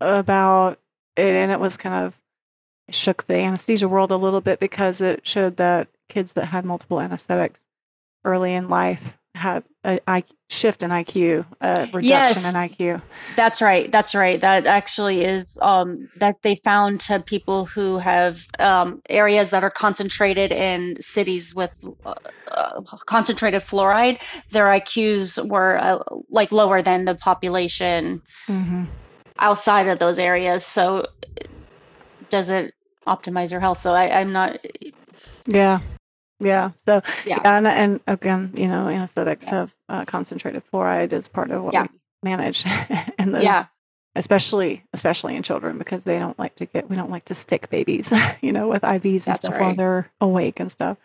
about 0.00 0.78
and 1.18 1.52
it 1.52 1.60
was 1.60 1.76
kind 1.76 2.06
of 2.06 2.20
it 2.88 2.94
shook 2.94 3.26
the 3.26 3.36
anesthesia 3.36 3.88
world 3.88 4.10
a 4.12 4.16
little 4.16 4.40
bit 4.40 4.60
because 4.60 5.00
it 5.00 5.26
showed 5.26 5.56
that 5.58 5.88
kids 6.08 6.34
that 6.34 6.46
had 6.46 6.64
multiple 6.64 7.00
anesthetics 7.00 7.68
early 8.24 8.54
in 8.54 8.68
life 8.68 9.18
had 9.34 9.64
a 9.84 10.00
I, 10.08 10.24
shift 10.48 10.82
in 10.82 10.90
IQ, 10.90 11.46
a 11.60 11.88
reduction 11.92 12.02
Yes. 12.02 12.36
in 12.44 12.54
IQ. 12.54 13.02
That's 13.36 13.62
right. 13.62 13.90
That's 13.92 14.14
right. 14.14 14.40
That 14.40 14.66
actually 14.66 15.24
is 15.24 15.58
um, 15.62 16.08
that 16.16 16.36
they 16.42 16.56
found 16.56 17.00
to 17.02 17.20
people 17.20 17.66
who 17.66 17.98
have 17.98 18.40
um, 18.58 19.00
areas 19.08 19.50
that 19.50 19.62
are 19.62 19.70
concentrated 19.70 20.50
in 20.50 20.96
cities 21.00 21.54
with 21.54 21.72
uh, 22.04 22.14
uh, 22.50 22.80
concentrated 23.06 23.62
fluoride. 23.62 24.18
Their 24.50 24.66
IQs 24.66 25.46
were 25.48 25.78
uh, 25.78 25.98
like 26.30 26.50
lower 26.52 26.82
than 26.82 27.04
the 27.04 27.14
population 27.14 28.22
hmm 28.46 28.84
outside 29.38 29.88
of 29.88 29.98
those 29.98 30.18
areas. 30.18 30.64
So 30.64 31.06
does 32.30 32.50
it 32.50 32.74
optimize 33.06 33.50
your 33.50 33.60
health? 33.60 33.80
So 33.80 33.92
I, 33.92 34.20
I'm 34.20 34.32
not. 34.32 34.58
Yeah, 35.46 35.80
yeah. 36.40 36.70
So 36.84 37.02
Yeah. 37.24 37.40
yeah, 37.44 37.56
and, 37.58 37.66
and 37.66 38.00
again, 38.06 38.52
you 38.54 38.68
know, 38.68 38.88
anesthetics 38.88 39.46
have 39.46 39.74
uh, 39.88 40.04
concentrated 40.04 40.62
fluoride 40.70 41.12
as 41.12 41.28
part 41.28 41.50
of 41.50 41.62
what 41.62 41.74
Yeah. 41.74 41.82
we 41.82 41.88
manage, 42.22 42.64
and 43.18 43.34
those, 43.34 43.44
Yeah. 43.44 43.64
especially 44.14 44.84
especially 44.92 45.36
in 45.36 45.42
children 45.42 45.78
because 45.78 46.04
they 46.04 46.18
don't 46.18 46.38
like 46.38 46.56
to 46.56 46.66
get 46.66 46.90
we 46.90 46.96
don't 46.96 47.10
like 47.10 47.24
to 47.26 47.34
stick 47.34 47.70
babies, 47.70 48.12
you 48.40 48.52
know, 48.52 48.68
with 48.68 48.82
IVs 48.82 49.04
and 49.04 49.20
That's 49.26 49.40
stuff 49.40 49.58
while 49.58 49.74
they're 49.74 50.10
awake 50.20 50.60
and 50.60 50.70
stuff. 50.70 50.98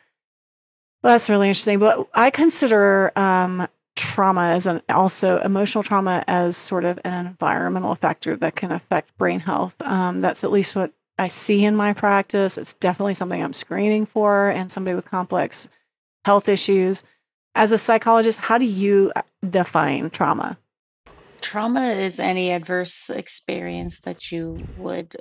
Well, 1.03 1.13
that's 1.13 1.29
really 1.29 1.49
interesting. 1.49 1.79
But 1.79 2.07
I 2.13 2.29
consider 2.29 3.11
um, 3.17 3.67
trauma 3.95 4.49
as 4.49 4.65
an 4.65 4.81
also 4.89 5.39
emotional 5.39 5.83
trauma 5.83 6.23
as 6.27 6.57
sort 6.57 6.83
of 6.83 6.99
an 7.03 7.27
environmental 7.27 7.95
factor 7.95 8.35
that 8.37 8.55
can 8.55 8.71
affect 8.71 9.15
brain 9.17 9.39
health. 9.39 9.79
Um, 9.81 10.21
that's 10.21 10.43
at 10.43 10.51
least 10.51 10.75
what 10.75 10.91
I 11.19 11.27
see 11.27 11.63
in 11.63 11.75
my 11.75 11.93
practice. 11.93 12.57
It's 12.57 12.73
definitely 12.73 13.13
something 13.13 13.41
I'm 13.41 13.53
screening 13.53 14.05
for, 14.05 14.49
and 14.49 14.71
somebody 14.71 14.95
with 14.95 15.05
complex 15.05 15.67
health 16.25 16.49
issues. 16.49 17.03
As 17.55 17.71
a 17.71 17.77
psychologist, 17.77 18.39
how 18.39 18.57
do 18.57 18.65
you 18.65 19.11
uh, 19.15 19.21
define 19.47 20.09
trauma? 20.09 20.57
Trauma 21.41 21.89
is 21.89 22.19
any 22.19 22.51
adverse 22.51 23.09
experience 23.09 23.99
that 24.01 24.31
you 24.31 24.65
would 24.77 25.15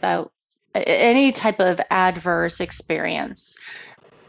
that 0.00 0.28
any 0.74 1.32
type 1.32 1.60
of 1.60 1.80
adverse 1.90 2.60
experience. 2.60 3.56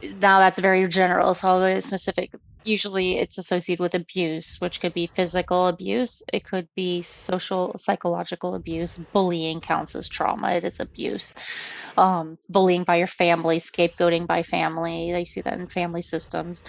Now 0.02 0.40
that's 0.40 0.60
very 0.60 0.88
general, 0.88 1.34
so 1.34 1.48
I'll 1.48 1.60
go 1.60 1.74
to 1.74 1.82
specific. 1.82 2.32
Usually 2.64 3.18
it's 3.18 3.38
associated 3.38 3.82
with 3.82 3.96
abuse, 3.96 4.58
which 4.60 4.82
could 4.82 4.94
be 4.94 5.12
physical 5.16 5.68
abuse, 5.68 6.22
it 6.34 6.44
could 6.44 6.68
be 6.76 7.02
social 7.04 7.74
psychological 7.78 8.56
abuse. 8.56 8.98
Bullying 9.14 9.62
counts 9.62 9.96
as 9.96 10.08
trauma, 10.10 10.52
it 10.52 10.64
is 10.64 10.80
abuse. 10.80 11.34
Um, 11.98 12.38
bullying 12.50 12.84
by 12.84 12.98
your 12.98 13.08
family, 13.08 13.60
scapegoating 13.60 14.28
by 14.28 14.44
family. 14.44 15.12
They 15.12 15.26
see 15.26 15.42
that 15.42 15.58
in 15.60 15.68
family 15.68 16.02
systems. 16.02 16.64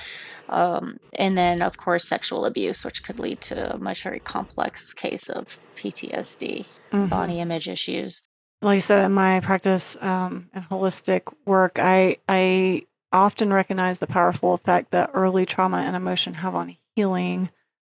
Um, 0.48 0.98
and 1.14 1.37
then, 1.37 1.62
of 1.62 1.76
course, 1.76 2.09
sexual 2.09 2.46
abuse, 2.46 2.85
which 2.85 3.03
could 3.03 3.18
lead 3.18 3.40
to 3.42 3.74
a 3.74 3.79
much 3.79 4.03
very 4.03 4.20
complex 4.20 4.92
case 4.94 5.29
of 5.29 5.46
PTSD, 5.76 6.66
Mhm. 6.92 7.11
body 7.11 7.40
image 7.40 7.68
issues. 7.68 8.20
like 8.62 8.76
I 8.76 8.81
said 8.81 9.05
in 9.07 9.12
my 9.12 9.40
practice 9.40 9.96
um, 10.03 10.50
and 10.53 10.64
holistic 10.68 11.22
work, 11.46 11.79
I 11.79 12.18
I 12.29 12.87
often 13.12 13.53
recognize 13.53 13.99
the 13.99 14.07
powerful 14.07 14.55
effect 14.55 14.92
that 14.92 15.11
early 15.14 15.46
trauma 15.46 15.79
and 15.79 15.96
emotion 15.96 16.35
have 16.35 16.55
on 16.55 16.76
healing, 16.95 17.43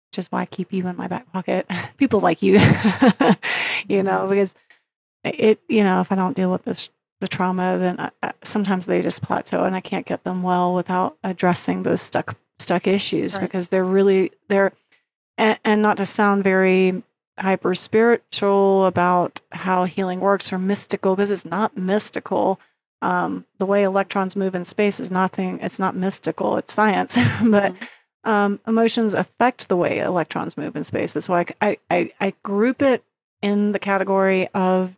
which 0.09 0.19
is 0.19 0.27
why 0.31 0.41
I 0.41 0.45
keep 0.45 0.73
you 0.73 0.87
in 0.87 0.97
my 0.97 1.07
back 1.07 1.31
pocket. 1.31 1.67
People 1.97 2.19
like 2.19 2.41
you, 2.41 2.53
you 3.87 4.03
know, 4.03 4.21
mm-hmm. 4.21 4.29
because 4.29 4.55
it 5.23 5.59
you 5.69 5.83
know 5.83 6.01
if 6.01 6.11
I 6.11 6.15
don't 6.15 6.35
deal 6.35 6.51
with 6.51 6.63
this 6.63 6.89
the 7.19 7.27
trauma, 7.27 7.77
then 7.77 7.99
I, 7.99 8.09
I- 8.23 8.33
sometimes 8.43 8.85
they 8.87 9.01
just 9.01 9.21
plateau, 9.21 9.63
and 9.63 9.75
I 9.75 9.81
can't 9.81 10.05
get 10.07 10.23
them 10.23 10.41
well 10.43 10.73
without 10.73 11.17
addressing 11.23 11.83
those 11.83 12.01
stuck 12.01 12.35
stuck 12.59 12.87
issues 12.87 13.35
Right. 13.35 13.41
because 13.43 13.69
they're 13.69 13.83
really 13.85 14.31
they're 14.47 14.71
and, 15.37 15.59
and 15.63 15.81
not 15.81 15.97
to 15.97 16.05
sound 16.05 16.43
very 16.43 17.03
hyper 17.39 17.73
spiritual 17.73 18.85
about 18.85 19.41
how 19.51 19.85
healing 19.85 20.19
works 20.19 20.51
or 20.53 20.59
mystical 20.59 21.15
because 21.15 21.31
it's 21.31 21.45
not 21.45 21.77
mystical. 21.77 22.59
Um, 23.01 23.45
the 23.57 23.65
way 23.65 23.83
electrons 23.83 24.35
move 24.35 24.53
in 24.53 24.63
space 24.63 24.99
is 24.99 25.11
nothing, 25.11 25.59
it's 25.61 25.79
not 25.79 25.95
mystical, 25.95 26.57
it's 26.57 26.73
science. 26.73 27.17
but 27.43 27.75
um, 28.23 28.59
emotions 28.67 29.13
affect 29.13 29.69
the 29.69 29.77
way 29.77 29.99
electrons 29.99 30.57
move 30.57 30.75
in 30.75 30.83
space. 30.83 31.13
That's 31.13 31.29
why 31.29 31.45
I, 31.61 31.77
I, 31.89 32.11
I 32.19 32.33
group 32.43 32.81
it 32.81 33.03
in 33.41 33.71
the 33.71 33.79
category 33.79 34.47
of 34.49 34.95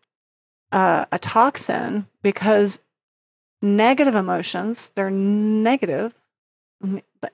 uh, 0.72 1.06
a 1.12 1.20
toxin 1.20 2.08
because 2.22 2.82
negative 3.62 4.16
emotions, 4.16 4.91
they're 4.95 5.12
negative, 5.12 6.14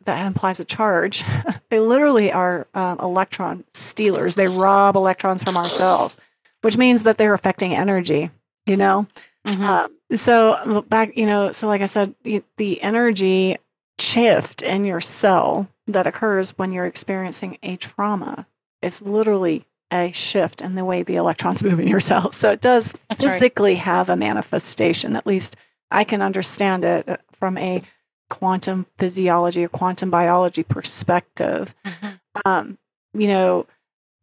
that 0.05 0.25
implies 0.27 0.59
a 0.59 0.65
charge. 0.65 1.23
they 1.69 1.79
literally 1.79 2.31
are 2.31 2.67
um, 2.73 2.99
electron 2.99 3.63
stealers. 3.71 4.35
They 4.35 4.47
rob 4.47 4.95
electrons 4.95 5.43
from 5.43 5.57
our 5.57 5.65
cells, 5.65 6.17
which 6.61 6.77
means 6.77 7.03
that 7.03 7.17
they're 7.17 7.33
affecting 7.33 7.75
energy, 7.75 8.29
you 8.65 8.77
know? 8.77 9.07
Mm-hmm. 9.45 9.63
Um, 9.63 9.95
so, 10.15 10.81
back, 10.89 11.17
you 11.17 11.25
know, 11.25 11.51
so 11.51 11.67
like 11.67 11.81
I 11.81 11.85
said, 11.85 12.13
the, 12.23 12.43
the 12.57 12.81
energy 12.81 13.57
shift 13.99 14.61
in 14.61 14.85
your 14.85 15.01
cell 15.01 15.69
that 15.87 16.07
occurs 16.07 16.57
when 16.57 16.71
you're 16.71 16.85
experiencing 16.85 17.57
a 17.63 17.75
trauma 17.77 18.47
is 18.81 19.01
literally 19.01 19.65
a 19.91 20.11
shift 20.11 20.61
in 20.61 20.75
the 20.75 20.85
way 20.85 21.03
the 21.03 21.15
electrons 21.15 21.63
move 21.63 21.79
in 21.79 21.87
your 21.87 21.99
cells. 21.99 22.35
So 22.35 22.51
it 22.51 22.61
does 22.61 22.93
That's 23.09 23.23
physically 23.23 23.73
right. 23.73 23.81
have 23.81 24.09
a 24.09 24.15
manifestation. 24.15 25.15
At 25.15 25.27
least 25.27 25.55
I 25.91 26.03
can 26.03 26.21
understand 26.21 26.85
it 26.85 27.09
uh, 27.09 27.17
from 27.33 27.57
a 27.57 27.81
quantum 28.29 28.85
physiology 28.97 29.63
or 29.63 29.69
quantum 29.69 30.09
biology 30.09 30.63
perspective. 30.63 31.73
Mm-hmm. 31.85 32.07
Um, 32.45 32.77
you 33.13 33.27
know, 33.27 33.65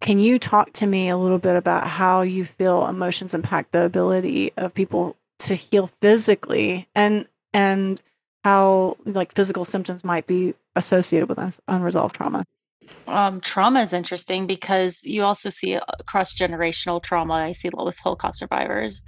can 0.00 0.18
you 0.18 0.38
talk 0.38 0.72
to 0.74 0.86
me 0.86 1.08
a 1.08 1.16
little 1.16 1.38
bit 1.38 1.56
about 1.56 1.86
how 1.86 2.22
you 2.22 2.44
feel 2.44 2.86
emotions 2.86 3.34
impact 3.34 3.72
the 3.72 3.84
ability 3.84 4.52
of 4.56 4.74
people 4.74 5.16
to 5.38 5.54
heal 5.54 5.88
physically 6.00 6.88
and 6.94 7.26
and 7.52 8.00
how 8.44 8.96
like 9.04 9.34
physical 9.34 9.64
symptoms 9.64 10.04
might 10.04 10.26
be 10.26 10.54
associated 10.76 11.28
with 11.28 11.60
unresolved 11.68 12.14
trauma? 12.14 12.44
Um, 13.06 13.40
trauma 13.40 13.82
is 13.82 13.92
interesting 13.92 14.46
because 14.46 15.02
you 15.04 15.22
also 15.22 15.50
see 15.50 15.78
cross 16.06 16.34
generational 16.34 17.02
trauma. 17.02 17.34
I 17.34 17.52
see 17.52 17.68
a 17.68 17.76
lot 17.76 17.86
with 17.86 17.98
Holocaust 17.98 18.38
survivors. 18.38 19.02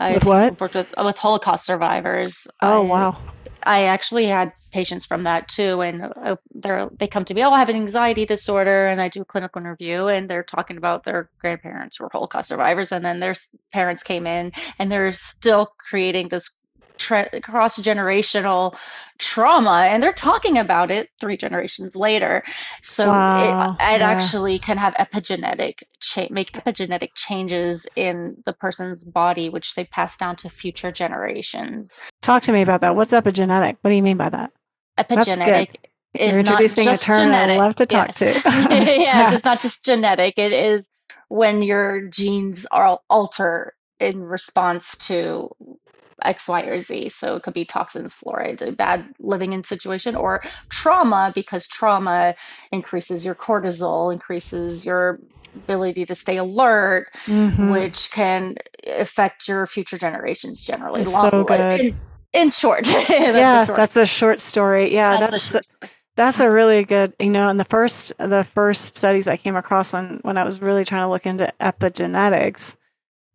I've 0.00 0.24
what? 0.24 0.60
Worked 0.60 0.74
with 0.74 0.94
with 0.96 1.18
Holocaust 1.18 1.66
survivors. 1.66 2.46
Oh 2.60 2.84
I, 2.84 2.86
wow! 2.86 3.18
I 3.62 3.84
actually 3.84 4.26
had 4.26 4.52
patients 4.72 5.04
from 5.04 5.24
that 5.24 5.48
too, 5.48 5.80
and 5.82 6.02
uh, 6.02 6.36
they 6.54 6.86
they 6.98 7.08
come 7.08 7.24
to 7.26 7.34
me. 7.34 7.44
Oh, 7.44 7.50
I 7.50 7.58
have 7.58 7.68
an 7.68 7.76
anxiety 7.76 8.26
disorder, 8.26 8.86
and 8.86 9.00
I 9.00 9.08
do 9.08 9.22
a 9.22 9.24
clinical 9.24 9.60
interview, 9.60 10.06
and 10.06 10.28
they're 10.28 10.42
talking 10.42 10.76
about 10.78 11.04
their 11.04 11.30
grandparents 11.38 12.00
were 12.00 12.08
Holocaust 12.10 12.48
survivors, 12.48 12.90
and 12.90 13.04
then 13.04 13.20
their 13.20 13.34
parents 13.72 14.02
came 14.02 14.26
in, 14.26 14.52
and 14.78 14.90
they're 14.90 15.12
still 15.12 15.70
creating 15.78 16.28
this 16.28 16.50
tra- 17.02 17.40
cross 17.40 17.78
generational 17.78 18.76
trauma 19.18 19.86
and 19.88 20.02
they're 20.02 20.12
talking 20.12 20.58
about 20.58 20.90
it 20.90 21.08
three 21.20 21.36
generations 21.36 21.94
later 21.94 22.42
so 22.82 23.08
wow. 23.08 23.76
it, 23.78 23.94
it 23.94 24.00
yeah. 24.00 24.08
actually 24.08 24.58
can 24.58 24.76
have 24.76 24.94
epigenetic 24.94 25.74
cha- 26.00 26.28
make 26.30 26.52
epigenetic 26.52 27.10
changes 27.14 27.86
in 27.96 28.36
the 28.46 28.52
person's 28.52 29.04
body 29.04 29.48
which 29.48 29.74
they 29.74 29.84
pass 29.84 30.16
down 30.16 30.36
to 30.36 30.48
future 30.48 30.90
generations 30.90 31.94
talk 32.22 32.42
to 32.42 32.52
me 32.52 32.62
about 32.62 32.80
that 32.80 32.96
what's 32.96 33.12
epigenetic 33.12 33.76
what 33.80 33.90
do 33.90 33.96
you 33.96 34.02
mean 34.02 34.16
by 34.16 34.28
that 34.28 34.52
epigenetic 34.98 35.74
is 36.14 36.30
You're 36.30 36.40
introducing 36.40 36.88
a 36.88 36.96
term 36.98 37.28
genetic. 37.28 37.56
I 37.56 37.58
love 37.58 37.74
to 37.76 37.86
talk 37.86 38.20
yes. 38.20 38.42
to. 38.42 38.42
yeah, 39.00 39.32
it's 39.32 39.46
not 39.46 39.60
just 39.62 39.82
genetic. 39.82 40.34
It 40.36 40.52
is 40.52 40.86
when 41.28 41.62
your 41.62 42.08
genes 42.08 42.66
are 42.70 42.98
alter 43.08 43.74
in 43.98 44.22
response 44.22 44.94
to 45.06 45.48
X, 46.24 46.48
Y, 46.48 46.62
or 46.62 46.78
Z. 46.78 47.08
So 47.10 47.36
it 47.36 47.42
could 47.42 47.54
be 47.54 47.64
toxins, 47.64 48.14
fluoride, 48.14 48.60
a 48.62 48.72
bad 48.72 49.06
living 49.18 49.52
in 49.52 49.64
situation, 49.64 50.16
or 50.16 50.42
trauma 50.68 51.32
because 51.34 51.66
trauma 51.66 52.34
increases 52.70 53.24
your 53.24 53.34
cortisol, 53.34 54.12
increases 54.12 54.84
your 54.84 55.20
ability 55.54 56.06
to 56.06 56.14
stay 56.14 56.38
alert, 56.38 57.08
mm-hmm. 57.26 57.70
which 57.70 58.10
can 58.10 58.56
affect 58.86 59.48
your 59.48 59.66
future 59.66 59.98
generations 59.98 60.62
generally. 60.62 61.02
It's 61.02 61.12
so 61.12 61.44
good. 61.44 61.80
In, 61.80 62.00
in 62.32 62.50
short, 62.50 62.84
that's 62.86 63.08
yeah, 63.10 63.66
short. 63.66 63.76
that's 63.76 63.96
a 63.96 64.06
short 64.06 64.40
story. 64.40 64.92
Yeah, 64.92 65.18
that's. 65.18 65.52
that's 65.52 65.72
that's 66.14 66.40
a 66.40 66.50
really 66.50 66.84
good, 66.84 67.14
you 67.18 67.30
know, 67.30 67.48
and 67.48 67.58
the 67.58 67.64
first 67.64 68.12
the 68.18 68.44
first 68.44 68.96
studies 68.96 69.28
I 69.28 69.36
came 69.36 69.56
across 69.56 69.94
on 69.94 70.20
when 70.22 70.36
I 70.36 70.44
was 70.44 70.60
really 70.60 70.84
trying 70.84 71.02
to 71.02 71.08
look 71.08 71.26
into 71.26 71.52
epigenetics, 71.60 72.76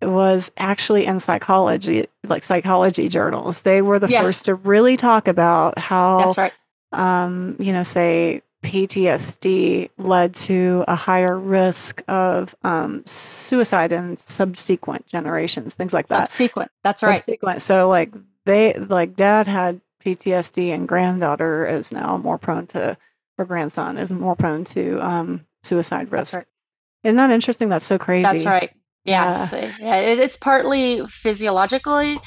was 0.01 0.51
actually 0.57 1.05
in 1.05 1.19
psychology, 1.19 2.07
like 2.27 2.43
psychology 2.43 3.09
journals. 3.09 3.61
They 3.61 3.81
were 3.81 3.99
the 3.99 4.09
yes. 4.09 4.23
first 4.23 4.45
to 4.45 4.55
really 4.55 4.97
talk 4.97 5.27
about 5.27 5.77
how, 5.79 6.19
That's 6.19 6.37
right. 6.37 6.53
um, 6.91 7.55
you 7.59 7.73
know, 7.73 7.83
say 7.83 8.43
PTSD 8.63 9.89
led 9.97 10.35
to 10.35 10.83
a 10.87 10.95
higher 10.95 11.37
risk 11.37 12.01
of 12.07 12.55
um, 12.63 13.05
suicide 13.05 13.91
in 13.91 14.17
subsequent 14.17 15.07
generations, 15.07 15.75
things 15.75 15.93
like 15.93 16.07
that. 16.07 16.29
Subsequent. 16.29 16.71
That's 16.83 17.03
right. 17.03 17.19
Subsequent. 17.19 17.61
So, 17.61 17.87
like, 17.87 18.13
they, 18.45 18.73
like, 18.73 19.15
dad 19.15 19.47
had 19.47 19.81
PTSD, 20.03 20.73
and 20.73 20.87
granddaughter 20.87 21.65
is 21.65 21.91
now 21.91 22.17
more 22.17 22.37
prone 22.37 22.67
to, 22.67 22.97
or 23.37 23.45
grandson 23.45 23.97
is 23.97 24.11
more 24.11 24.35
prone 24.35 24.63
to 24.65 25.05
um, 25.05 25.45
suicide 25.63 26.11
risk. 26.11 26.35
Right. 26.35 26.45
Isn't 27.03 27.17
that 27.17 27.29
interesting? 27.29 27.69
That's 27.69 27.85
so 27.85 27.97
crazy. 27.97 28.23
That's 28.23 28.45
right. 28.45 28.71
Yes, 29.07 29.53
yeah. 29.53 29.73
yeah, 29.79 29.95
it's 29.95 30.35
partly 30.35 31.01
physiologically 31.07 32.19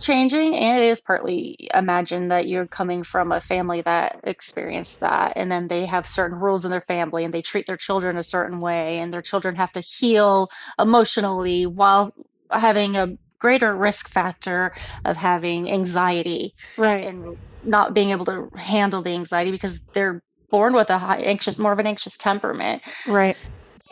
changing, 0.00 0.54
and 0.54 0.80
it 0.80 0.88
is 0.88 1.00
partly 1.00 1.68
imagine 1.74 2.28
that 2.28 2.46
you're 2.46 2.68
coming 2.68 3.02
from 3.02 3.32
a 3.32 3.40
family 3.40 3.82
that 3.82 4.20
experienced 4.22 5.00
that, 5.00 5.32
and 5.34 5.50
then 5.50 5.66
they 5.66 5.84
have 5.86 6.06
certain 6.06 6.38
rules 6.38 6.64
in 6.64 6.70
their 6.70 6.80
family, 6.80 7.24
and 7.24 7.34
they 7.34 7.42
treat 7.42 7.66
their 7.66 7.76
children 7.76 8.16
a 8.16 8.22
certain 8.22 8.60
way, 8.60 9.00
and 9.00 9.12
their 9.12 9.22
children 9.22 9.56
have 9.56 9.72
to 9.72 9.80
heal 9.80 10.48
emotionally 10.78 11.66
while 11.66 12.14
having 12.50 12.96
a 12.96 13.16
greater 13.40 13.74
risk 13.74 14.08
factor 14.08 14.72
of 15.04 15.16
having 15.16 15.68
anxiety, 15.68 16.54
right, 16.76 17.04
and 17.04 17.36
not 17.64 17.94
being 17.94 18.10
able 18.10 18.26
to 18.26 18.48
handle 18.56 19.02
the 19.02 19.10
anxiety 19.10 19.50
because 19.50 19.80
they're 19.92 20.22
born 20.50 20.72
with 20.72 20.90
a 20.90 20.98
high 20.98 21.18
anxious, 21.18 21.58
more 21.58 21.72
of 21.72 21.80
an 21.80 21.88
anxious 21.88 22.16
temperament, 22.16 22.80
right 23.08 23.36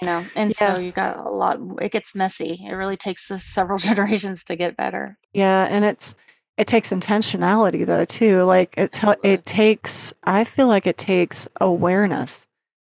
you 0.01 0.07
know 0.07 0.25
and 0.35 0.51
yeah. 0.51 0.75
so 0.75 0.79
you 0.79 0.93
got 0.93 1.19
a 1.19 1.31
lot 1.31 1.59
it 1.81 1.93
gets 1.93 2.15
messy. 2.15 2.65
It 2.67 2.75
really 2.75 2.97
takes 2.97 3.27
several 3.41 3.79
generations 3.89 4.45
to 4.45 4.57
get 4.57 4.77
better. 4.77 5.19
Yeah 5.33 5.67
and 5.71 5.85
it's 5.85 6.15
it 6.57 6.67
takes 6.67 6.91
intentionality 6.91 7.85
though 7.85 8.05
too. 8.05 8.43
Like 8.43 8.75
it 8.77 8.99
it 9.23 9.47
takes 9.47 10.13
i 10.25 10.45
feel 10.45 10.67
like 10.69 10.87
it 10.87 10.99
takes 10.99 11.49
awareness 11.61 12.49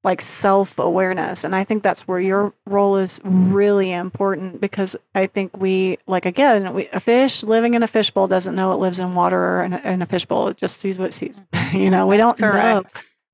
like 0.05 0.21
self-awareness 0.21 1.45
and 1.45 1.55
i 1.55 1.63
think 1.63 1.83
that's 1.83 2.09
where 2.09 2.19
your 2.19 2.53
role 2.67 2.97
is 2.97 3.21
really 3.25 3.93
important 3.93 4.61
because 4.61 4.97
i 5.15 5.27
think 5.27 5.57
we 5.57 5.97
like 6.07 6.27
again 6.27 6.75
we, 6.75 6.89
a 6.89 7.01
fish 7.01 7.43
living 7.43 7.75
in 7.75 7.83
a 7.83 7.87
fishbowl 7.87 8.27
doesn't 8.27 8.57
know 8.57 8.73
it 8.73 8.77
lives 8.77 8.99
in 8.99 9.15
water 9.15 9.39
or 9.39 9.65
in 9.65 9.73
a, 9.73 9.79
in 9.79 10.03
a 10.03 10.07
fishbowl. 10.07 10.49
It 10.49 10.57
just 10.57 10.79
sees 10.79 10.99
what 10.99 11.09
it 11.09 11.15
sees 11.15 11.43
mm-hmm. 11.53 11.77
you 11.83 11.91
know 11.91 12.07
we 12.07 12.17
don't 12.17 12.39
know 12.41 12.83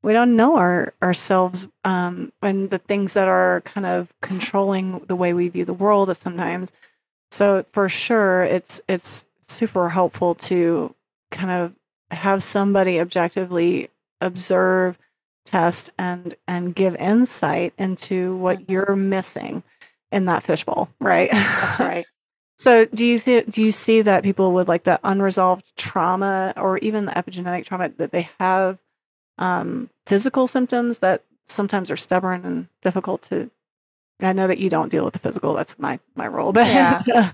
we 0.09 0.14
don't 0.14 0.36
know 0.36 0.56
our 0.56 0.94
ourselves 1.02 1.68
um, 1.84 2.32
and 2.40 2.70
the 2.70 2.78
things 2.78 3.12
that 3.12 3.28
are 3.28 3.61
kind 3.66 3.84
of 3.84 4.11
controlling 4.22 5.00
the 5.00 5.14
way 5.14 5.34
we 5.34 5.50
view 5.50 5.66
the 5.66 5.74
world 5.74 6.16
sometimes. 6.16 6.72
So 7.30 7.66
for 7.72 7.90
sure, 7.90 8.42
it's 8.44 8.80
it's 8.88 9.26
super 9.42 9.90
helpful 9.90 10.34
to 10.36 10.94
kind 11.30 11.50
of 11.50 11.74
have 12.11 12.42
somebody 12.42 12.98
objectively 13.00 13.90
observe, 14.22 14.98
test, 15.44 15.90
and 15.98 16.34
and 16.46 16.74
give 16.74 16.96
insight 16.96 17.74
into 17.76 18.34
what 18.36 18.61
mm-hmm. 18.61 18.72
you're 18.72 18.96
missing 18.96 19.62
in 20.11 20.24
that 20.24 20.42
fishbowl, 20.42 20.88
right? 21.02 21.30
That's 21.30 21.80
right. 21.80 22.06
so 22.56 22.86
do 22.86 23.04
you 23.04 23.18
th- 23.18 23.44
do 23.44 23.62
you 23.62 23.72
see 23.72 24.00
that 24.00 24.22
people 24.22 24.54
with 24.54 24.68
like 24.68 24.84
the 24.84 24.98
unresolved 25.04 25.76
trauma 25.76 26.54
or 26.56 26.78
even 26.78 27.04
the 27.04 27.12
epigenetic 27.12 27.66
trauma 27.66 27.90
that 27.98 28.11
they 28.11 28.30
have 28.40 28.78
um, 29.39 29.91
physical 30.07 30.47
symptoms 30.47 30.99
that 31.01 31.24
sometimes 31.45 31.91
are 31.91 31.97
stubborn 31.97 32.45
and 32.45 32.68
difficult 32.82 33.22
to. 33.22 33.51
I 34.20 34.32
know 34.32 34.49
that 34.49 34.59
you 34.59 34.68
don't 34.68 34.91
deal 34.91 35.05
with 35.05 35.12
the 35.12 35.20
physical. 35.20 35.55
That's 35.55 35.78
my 35.78 36.01
my 36.14 36.26
role, 36.26 36.53
but 36.59 36.66
yeah. 36.66 37.32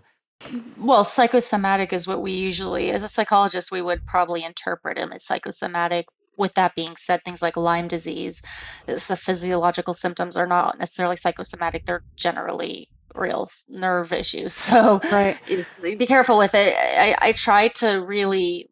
well, 0.79 1.05
psychosomatic 1.05 1.93
is 1.93 2.07
what 2.07 2.23
we 2.23 2.33
usually, 2.33 2.91
as 2.91 3.03
a 3.03 3.09
psychologist, 3.09 3.73
we 3.73 3.83
would 3.83 4.07
probably 4.07 4.45
interpret 4.45 4.99
them 4.99 5.13
as 5.13 5.25
psychosomatic. 5.25 6.07
With 6.37 6.55
that 6.55 6.75
being 6.75 6.97
said, 6.97 7.23
things 7.25 7.41
like 7.41 7.57
Lyme 7.57 7.87
disease, 7.87 8.43
the 8.87 8.99
physiological 8.99 9.95
symptoms 9.95 10.37
are 10.37 10.49
not 10.49 10.79
necessarily 10.79 11.15
psychosomatic. 11.15 11.87
They're 11.87 12.03
generally 12.17 12.89
real 13.15 13.49
nerve 13.69 14.13
issues. 14.13 14.55
So 14.75 15.01
right. 15.13 15.39
be 15.81 16.07
careful 16.07 16.37
with 16.37 16.55
it. 16.55 16.75
I, 16.77 17.17
I 17.19 17.33
try 17.33 17.69
to 17.69 18.05
really 18.05 18.69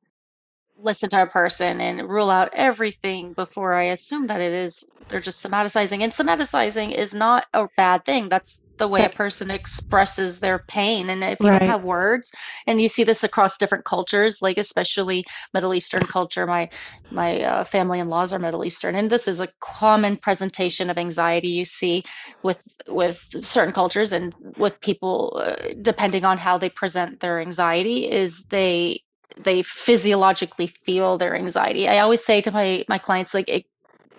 listen 0.82 1.10
to 1.10 1.22
a 1.22 1.26
person 1.26 1.80
and 1.80 2.08
rule 2.08 2.30
out 2.30 2.50
everything 2.54 3.34
before 3.34 3.74
I 3.74 3.84
assume 3.86 4.28
that 4.28 4.40
it 4.40 4.52
is 4.52 4.84
they're 5.08 5.20
just 5.20 5.42
somaticizing. 5.44 6.02
And 6.02 6.12
somaticizing 6.12 6.94
is 6.96 7.14
not 7.14 7.46
a 7.54 7.68
bad 7.76 8.04
thing. 8.04 8.28
That's 8.28 8.62
the 8.78 8.88
way 8.88 9.04
a 9.04 9.10
person 9.10 9.50
expresses 9.50 10.40
their 10.40 10.60
pain. 10.68 11.10
And 11.10 11.22
if 11.24 11.44
you 11.44 11.50
Right. 11.50 11.62
don't 11.62 11.64
have 11.64 11.82
words, 11.84 12.32
and 12.66 12.80
you 12.80 12.88
see 12.88 13.04
this 13.04 13.24
across 13.24 13.58
different 13.58 13.84
cultures, 13.84 14.38
like 14.42 14.58
especially 14.58 15.24
Middle 15.54 15.74
Eastern 15.74 16.06
culture, 16.06 16.46
my 16.46 16.70
my 17.10 17.42
uh, 17.42 17.64
family 17.64 18.00
in 18.00 18.08
laws 18.08 18.32
are 18.32 18.38
Middle 18.38 18.64
Eastern, 18.64 18.94
and 18.96 19.10
this 19.10 19.28
is 19.28 19.40
a 19.40 19.48
common 19.60 20.16
presentation 20.18 20.90
of 20.90 20.98
anxiety 20.98 21.48
you 21.48 21.64
see 21.64 22.04
with 22.42 22.58
with 22.88 23.22
certain 23.42 23.72
cultures 23.72 24.12
and 24.12 24.34
with 24.56 24.80
people, 24.80 25.42
uh, 25.44 25.56
depending 25.82 26.24
on 26.24 26.38
how 26.38 26.58
they 26.58 26.70
present 26.70 27.20
their 27.20 27.40
anxiety, 27.40 28.10
is 28.10 28.44
they 28.50 29.02
they 29.38 29.62
physiologically 29.62 30.68
feel 30.86 31.18
their 31.18 31.36
anxiety. 31.36 31.88
I 31.88 32.00
always 32.00 32.24
say 32.24 32.40
to 32.42 32.50
my 32.50 32.84
my 32.88 32.98
clients, 32.98 33.34
like 33.34 33.48
it, 33.48 33.64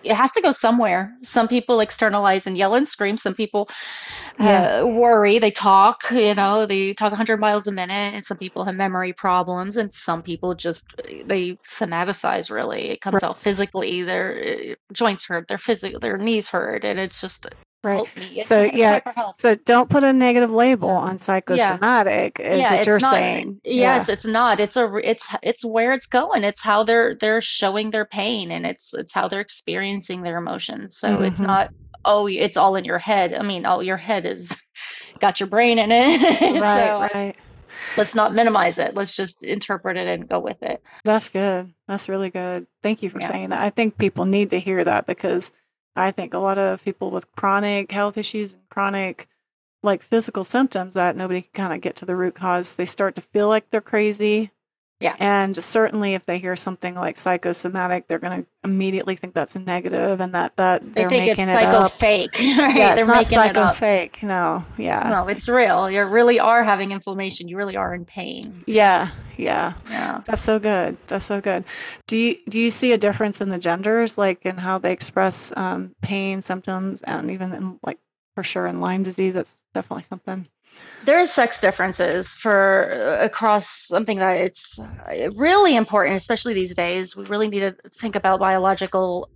it 0.02 0.14
has 0.14 0.32
to 0.32 0.42
go 0.42 0.52
somewhere. 0.52 1.14
Some 1.22 1.48
people 1.48 1.80
externalize 1.80 2.46
and 2.46 2.56
yell 2.58 2.74
and 2.74 2.88
scream. 2.88 3.16
Some 3.16 3.34
people 3.34 3.68
Yeah. 4.38 4.68
uh, 4.80 4.84
worry. 4.86 5.38
They 5.38 5.50
talk, 5.50 6.04
you 6.10 6.34
know, 6.34 6.66
they 6.66 6.94
talk 6.94 7.12
100 7.12 7.40
miles 7.40 7.66
a 7.66 7.72
minute. 7.72 8.14
And 8.14 8.24
some 8.24 8.38
people 8.38 8.64
have 8.64 8.74
memory 8.74 9.12
problems, 9.12 9.76
and 9.76 9.92
some 9.92 10.22
people 10.22 10.54
just 10.54 10.94
they 11.26 11.58
somaticize. 11.68 12.50
Really, 12.50 12.90
it 12.90 13.00
comes 13.00 13.22
Right. 13.22 13.22
out 13.22 13.38
physically. 13.38 14.02
Their 14.02 14.72
uh, 14.72 14.74
joints 14.92 15.26
hurt. 15.26 15.48
Their 15.48 15.58
physical, 15.58 16.00
their 16.00 16.18
knees 16.18 16.48
hurt, 16.48 16.84
and 16.84 16.98
it's 16.98 17.20
just 17.20 17.46
Right. 17.84 18.08
So, 18.40 18.62
yeah, 18.64 19.00
So 19.36 19.54
don't 19.56 19.90
put 19.90 20.04
a 20.04 20.12
negative 20.12 20.50
label 20.50 20.88
on 20.88 21.18
psychosomatic, 21.18 22.40
is 22.40 22.60
yeah, 22.60 22.70
what 22.70 22.78
it's 22.78 22.86
you're 22.86 22.98
not. 22.98 23.10
saying. 23.10 23.60
Yes, 23.62 24.08
it's 24.08 24.24
not. 24.24 24.58
It's 24.58 24.76
a. 24.76 24.90
It's 25.08 25.26
it's 25.42 25.64
where 25.64 25.92
it's 25.92 26.06
going. 26.06 26.44
It's 26.44 26.62
how 26.62 26.82
they're 26.82 27.14
they're 27.14 27.42
showing 27.42 27.90
their 27.90 28.06
pain, 28.06 28.50
and 28.50 28.64
it's 28.64 28.94
it's 28.94 29.12
how 29.12 29.28
they're 29.28 29.40
experiencing 29.42 30.22
their 30.22 30.38
emotions. 30.38 30.96
So 30.96 31.20
it's 31.20 31.38
Mhm. 31.40 31.46
not. 31.46 31.70
Oh, 32.06 32.26
it's 32.26 32.56
all 32.56 32.76
in 32.76 32.84
your 32.86 32.98
head. 32.98 33.34
I 33.34 33.42
mean, 33.42 33.66
oh, 33.66 33.80
your 33.80 33.96
head 33.98 34.24
is 34.24 34.50
got 35.20 35.38
your 35.40 35.46
brain 35.48 35.78
in 35.78 35.90
it. 35.92 36.20
Right, 36.62 37.10
so 37.10 37.18
right. 37.18 37.36
let's 37.98 38.14
not 38.14 38.34
minimize 38.34 38.78
it. 38.78 38.94
Let's 38.94 39.14
just 39.14 39.42
interpret 39.44 39.96
it 39.98 40.06
and 40.08 40.28
go 40.28 40.38
with 40.40 40.62
it. 40.62 40.82
That's 41.04 41.28
good. 41.28 41.72
That's 41.86 42.08
really 42.08 42.30
good. 42.30 42.66
Thank 42.82 43.02
you 43.02 43.10
for 43.10 43.20
Yeah. 43.20 43.26
saying 43.28 43.50
that. 43.50 43.60
I 43.60 43.68
think 43.70 43.98
people 43.98 44.24
need 44.24 44.50
to 44.50 44.58
hear 44.60 44.82
that 44.84 45.06
because 45.06 45.52
I 45.96 46.10
think 46.10 46.34
a 46.34 46.38
lot 46.38 46.58
of 46.58 46.84
people 46.84 47.10
with 47.10 47.30
chronic 47.32 47.92
health 47.92 48.18
issues 48.18 48.52
and 48.52 48.68
chronic 48.68 49.28
like 49.82 50.02
physical 50.02 50.44
symptoms 50.44 50.94
that 50.94 51.16
nobody 51.16 51.42
can 51.42 51.50
kind 51.52 51.72
of 51.72 51.80
get 51.80 51.96
to 51.96 52.06
the 52.06 52.16
root 52.16 52.34
cause, 52.34 52.76
they 52.76 52.86
start 52.86 53.14
to 53.16 53.20
feel 53.20 53.48
like 53.48 53.70
they're 53.70 53.80
crazy. 53.80 54.50
Yeah. 55.00 55.16
And 55.18 55.62
certainly 55.62 56.14
if 56.14 56.24
they 56.24 56.38
hear 56.38 56.56
something 56.56 56.94
like 56.94 57.18
psychosomatic, 57.18 58.06
they're 58.06 58.18
going 58.20 58.42
to 58.42 58.48
immediately 58.62 59.16
think 59.16 59.34
that's 59.34 59.54
negative 59.56 60.20
and 60.20 60.34
that 60.34 60.56
that 60.56 60.82
They 60.82 61.02
they're 61.02 61.08
think 61.10 61.28
it's 61.28 61.38
making 61.38 61.48
it 61.48 61.64
up. 61.64 61.92
fake, 61.92 62.32
right? 62.38 62.74
Yeah, 62.76 62.94
They're 62.94 62.98
it's 63.00 63.08
not 63.32 63.40
making 63.44 63.50
it 63.50 63.56
up. 63.56 63.74
fake. 63.74 64.22
No. 64.22 64.64
Yeah. 64.78 65.08
No, 65.10 65.28
it's 65.28 65.48
real. 65.48 65.90
You 65.90 66.04
really 66.04 66.38
are 66.40 66.62
having 66.64 66.92
inflammation. 66.92 67.48
You 67.48 67.56
really 67.56 67.76
are 67.76 67.94
in 67.94 68.04
pain. 68.04 68.62
Yeah. 68.66 69.10
Yeah. 69.36 69.74
Yeah. 69.90 70.22
That's 70.24 70.40
so 70.40 70.58
good. 70.58 70.96
That's 71.08 71.24
so 71.24 71.40
good. 71.40 71.64
Do 72.06 72.16
you 72.16 72.36
do 72.48 72.58
you 72.60 72.70
see 72.70 72.92
a 72.92 72.98
difference 72.98 73.40
in 73.40 73.48
the 73.50 73.58
genders, 73.58 74.16
like 74.16 74.46
in 74.46 74.56
how 74.56 74.78
they 74.78 74.92
express 74.92 75.52
um, 75.56 75.94
pain 76.02 76.40
symptoms, 76.40 77.02
and 77.02 77.30
even 77.32 77.52
in, 77.52 77.78
like 77.84 77.98
for 78.36 78.44
sure 78.44 78.66
in 78.68 78.80
Lyme 78.80 79.02
disease? 79.02 79.34
That's 79.34 79.54
definitely 79.74 80.04
something. 80.04 80.46
There's 81.04 81.30
sex 81.30 81.60
differences 81.60 82.28
for 82.30 82.90
uh, 82.92 83.24
across 83.24 83.86
something 83.86 84.18
that 84.18 84.38
it's 84.38 84.78
uh, 84.78 85.30
really 85.36 85.76
important, 85.76 86.16
especially 86.16 86.54
these 86.54 86.74
days. 86.74 87.16
We 87.16 87.24
really 87.26 87.48
need 87.48 87.60
to 87.60 87.76
think 88.00 88.16
about 88.16 88.40
biological 88.40 89.28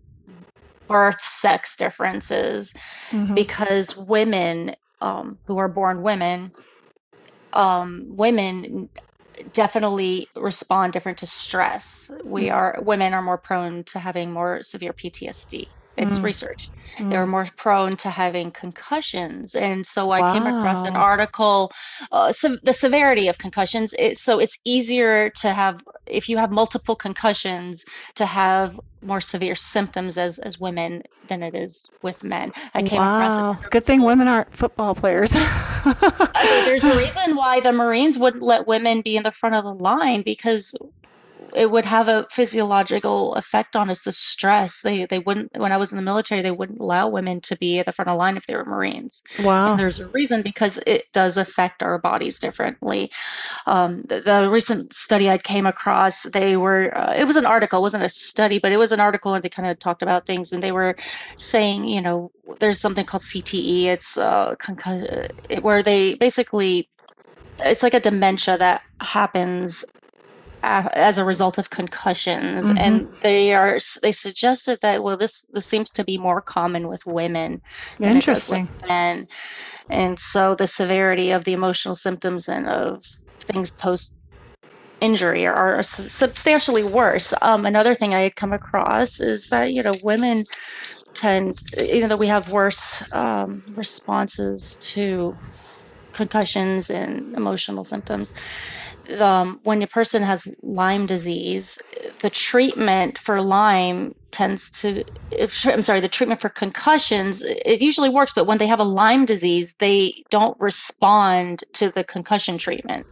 birth 0.88 1.20
sex 1.22 1.76
differences 1.76 2.72
Mhm. 3.12 3.34
because 3.34 3.96
women 3.96 4.74
um, 5.00 5.38
who 5.46 5.58
are 5.58 5.68
born 5.68 6.02
women, 6.02 6.52
um, 7.52 8.06
women 8.08 8.88
definitely 9.52 10.28
respond 10.36 10.92
different 10.92 11.18
to 11.18 11.26
stress. 11.26 12.10
We 12.24 12.48
Mhm. 12.48 12.54
are 12.54 12.78
women 12.82 13.14
are 13.14 13.22
more 13.22 13.38
prone 13.38 13.84
to 13.84 13.98
having 13.98 14.32
more 14.32 14.62
severe 14.62 14.92
PTSD. 14.92 15.70
It's 15.98 16.18
Mm. 16.18 16.24
research. 16.24 16.70
Mm. 16.98 17.10
They're 17.10 17.26
more 17.26 17.48
prone 17.56 17.96
to 17.98 18.10
having 18.10 18.50
concussions, 18.52 19.54
and 19.54 19.86
so 19.86 20.10
I 20.10 20.20
came 20.32 20.46
across 20.46 20.84
an 20.84 20.96
article, 20.96 21.70
uh, 22.12 22.32
the 22.62 22.72
severity 22.72 23.28
of 23.28 23.38
concussions. 23.38 23.94
It, 23.98 24.18
so 24.18 24.38
it's 24.38 24.58
easier 24.64 25.30
to 25.42 25.52
have 25.52 25.82
if 26.06 26.28
you 26.28 26.38
have 26.38 26.50
multiple 26.50 26.96
concussions 26.96 27.84
to 28.16 28.26
have 28.26 28.78
more 29.02 29.20
severe 29.20 29.54
symptoms 29.54 30.18
as 30.18 30.38
as 30.38 30.58
women 30.58 31.02
than 31.28 31.42
it 31.42 31.54
is 31.54 31.88
with 32.02 32.22
men. 32.24 32.52
I 32.74 32.82
came 32.82 33.00
Wow. 33.00 33.50
an 33.50 33.56
It's 33.56 33.66
a 33.66 33.70
good 33.70 33.84
thing 33.86 34.02
women 34.02 34.28
aren't 34.28 34.52
football 34.52 34.94
players. 34.94 35.32
I 35.34 36.46
mean, 36.50 36.64
there's 36.64 36.84
a 36.84 36.96
reason 37.04 37.36
why 37.36 37.60
the 37.60 37.72
Marines 37.72 38.18
wouldn't 38.18 38.42
let 38.42 38.66
women 38.66 39.02
be 39.02 39.16
in 39.16 39.22
the 39.22 39.30
front 39.30 39.54
of 39.54 39.64
the 39.64 39.74
line 39.74 40.22
because 40.22 40.74
it 41.54 41.70
would 41.70 41.84
have 41.84 42.08
a 42.08 42.26
physiological 42.30 43.34
effect 43.34 43.76
on 43.76 43.90
us. 43.90 44.02
The 44.02 44.12
stress 44.12 44.80
they 44.82 45.06
they 45.06 45.18
wouldn't. 45.18 45.56
When 45.56 45.72
I 45.72 45.76
was 45.76 45.92
in 45.92 45.96
the 45.96 46.02
military, 46.02 46.42
they 46.42 46.50
wouldn't 46.50 46.80
allow 46.80 47.08
women 47.08 47.40
to 47.42 47.56
be 47.56 47.78
at 47.78 47.86
the 47.86 47.92
front 47.92 48.08
of 48.08 48.14
the 48.14 48.18
line 48.18 48.36
if 48.36 48.46
they 48.46 48.56
were 48.56 48.64
Marines. 48.64 49.22
wow. 49.40 49.72
And 49.72 49.80
there's 49.80 49.98
a 49.98 50.08
reason 50.08 50.42
because 50.42 50.78
it 50.86 51.04
does 51.12 51.36
affect 51.36 51.82
our 51.82 51.98
bodies 51.98 52.38
differently. 52.38 53.10
Um, 53.66 54.02
the, 54.08 54.20
the 54.20 54.48
recent 54.50 54.92
study 54.94 55.28
I 55.28 55.38
came 55.38 55.66
across, 55.66 56.22
they 56.22 56.56
were, 56.56 56.96
uh, 56.96 57.14
it 57.14 57.24
was 57.24 57.36
an 57.36 57.46
article, 57.46 57.78
it 57.78 57.82
wasn't 57.82 58.04
a 58.04 58.08
study, 58.08 58.58
but 58.58 58.72
it 58.72 58.76
was 58.76 58.92
an 58.92 59.00
article 59.00 59.34
and 59.34 59.42
they 59.42 59.48
kind 59.48 59.68
of 59.68 59.78
talked 59.78 60.02
about 60.02 60.26
things 60.26 60.52
and 60.52 60.62
they 60.62 60.72
were 60.72 60.96
saying, 61.36 61.84
you 61.84 62.00
know, 62.00 62.30
there's 62.60 62.80
something 62.80 63.04
called 63.04 63.22
CTE. 63.22 63.84
It's 63.84 64.16
uh, 64.16 64.54
where 65.60 65.82
they 65.82 66.14
basically, 66.14 66.88
it's 67.58 67.82
like 67.82 67.94
a 67.94 68.00
dementia 68.00 68.58
that 68.58 68.82
happens 69.00 69.84
a- 70.62 70.90
as 70.98 71.18
a 71.18 71.24
result 71.24 71.58
of 71.58 71.70
concussions 71.70 72.66
Mhm. 72.66 72.78
and 72.78 73.14
they 73.22 73.54
are 73.54 73.78
they 74.02 74.12
suggested 74.12 74.78
that 74.82 75.02
well 75.02 75.16
this 75.18 75.46
this 75.52 75.66
seems 75.66 75.92
to 75.92 76.04
be 76.04 76.18
more 76.18 76.42
common 76.42 76.88
with 76.88 77.06
women 77.06 77.62
than 78.00 78.16
it 78.16 78.26
with 78.48 78.62
Interesting. 78.62 78.70
men 78.88 79.28
and 79.90 80.18
so 80.20 80.54
the 80.56 80.66
severity 80.68 81.32
of 81.32 81.44
the 81.44 81.54
emotional 81.54 81.96
symptoms 81.96 82.48
and 82.48 82.68
of 82.68 83.04
things 83.46 83.70
post 83.72 84.16
injury 85.00 85.46
are, 85.46 85.82
substantially 85.84 86.84
worse. 86.84 87.34
Um, 87.42 87.66
another 87.66 87.94
thing 87.94 88.14
I 88.14 88.22
had 88.22 88.36
come 88.36 88.54
across 88.54 89.20
is 89.20 89.48
that 89.50 89.72
you 89.72 89.84
know 89.84 89.94
women 90.02 90.46
tend, 91.14 91.58
even 91.78 92.08
though 92.10 92.16
we 92.18 92.28
have 92.28 92.52
worse 92.52 93.02
um, 93.12 93.64
responses 93.74 94.76
to 94.94 95.38
concussions 96.14 96.90
and 96.90 97.34
emotional 97.36 97.84
symptoms. 97.84 98.32
Um, 99.08 99.60
when 99.62 99.82
a 99.82 99.86
person 99.86 100.22
has 100.22 100.46
Lyme 100.62 101.06
disease, 101.06 101.78
the 102.20 102.30
treatment 102.30 103.18
for 103.18 103.40
Lyme 103.40 104.14
tends 104.32 104.70
to, 104.82 105.04
if, 105.30 105.66
I'm 105.66 105.82
sorry, 105.82 106.00
the 106.00 106.08
treatment 106.08 106.40
for 106.40 106.50
concussions, 106.50 107.42
it 107.42 107.80
usually 107.80 108.10
works, 108.10 108.32
but 108.34 108.46
when 108.46 108.58
they 108.58 108.66
have 108.66 108.80
a 108.80 108.84
Lyme 108.84 109.24
disease, 109.26 109.74
they 109.78 110.24
don't 110.30 110.60
respond 110.60 111.64
to 111.74 111.90
the 111.90 112.04
concussion 112.04 112.58
treatment. 112.58 113.06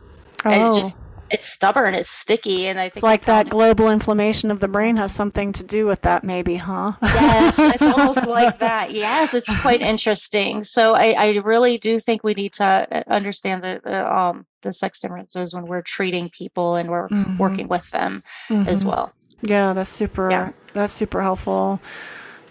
And 0.50 0.62
it 0.62 0.72
Oh, 0.72 0.74
just, 0.74 0.96
it's 1.30 1.48
stubborn, 1.48 1.94
it's 1.94 2.10
sticky, 2.10 2.66
and 2.68 2.78
I 2.78 2.86
it's 2.86 3.02
like 3.02 3.24
that 3.24 3.48
global 3.48 3.90
inflammation 3.90 4.50
of 4.50 4.60
the 4.60 4.68
brain 4.68 4.96
has 4.96 5.12
something 5.12 5.52
to 5.54 5.62
do 5.64 5.86
with 5.86 6.02
that, 6.02 6.22
maybe, 6.24 6.56
huh? 6.56 6.92
Yes, 7.02 7.54
it's 7.58 7.82
almost 7.82 8.26
like 8.26 8.58
that. 8.60 8.92
Yes, 8.92 9.34
it's 9.34 9.52
quite 9.60 9.80
interesting. 9.92 10.64
So 10.64 10.92
I, 10.94 11.12
I 11.12 11.28
really 11.38 11.78
do 11.78 11.98
think 12.00 12.22
we 12.22 12.34
need 12.34 12.52
to 12.54 12.64
uh, 12.64 13.02
understand 13.08 13.62
the, 13.64 13.80
the 13.84 14.14
um 14.14 14.46
the 14.62 14.72
sex 14.72 15.00
differences 15.00 15.54
when 15.54 15.66
we're 15.66 15.82
treating 15.82 16.28
people 16.30 16.76
and 16.76 16.88
we're 16.90 17.08
Mhm. 17.08 17.38
working 17.38 17.68
with 17.68 17.88
them 17.90 18.22
as 18.50 18.82
Mhm. 18.82 18.86
well. 18.86 19.12
Yeah, 19.42 19.72
that's 19.74 19.90
super. 19.90 20.30
Yeah. 20.30 20.50
That's 20.72 20.92
super 20.92 21.22
helpful. 21.22 21.80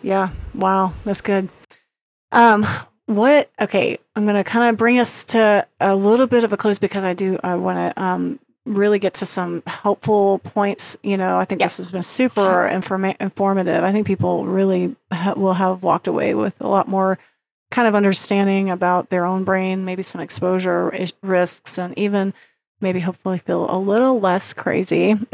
Yeah. 0.01 0.29
Wow, 0.55 0.93
that's 1.03 1.21
good. 1.21 1.49
Um, 2.31 2.65
what? 3.07 3.49
Okay, 3.59 3.97
I'm 4.15 4.25
gonna 4.25 4.43
kind 4.43 4.69
of 4.69 4.77
bring 4.77 4.99
us 4.99 5.25
to 5.25 5.65
a 5.79 5.95
little 5.95 6.27
bit 6.27 6.43
of 6.43 6.53
a 6.53 6.57
close 6.57 6.79
because 6.79 7.03
I 7.05 7.13
do. 7.13 7.37
I 7.43 7.55
want 7.55 7.77
to 7.95 8.01
um 8.01 8.39
really 8.65 8.99
get 8.99 9.13
to 9.15 9.25
some 9.25 9.61
helpful 9.67 10.39
points. 10.39 10.97
You 11.03 11.17
know, 11.17 11.37
I 11.37 11.45
think 11.45 11.61
Yeah. 11.61 11.65
this 11.67 11.77
has 11.77 11.91
been 11.91 12.03
super 12.03 12.67
informa- 12.71 13.15
informative. 13.19 13.83
I 13.83 13.91
think 13.91 14.07
people 14.07 14.45
really 14.45 14.95
ha- 15.13 15.33
will 15.35 15.53
have 15.53 15.83
walked 15.83 16.07
away 16.07 16.33
with 16.33 16.59
a 16.61 16.67
lot 16.67 16.87
more 16.87 17.17
kind 17.71 17.87
of 17.87 17.95
understanding 17.95 18.69
about 18.69 19.09
their 19.09 19.25
own 19.25 19.43
brain, 19.43 19.85
maybe 19.85 20.03
some 20.03 20.21
exposure 20.21 20.89
is- 20.93 21.13
risks, 21.21 21.77
and 21.77 21.97
even 21.97 22.33
maybe 22.81 22.99
hopefully 22.99 23.39
feel 23.39 23.69
a 23.69 23.77
little 23.77 24.19
less 24.19 24.53
crazy. 24.53 25.15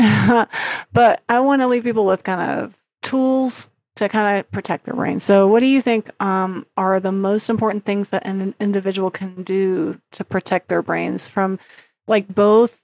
but 0.94 1.22
I 1.30 1.40
want 1.40 1.62
to 1.62 1.68
leave 1.68 1.84
people 1.84 2.06
with 2.06 2.24
kind 2.24 2.42
of 2.42 2.78
tools 3.02 3.70
to 3.96 4.08
kind 4.10 4.40
of 4.40 4.50
protect 4.52 4.86
their 4.86 4.94
brain. 4.96 5.20
So, 5.20 5.48
what 5.48 5.60
do 5.60 5.66
you 5.66 5.82
think 5.82 6.10
um, 6.22 6.66
are 6.78 7.00
the 7.00 7.12
most 7.12 7.50
important 7.50 7.86
things 7.86 8.10
that 8.10 8.26
an 8.26 8.54
individual 8.60 9.12
can 9.12 9.44
do 9.44 10.00
to 10.14 10.24
protect 10.24 10.70
their 10.70 10.82
brains 10.82 11.28
from, 11.28 11.60
like 12.08 12.28
both? 12.34 12.80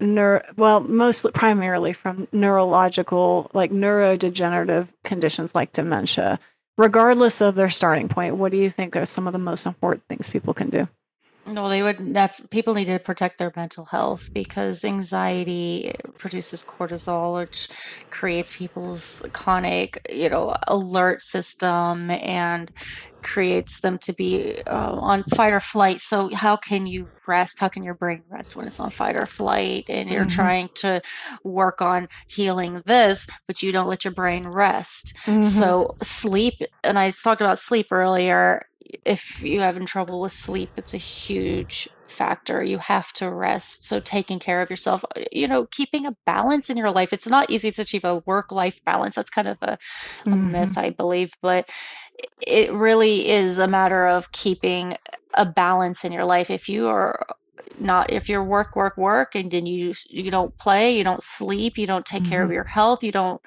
Neuro, 0.00 0.42
well, 0.56 0.80
mostly 0.80 1.30
primarily 1.32 1.92
from 1.92 2.26
neurological, 2.32 3.50
like 3.54 3.70
neurodegenerative 3.70 4.88
conditions 5.04 5.54
like 5.54 5.72
dementia, 5.72 6.40
regardless 6.76 7.40
of 7.40 7.54
their 7.54 7.70
starting 7.70 8.08
point, 8.08 8.36
what 8.36 8.50
do 8.50 8.58
you 8.58 8.70
think 8.70 8.96
are 8.96 9.06
some 9.06 9.26
of 9.26 9.32
the 9.32 9.38
most 9.38 9.66
important 9.66 10.04
things 10.08 10.28
people 10.28 10.52
can 10.52 10.68
do? 10.68 10.88
No, 11.46 11.68
they 11.68 11.82
would. 11.82 12.14
Def- 12.14 12.40
people 12.50 12.72
need 12.74 12.86
to 12.86 12.98
protect 12.98 13.38
their 13.38 13.52
mental 13.54 13.84
health 13.84 14.28
because 14.34 14.82
anxiety 14.84 15.92
produces 16.18 16.62
cortisol, 16.62 17.34
which 17.40 17.68
creates 18.10 18.56
people's 18.56 19.20
chronic, 19.34 20.00
you 20.08 20.30
know, 20.30 20.56
alert 20.66 21.20
system 21.22 22.10
and 22.10 22.70
creates 23.22 23.80
them 23.80 23.98
to 23.98 24.12
be 24.14 24.62
uh, 24.66 24.94
on 24.98 25.22
fight 25.34 25.52
or 25.52 25.60
flight. 25.60 26.00
So, 26.00 26.30
how 26.34 26.56
can 26.56 26.86
you 26.86 27.10
rest? 27.26 27.60
How 27.60 27.68
can 27.68 27.82
your 27.82 27.94
brain 27.94 28.22
rest 28.30 28.56
when 28.56 28.66
it's 28.66 28.80
on 28.80 28.90
fight 28.90 29.16
or 29.16 29.26
flight 29.26 29.84
and 29.88 30.08
you're 30.08 30.24
Mhm. 30.24 30.26
trying 30.26 30.70
to 30.76 31.02
work 31.44 31.82
on 31.82 32.08
healing 32.28 32.82
this, 32.86 33.26
but 33.46 33.62
you 33.62 33.72
don't 33.72 33.88
let 33.88 34.04
your 34.04 34.14
brain 34.14 34.46
rest? 34.48 35.12
Mhm. 35.26 35.74
So, 35.74 35.88
sleep, 36.02 36.54
and 36.82 36.98
I 36.98 37.10
talked 37.10 37.40
about 37.40 37.58
sleep 37.58 37.88
earlier. 37.90 38.62
If 39.04 39.40
you're 39.40 39.62
having 39.62 39.86
trouble 39.86 40.20
with 40.20 40.32
sleep, 40.32 40.72
it's 40.76 40.94
a 40.94 40.98
huge 40.98 41.88
factor. 42.08 42.62
You 42.62 42.78
have 42.78 43.12
to 43.14 43.30
rest. 43.32 43.86
So, 43.86 44.00
taking 44.00 44.38
care 44.38 44.60
of 44.62 44.70
yourself, 44.70 45.04
uh, 45.16 45.22
you 45.32 45.48
know, 45.48 45.66
keeping 45.70 46.06
a 46.06 46.16
balance 46.26 46.70
in 46.70 46.76
your 46.76 46.90
life. 46.90 47.12
It's 47.12 47.26
not 47.28 47.50
easy 47.50 47.70
to 47.72 47.82
achieve 47.82 48.04
a 48.04 48.22
work 48.26 48.52
life 48.52 48.78
balance. 48.84 49.14
That's 49.16 49.30
kind 49.30 49.48
of 49.48 49.58
a, 49.62 49.78
a 50.32 50.36
Mhm. 50.36 50.36
myth, 50.36 50.76
I 50.76 50.90
believe, 50.90 51.32
but 51.42 51.68
it 52.40 52.72
really 52.72 53.28
is 53.28 53.58
a 53.58 53.68
matter 53.68 54.06
of 54.06 54.30
keeping 54.32 54.96
a 55.34 55.46
balance 55.46 56.04
in 56.04 56.12
your 56.12 56.24
life. 56.24 56.50
If 56.50 56.68
you 56.68 56.88
are 56.88 57.26
not 57.78 58.10
if 58.12 58.28
you're 58.28 58.44
work 58.44 58.76
work 58.76 58.96
work 58.96 59.34
and 59.34 59.50
then 59.50 59.66
you 59.66 59.92
you 60.08 60.30
don't 60.30 60.56
play 60.58 60.96
you 60.96 61.04
don't 61.04 61.22
sleep 61.22 61.78
you 61.78 61.86
don't 61.86 62.04
take 62.04 62.24
care 62.24 62.42
of 62.42 62.50
Mhm. 62.50 62.52
your 62.52 62.64
health 62.64 63.02
you 63.02 63.12
don't 63.12 63.40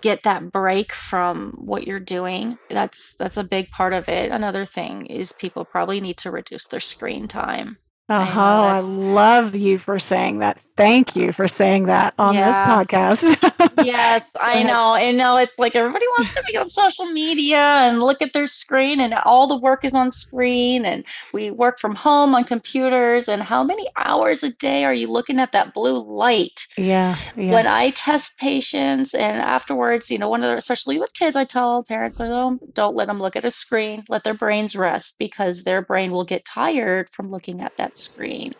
get 0.00 0.22
that 0.24 0.52
break 0.52 0.92
from 0.94 1.52
what 1.58 1.86
you're 1.86 2.00
doing 2.00 2.58
that's 2.70 3.14
that's 3.18 3.36
a 3.36 3.44
big 3.44 3.70
part 3.70 3.92
of 3.92 4.08
it 4.08 4.32
another 4.32 4.66
thing 4.66 5.06
is 5.06 5.32
people 5.32 5.64
probably 5.64 6.00
need 6.00 6.18
to 6.18 6.30
reduce 6.30 6.66
their 6.68 6.80
screen 6.80 7.28
time 7.28 7.76
Oh, 8.08 8.14
I 8.16 8.24
uh-huh, 8.24 8.40
I 8.62 8.80
love 8.80 9.56
you 9.56 9.78
for 9.78 9.98
saying 9.98 10.40
that. 10.40 10.58
Thank 10.80 11.14
you 11.14 11.32
for 11.32 11.46
saying 11.46 11.86
that 11.86 12.14
on 12.18 12.34
this 12.34 12.56
podcast. 12.56 13.36
Yes, 13.84 14.26
I 14.38 14.62
know. 14.62 14.92
I 14.92 15.10
know 15.10 15.36
it's 15.36 15.58
like 15.58 15.74
everybody 15.74 16.04
wants 16.18 16.34
to 16.34 16.42
be 16.42 16.56
on 16.56 16.68
social 16.68 17.06
media 17.06 17.58
and 17.58 18.00
look 18.00 18.20
at 18.20 18.32
their 18.32 18.46
screen, 18.46 19.00
and 19.00 19.14
all 19.24 19.46
the 19.46 19.56
work 19.56 19.84
is 19.84 19.94
on 19.94 20.10
screen, 20.10 20.84
and 20.84 21.04
we 21.32 21.50
work 21.50 21.78
from 21.78 21.94
home 21.94 22.34
on 22.34 22.44
computers. 22.44 23.28
And 23.28 23.42
how 23.42 23.64
many 23.64 23.88
hours 23.96 24.42
a 24.42 24.50
day 24.50 24.84
are 24.84 24.92
you 24.92 25.06
looking 25.06 25.38
at 25.38 25.52
that 25.52 25.72
blue 25.72 25.98
light? 25.98 26.66
Yeah, 26.76 27.16
When. 27.34 27.66
I 27.66 27.90
test 27.90 28.36
patients, 28.38 29.14
and 29.14 29.40
afterwards, 29.40 30.10
you 30.10 30.18
know, 30.18 30.28
one 30.28 30.42
of 30.42 30.50
the, 30.50 30.56
especially 30.56 30.98
with 30.98 31.14
kids, 31.14 31.36
I 31.36 31.44
tell 31.44 31.82
parents, 31.82 32.20
I 32.20 32.28
don't, 32.28 32.74
don't 32.74 32.96
let 32.96 33.06
them 33.06 33.20
look 33.20 33.36
at 33.36 33.44
a 33.44 33.50
screen. 33.50 34.04
Let 34.08 34.24
their 34.24 34.34
brains 34.34 34.76
rest 34.76 35.16
because 35.18 35.62
their 35.62 35.82
brain 35.82 36.10
will 36.10 36.24
get 36.24 36.44
tired 36.44 37.08
from 37.12 37.30
looking 37.30 37.60
at 37.60 37.76
that 37.78 37.98
screen. 37.98 38.54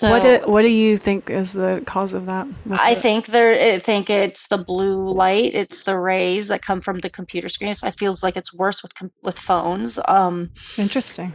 What 0.00 0.22
do 0.22 0.40
what 0.50 0.62
do 0.62 0.68
you 0.68 0.96
think 0.96 1.28
is 1.30 1.52
the 1.52 1.82
cause 1.86 2.14
of 2.14 2.26
that? 2.26 2.46
What's 2.64 2.82
I 2.82 2.92
it? 2.92 3.02
think 3.02 3.26
there, 3.26 3.74
I 3.74 3.78
think 3.80 4.08
it's 4.10 4.48
the 4.48 4.58
blue 4.58 5.10
light, 5.12 5.54
it's 5.54 5.82
the 5.82 5.98
rays 5.98 6.48
that 6.48 6.62
come 6.62 6.80
from 6.80 7.00
the 7.00 7.10
computer 7.10 7.48
screens. 7.48 7.82
I 7.82 7.90
feels 7.90 8.22
like 8.22 8.36
it's 8.36 8.54
worse 8.54 8.82
with 8.82 8.92
with 9.22 9.38
phones. 9.38 9.98
Um, 10.08 10.50
Interesting. 10.78 11.32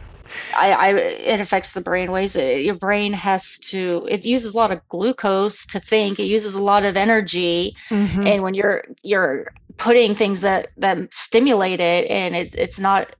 I, 0.56 0.72
I, 0.72 0.88
it 0.96 1.40
affects 1.40 1.72
the 1.72 1.80
brain 1.80 2.10
waves. 2.10 2.34
It- 2.34 2.62
your 2.64 2.74
brain 2.74 3.12
has 3.12 3.58
to, 3.70 4.04
it 4.10 4.24
uses 4.24 4.54
a 4.54 4.56
lot 4.56 4.72
of 4.72 4.80
glucose 4.88 5.64
to 5.66 5.78
think. 5.78 6.18
It 6.18 6.24
uses 6.24 6.54
a 6.54 6.62
lot 6.62 6.84
of 6.84 6.96
energy, 6.96 7.76
Mm-hmm. 7.90 8.26
and 8.26 8.42
when 8.42 8.54
you're 8.54 8.82
you're 9.02 9.46
putting 9.76 10.14
things 10.16 10.40
that 10.40 10.68
that 10.78 10.98
stimulate 11.14 11.78
it, 11.80 12.10
and 12.10 12.34
it, 12.34 12.54
it's 12.56 12.78
not 12.80 13.14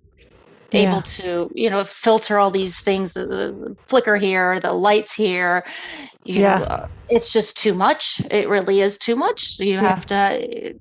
Yeah, 0.73 0.91
able 0.91 1.03
to, 1.03 1.51
you 1.55 1.71
know, 1.71 1.85
filter 1.85 2.39
all 2.39 2.51
these 2.51 2.79
things, 2.79 3.13
the, 3.13 3.27
the 3.27 3.77
flicker 3.87 4.17
here, 4.17 4.61
the 4.61 4.73
lights 4.73 5.13
here, 5.13 5.65
you 6.25 6.41
know, 6.41 6.41
yeah, 6.41 6.61
uh, 6.61 6.89
it's 7.09 7.33
just 7.33 7.57
too 7.57 7.75
much. 7.75 8.21
It 8.31 8.49
really 8.49 8.81
is 8.81 8.99
too 8.99 9.15
much. 9.15 9.61
You 9.61 9.75
yeah, 9.75 9.81
have 9.81 10.07
to 10.07 10.75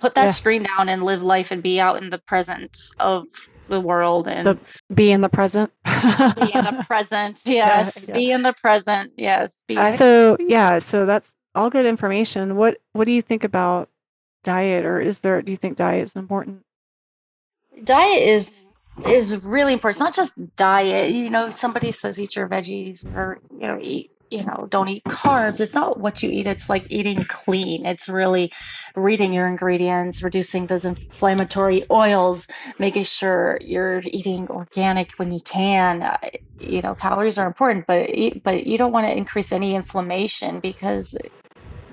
put 0.00 0.14
that 0.14 0.24
yeah. 0.24 0.30
screen 0.30 0.64
down 0.64 0.88
and 0.88 1.02
live 1.02 1.22
life 1.22 1.50
and 1.50 1.62
be 1.62 1.80
out 1.80 2.02
in 2.02 2.10
the 2.10 2.18
presence 2.18 2.92
of 2.98 3.26
the 3.68 3.80
world 3.80 4.26
The 4.26 4.30
and 4.30 4.60
be 4.94 5.10
in 5.10 5.22
the 5.22 5.28
present. 5.28 5.72
be 5.84 6.52
in 6.54 6.64
the 6.64 6.84
present. 6.86 7.40
Yes, 7.44 7.96
yeah. 8.06 8.14
be 8.14 8.30
in 8.30 8.42
the 8.42 8.52
present. 8.52 9.12
Yes, 9.16 9.60
be 9.66 9.76
Uh, 9.76 9.92
so 9.92 10.36
yeah, 10.38 10.78
so 10.78 11.06
that's 11.06 11.34
all 11.54 11.70
good 11.70 11.86
information. 11.86 12.56
What 12.56 12.78
what 12.92 13.06
do 13.06 13.12
you 13.12 13.22
think 13.22 13.42
about 13.42 13.88
diet, 14.44 14.84
or 14.84 15.00
is 15.00 15.20
there? 15.20 15.40
Do 15.42 15.50
you 15.50 15.56
think 15.56 15.76
diet 15.76 16.02
is 16.02 16.14
important? 16.14 16.62
diet 17.84 18.22
is 18.22 18.50
is 19.04 19.44
really 19.44 19.72
important. 19.72 19.96
It's 19.96 20.00
not 20.00 20.14
just 20.14 20.56
diet. 20.56 21.12
You 21.12 21.30
know, 21.30 21.50
somebody 21.50 21.92
says 21.92 22.20
eat 22.20 22.36
your 22.36 22.48
veggies 22.48 23.06
or 23.14 23.40
you 23.50 23.66
know 23.66 23.78
eat 23.80 24.10
you 24.30 24.44
know 24.44 24.66
don't 24.70 24.88
eat 24.88 25.04
carbs. 25.08 25.60
It's 25.60 25.74
not 25.74 26.00
what 26.00 26.22
you 26.22 26.30
eat. 26.30 26.46
It's 26.46 26.68
like 26.68 26.86
eating 26.90 27.24
clean. 27.28 27.86
It's 27.86 28.08
really 28.08 28.52
reading 28.96 29.32
your 29.32 29.46
ingredients, 29.46 30.22
reducing 30.22 30.66
those 30.66 30.84
inflammatory 30.84 31.84
oils, 31.90 32.48
making 32.78 33.04
sure 33.04 33.58
you're 33.60 34.00
eating 34.04 34.48
organic 34.50 35.12
when 35.18 35.30
you 35.32 35.40
can. 35.44 36.02
Uh, 36.02 36.16
You 36.58 36.80
know, 36.82 36.94
calories 36.94 37.38
are 37.38 37.46
important, 37.46 37.86
but 37.86 38.08
but 38.44 38.66
you 38.66 38.78
don't 38.78 38.92
want 38.92 39.06
to 39.06 39.16
increase 39.16 39.52
any 39.52 39.74
inflammation 39.74 40.60
because 40.60 41.14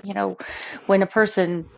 you 0.02 0.14
know 0.14 0.36
when 0.86 1.02
a 1.02 1.06
person 1.06 1.68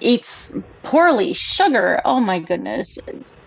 eats 0.00 0.52
poorly, 0.82 1.32
sugar, 1.34 2.00
oh 2.04 2.20
my 2.20 2.40
goodness, 2.40 2.98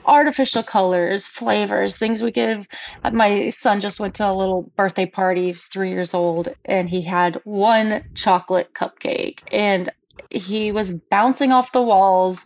artificial 0.09 0.63
colors, 0.63 1.27
flavors, 1.27 1.97
things 1.97 2.23
we 2.23 2.31
give. 2.31 2.67
uh, 3.03 3.11
My 3.11 3.51
son 3.51 3.81
just 3.81 4.01
went 4.01 4.15
to 4.17 4.29
a 4.29 4.33
little 4.33 4.71
birthday 4.77 5.07
party, 5.07 5.47
he's 5.47 5.65
three 5.65 5.91
years 5.91 6.15
old, 6.15 6.49
and 6.65 6.89
he 6.89 7.03
had 7.03 7.41
one 7.45 8.03
chocolate 8.15 8.73
cupcake, 8.75 9.41
and 9.51 9.91
he 10.31 10.73
was 10.73 10.93
bouncing 11.11 11.53
off 11.53 11.73
the 11.73 11.83
walls 11.83 12.45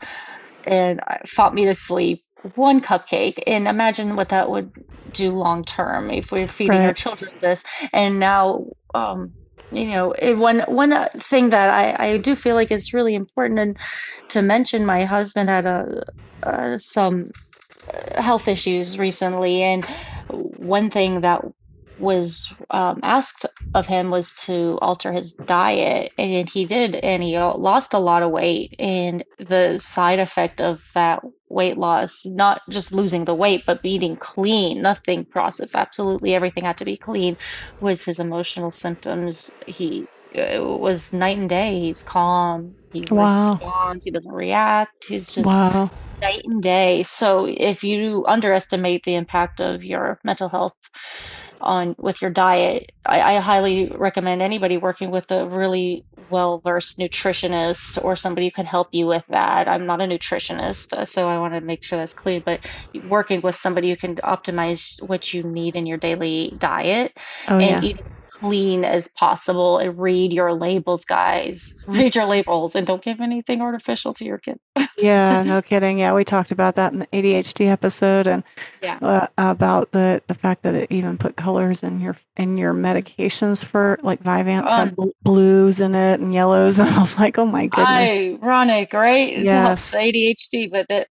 and 0.66 1.02
uh, 1.08 1.20
fought 1.28 1.56
me 1.56 1.66
to 1.66 1.76
sleep. 1.76 2.24
One 2.56 2.82
cupcake, 2.82 3.44
and 3.48 3.68
imagine 3.68 4.16
what 4.18 4.30
that 4.30 4.50
would 4.52 4.74
do 5.12 5.32
long 5.32 5.66
term 5.66 6.12
if 6.12 6.32
we're 6.32 6.48
feeding 6.50 6.86
our 6.86 6.94
children 6.94 7.32
this. 7.42 7.64
And 7.94 8.20
now, 8.20 8.68
um, 8.96 9.36
you 9.72 9.88
know, 9.88 10.14
it- 10.14 10.36
one 10.38 10.62
one 10.62 10.94
uh, 10.94 11.10
thing 11.20 11.52
that 11.52 11.70
I 11.70 12.14
I 12.14 12.20
do 12.20 12.36
feel 12.36 12.56
like 12.56 12.72
is 12.72 12.94
really 12.94 13.16
important 13.16 13.60
and 13.62 13.78
to 14.30 14.42
mention, 14.42 14.86
my 14.86 15.06
husband 15.06 15.50
had 15.50 15.66
a 15.66 16.04
uh, 16.44 16.78
some 16.78 17.32
health 18.16 18.48
issues 18.48 18.98
recently, 18.98 19.64
and 19.64 19.86
one 20.30 20.90
thing 20.90 21.22
that 21.22 21.42
was 21.96 22.48
um, 22.72 23.00
asked 23.04 23.46
of 23.76 23.86
him 23.86 24.10
was 24.10 24.34
to 24.34 24.78
alter 24.82 25.12
his 25.14 25.34
diet, 25.34 26.12
and 26.18 26.50
he 26.50 26.66
did, 26.66 26.96
and 26.96 27.22
he 27.22 27.36
uh, 27.36 27.56
lost 27.56 27.94
a 27.94 28.00
lot 28.00 28.24
of 28.24 28.32
weight. 28.32 28.76
And 28.80 29.24
the 29.38 29.80
side 29.80 30.20
effect 30.20 30.60
of 30.60 30.82
that 30.96 31.22
weight 31.50 31.78
loss, 31.78 32.26
not 32.26 32.62
just 32.70 32.92
losing 32.92 33.26
the 33.26 33.36
weight, 33.36 33.64
but 33.68 33.80
eating 33.84 34.18
clean, 34.18 34.82
nothing 34.82 35.26
processed, 35.26 35.76
absolutely 35.76 36.34
everything 36.34 36.66
had 36.66 36.80
to 36.80 36.86
be 36.86 36.98
clean, 36.98 37.38
was 37.80 38.04
his 38.04 38.20
emotional 38.20 38.72
symptoms. 38.72 39.50
He 39.68 40.10
it 40.32 40.62
was 40.64 41.14
night 41.14 41.38
and 41.38 41.50
day. 41.50 41.80
He's 41.80 42.02
calm. 42.02 42.76
He 42.94 43.08
Wow. 43.12 43.62
responds. 43.72 44.06
He 44.06 44.12
doesn't 44.12 44.34
react. 44.34 45.06
He's 45.08 45.34
just 45.34 45.62
Wow. 45.62 45.92
night 46.24 46.42
and 46.46 46.64
day. 46.64 47.04
So 47.04 47.46
if 47.48 47.84
you 47.84 48.26
underestimate 48.28 49.04
the 49.06 49.16
impact 49.16 49.62
of 49.62 49.84
your 49.86 50.20
mental 50.26 50.50
health 50.50 50.74
on 51.62 51.96
with 51.98 52.22
your 52.22 52.32
diet, 52.32 52.92
I, 53.06 53.38
I 53.38 53.40
highly 53.40 53.92
recommend 53.96 54.42
anybody 54.42 54.78
working 54.78 55.12
with 55.12 55.32
a 55.32 55.48
really 55.48 56.06
well-versed 56.18 57.00
nutritionist 57.00 58.04
or 58.04 58.16
somebody 58.16 58.48
who 58.48 58.52
can 58.52 58.66
help 58.66 58.90
you 58.94 59.08
with 59.08 59.26
that. 59.30 59.68
I'm 59.70 59.86
not 59.86 60.02
a 60.02 60.06
nutritionist, 60.06 60.94
uh, 60.94 61.06
so 61.06 61.28
I 61.28 61.40
want 61.40 61.54
to 61.56 61.62
make 61.62 61.84
sure 61.84 62.00
that's 62.00 62.14
clear, 62.14 62.42
but 62.46 62.62
working 63.04 63.42
with 63.42 63.56
somebody 63.56 63.90
who 63.90 63.98
can 63.98 64.16
optimize 64.18 64.96
what 65.06 65.34
you 65.34 65.44
need 65.44 65.76
in 65.76 65.86
your 65.88 65.98
daily 65.98 66.58
diet 66.60 67.14
Oh 67.48 67.60
yeah. 67.60 67.80
and 67.80 67.84
eat 67.84 68.00
clean 68.40 68.84
as 68.86 69.08
possible 69.10 69.78
and 69.78 69.98
read 70.00 70.34
your 70.34 70.54
labels, 70.54 71.06
guys. 71.06 71.74
Read 71.88 72.16
your 72.16 72.26
labels 72.26 72.76
and 72.76 72.86
don't 72.88 73.02
give 73.04 73.22
anything 73.22 73.62
artificial 73.62 74.14
to 74.16 74.26
your 74.26 74.38
kids. 74.38 74.60
Yeah, 74.98 75.44
no 75.44 75.62
kidding. 75.62 76.00
Yeah, 76.00 76.14
we 76.14 76.24
talked 76.24 76.52
about 76.52 76.76
that 76.76 76.94
in 76.94 77.00
the 77.00 77.08
ADHD 77.08 77.68
episode, 77.68 78.28
and 78.28 78.44
Yeah. 78.82 79.00
uh, 79.02 79.28
about 79.38 79.92
the 79.92 80.22
the 80.28 80.34
fact 80.34 80.64
that 80.64 80.76
it 80.76 80.92
even 80.92 81.18
put 81.18 81.36
colors 81.36 81.84
in 81.84 82.00
your 82.00 82.16
in 82.38 82.58
your 82.58 82.74
medications 82.74 83.66
for 83.66 84.00
like 84.04 84.24
Vyvanse 84.24 84.70
had 84.76 84.90
Um, 84.90 84.96
bl- 84.96 85.10
blues 85.24 85.80
in 85.82 85.96
it 85.96 86.20
and 86.20 86.34
yellows, 86.34 86.80
and 86.80 86.90
I 86.90 87.00
was 87.00 87.18
like, 87.18 87.38
oh 87.38 87.46
my 87.46 87.68
goodness. 87.68 88.14
ironic, 88.44 88.94
right? 88.94 89.34
It 89.34 89.46
Yes. 89.46 89.94
ADHD, 89.94 90.70
but 90.72 90.86
it 90.90 91.08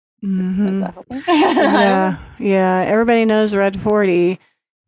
does 0.65 0.79
hmm 0.79 0.81
that 0.81 0.95
helping? 0.95 1.23
I 1.27 1.55
don't 1.55 1.73
Yeah, 1.81 2.19
yeah. 2.39 2.85
Everybody 2.87 3.25
knows 3.25 3.55
Red 3.55 3.81
40 3.81 4.39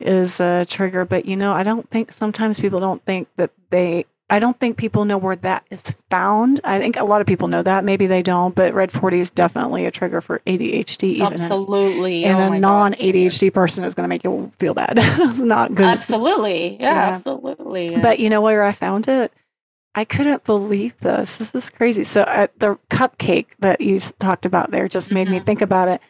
is 0.00 0.40
a 0.40 0.66
trigger, 0.68 1.04
but 1.04 1.26
you 1.26 1.36
know, 1.36 1.52
I 1.52 1.62
don't 1.62 1.88
think 1.90 2.12
sometimes 2.12 2.60
people 2.60 2.80
don't 2.80 3.04
think 3.04 3.28
that 3.36 3.50
they 3.70 4.06
I 4.30 4.38
don't 4.38 4.58
think 4.58 4.78
people 4.78 5.04
know 5.04 5.18
where 5.18 5.36
that 5.36 5.66
is 5.70 5.94
found. 6.10 6.58
I 6.64 6.78
think 6.78 6.96
a 6.96 7.04
lot 7.04 7.20
of 7.20 7.26
people 7.26 7.46
know 7.46 7.62
that. 7.62 7.84
Maybe 7.84 8.06
they 8.06 8.22
don't, 8.22 8.54
but 8.54 8.72
Red 8.72 8.90
40 8.90 9.20
is 9.20 9.30
definitely 9.30 9.84
a 9.84 9.90
trigger 9.90 10.22
for 10.22 10.40
ADHD. 10.46 11.04
Even 11.04 11.34
absolutely. 11.34 12.24
And 12.24 12.38
oh 12.38 12.52
a 12.52 12.58
non 12.58 12.94
ADHD 12.94 13.52
person 13.52 13.84
is 13.84 13.92
going 13.92 14.04
to 14.04 14.08
make 14.08 14.24
you 14.24 14.50
feel 14.58 14.72
bad. 14.72 14.94
it's 14.96 15.40
not 15.40 15.74
good. 15.74 15.84
Absolutely. 15.84 16.76
Yeah, 16.80 16.94
yeah, 16.94 17.08
absolutely. 17.10 17.98
But 18.00 18.18
you 18.18 18.30
know 18.30 18.40
where 18.40 18.62
I 18.64 18.72
found 18.72 19.08
it? 19.08 19.30
I 19.94 20.04
couldn't 20.04 20.42
believe 20.44 20.98
this. 21.00 21.36
This 21.36 21.54
is 21.54 21.70
crazy. 21.70 22.02
So 22.02 22.22
uh, 22.22 22.48
the 22.56 22.78
cupcake 22.88 23.48
that 23.58 23.80
you 23.80 23.98
talked 24.18 24.46
about 24.46 24.70
there 24.70 24.88
just 24.88 25.12
made 25.12 25.26
mm-hmm. 25.26 25.36
me 25.36 25.40
think 25.40 25.60
about 25.60 25.88
it. 25.88 26.00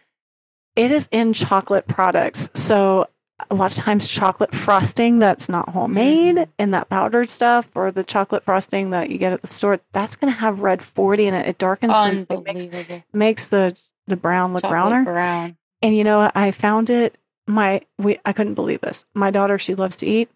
It 0.76 0.93
is 0.93 1.09
in 1.12 1.32
chocolate 1.32 1.87
products. 1.87 2.49
So 2.55 3.09
a 3.51 3.55
lot 3.55 3.70
of 3.70 3.76
times 3.76 4.09
chocolate 4.09 4.55
frosting 4.55 5.18
that's 5.18 5.49
not 5.49 5.68
homemade 5.68 6.36
mm-hmm. 6.36 6.51
and 6.59 6.74
that 6.74 6.88
powdered 6.88 7.28
stuff 7.28 7.68
or 7.74 7.90
the 7.90 8.05
chocolate 8.05 8.42
frosting 8.45 8.90
that 8.90 9.11
you 9.11 9.18
get 9.18 9.32
at 9.32 9.40
the 9.40 9.47
store 9.47 9.80
that's 9.92 10.16
going 10.16 10.32
to 10.32 10.38
have 10.38 10.61
red 10.61 10.82
40 10.82 11.26
in 11.26 11.34
it. 11.34 11.49
It 11.49 11.59
darkens 11.59 11.92
the, 11.92 12.26
it 12.30 12.45
makes, 12.45 13.05
makes, 13.12 13.47
the 13.47 13.76
the 14.07 14.16
brown 14.16 14.53
look 14.53 14.62
chocolate 14.62 14.72
browner. 14.72 15.05
brown. 15.05 15.57
and 15.80 15.97
you 15.97 16.05
know 16.05 16.30
i 16.34 16.51
found 16.51 16.90
it 16.90 17.16
my 17.47 17.80
we 17.99 18.18
i 18.24 18.32
couldn't 18.32 18.55
believe 18.55 18.80
this. 18.80 19.05
My 19.14 19.30
daughter 19.30 19.59
she 19.59 19.74
loves 19.74 19.97
to 19.97 20.07
eat. 20.07 20.28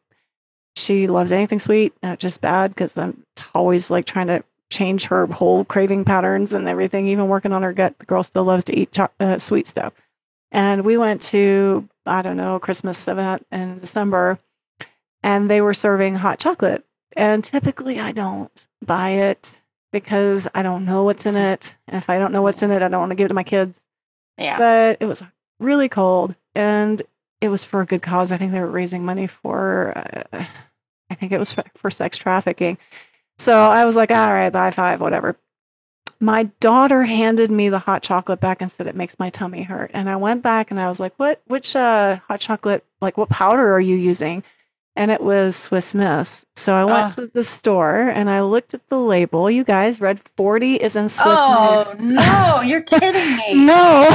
She 0.77 1.07
loves 1.07 1.33
anything 1.33 1.59
sweet 1.59 1.93
not 2.03 2.19
just 2.19 2.41
bad 2.41 2.71
because 2.71 2.97
i'm 2.99 3.23
always 3.55 3.91
like 3.91 4.07
trying 4.07 4.29
to 4.29 4.43
change 4.71 5.07
her 5.07 5.27
whole 5.27 5.65
craving 5.65 6.05
patterns 6.05 6.55
and 6.55 6.69
everything 6.69 7.09
even 7.09 7.29
working 7.29 7.53
on 7.53 7.63
her 7.63 7.73
gut. 7.73 7.99
The 7.99 8.07
girl 8.07 8.23
still 8.23 8.45
loves 8.45 8.65
to 8.65 8.79
eat 8.79 8.93
cho- 8.93 9.09
uh, 9.21 9.39
sweet 9.39 9.67
stuff. 9.67 9.93
And 10.51 10.85
we 10.85 10.97
went 10.97 11.23
to 11.23 11.89
I 12.09 12.23
don't 12.23 12.37
know, 12.37 12.59
Christmas 12.59 13.07
event 13.09 13.47
in 13.53 13.79
December, 13.79 14.39
and 15.23 15.51
they 15.51 15.61
were 15.61 15.75
serving 15.75 16.17
hot 16.17 16.39
chocolate. 16.39 16.85
And 17.17 17.43
typically 17.43 18.01
I 18.01 18.13
don't 18.13 18.67
buy 18.85 19.11
it 19.11 19.61
because 19.93 20.49
I 20.55 20.63
don't 20.63 20.85
know 20.85 21.05
what's 21.05 21.27
in 21.27 21.37
it. 21.37 21.77
And 21.87 21.97
if 21.97 22.11
I 22.11 22.19
don't 22.19 22.33
know 22.33 22.43
what's 22.43 22.63
in 22.63 22.71
it, 22.71 22.83
I 22.83 22.89
don't 22.89 23.01
want 23.01 23.11
to 23.11 23.17
give 23.17 23.27
it 23.27 23.29
to 23.29 23.35
my 23.35 23.43
kids. 23.43 23.81
Yeah. 24.37 24.59
But 24.59 24.99
it 25.01 25.07
was 25.07 25.23
really 25.59 25.89
cold 25.89 26.35
and 26.55 27.03
it 27.41 27.49
was 27.49 27.65
for 27.65 27.81
a 27.81 27.87
good 27.87 28.03
cause. 28.03 28.31
I 28.31 28.37
think 28.37 28.53
they 28.53 28.61
were 28.61 28.67
raising 28.67 29.05
money 29.05 29.27
for, 29.27 29.93
uh, 29.97 30.45
I 31.11 31.15
think 31.15 31.33
it 31.33 31.39
was 31.39 31.57
for 31.77 31.91
sex 31.91 32.19
trafficking. 32.19 32.79
So 33.39 33.55
I 33.55 33.85
was 33.85 33.97
like, 33.97 34.11
all 34.11 34.33
right, 34.33 34.51
buy 34.51 34.71
five, 34.71 35.01
whatever 35.01 35.37
my 36.21 36.45
daughter 36.61 37.05
handed 37.05 37.51
me 37.51 37.69
the 37.69 37.79
hot 37.79 38.03
chocolate 38.03 38.41
back 38.41 38.61
and 38.61 38.71
said 38.71 38.87
it 38.87 38.97
makes 38.97 39.19
my 39.19 39.31
tummy 39.31 39.63
hurt. 39.63 39.91
And 39.95 40.11
I 40.11 40.17
went 40.17 40.43
back 40.43 40.71
and 40.71 40.81
I 40.81 40.89
was 40.89 40.99
like, 40.99 41.15
"What? 41.17 41.41
Which 41.47 41.77
uh, 41.77 42.19
hot 42.29 42.41
chocolate? 42.41 42.85
Like, 43.01 43.17
what 43.17 43.29
powder 43.29 43.73
are 43.73 43.81
you 43.81 43.97
using?" 43.97 44.43
And 44.97 45.13
it 45.13 45.21
was 45.21 45.55
Swiss 45.55 45.95
Miss. 45.95 46.45
So 46.57 46.75
I 46.75 46.85
went 46.85 47.13
uh. 47.19 47.23
to 47.23 47.27
the 47.29 47.45
store 47.45 48.09
and 48.09 48.29
I 48.29 48.43
looked 48.43 48.75
at 48.75 48.89
the 48.89 48.99
label. 48.99 49.51
You 49.51 49.63
guys, 49.63 50.01
red 50.01 50.21
forty 50.21 50.75
is 50.75 50.97
in 50.97 51.09
Swiss 51.09 51.39
oh, 51.39 51.85
Miss. 51.85 51.95
Oh 52.01 52.05
no, 52.05 52.61
you're 52.63 52.83
kidding 52.83 53.37
me! 53.37 53.55
no. 53.67 54.09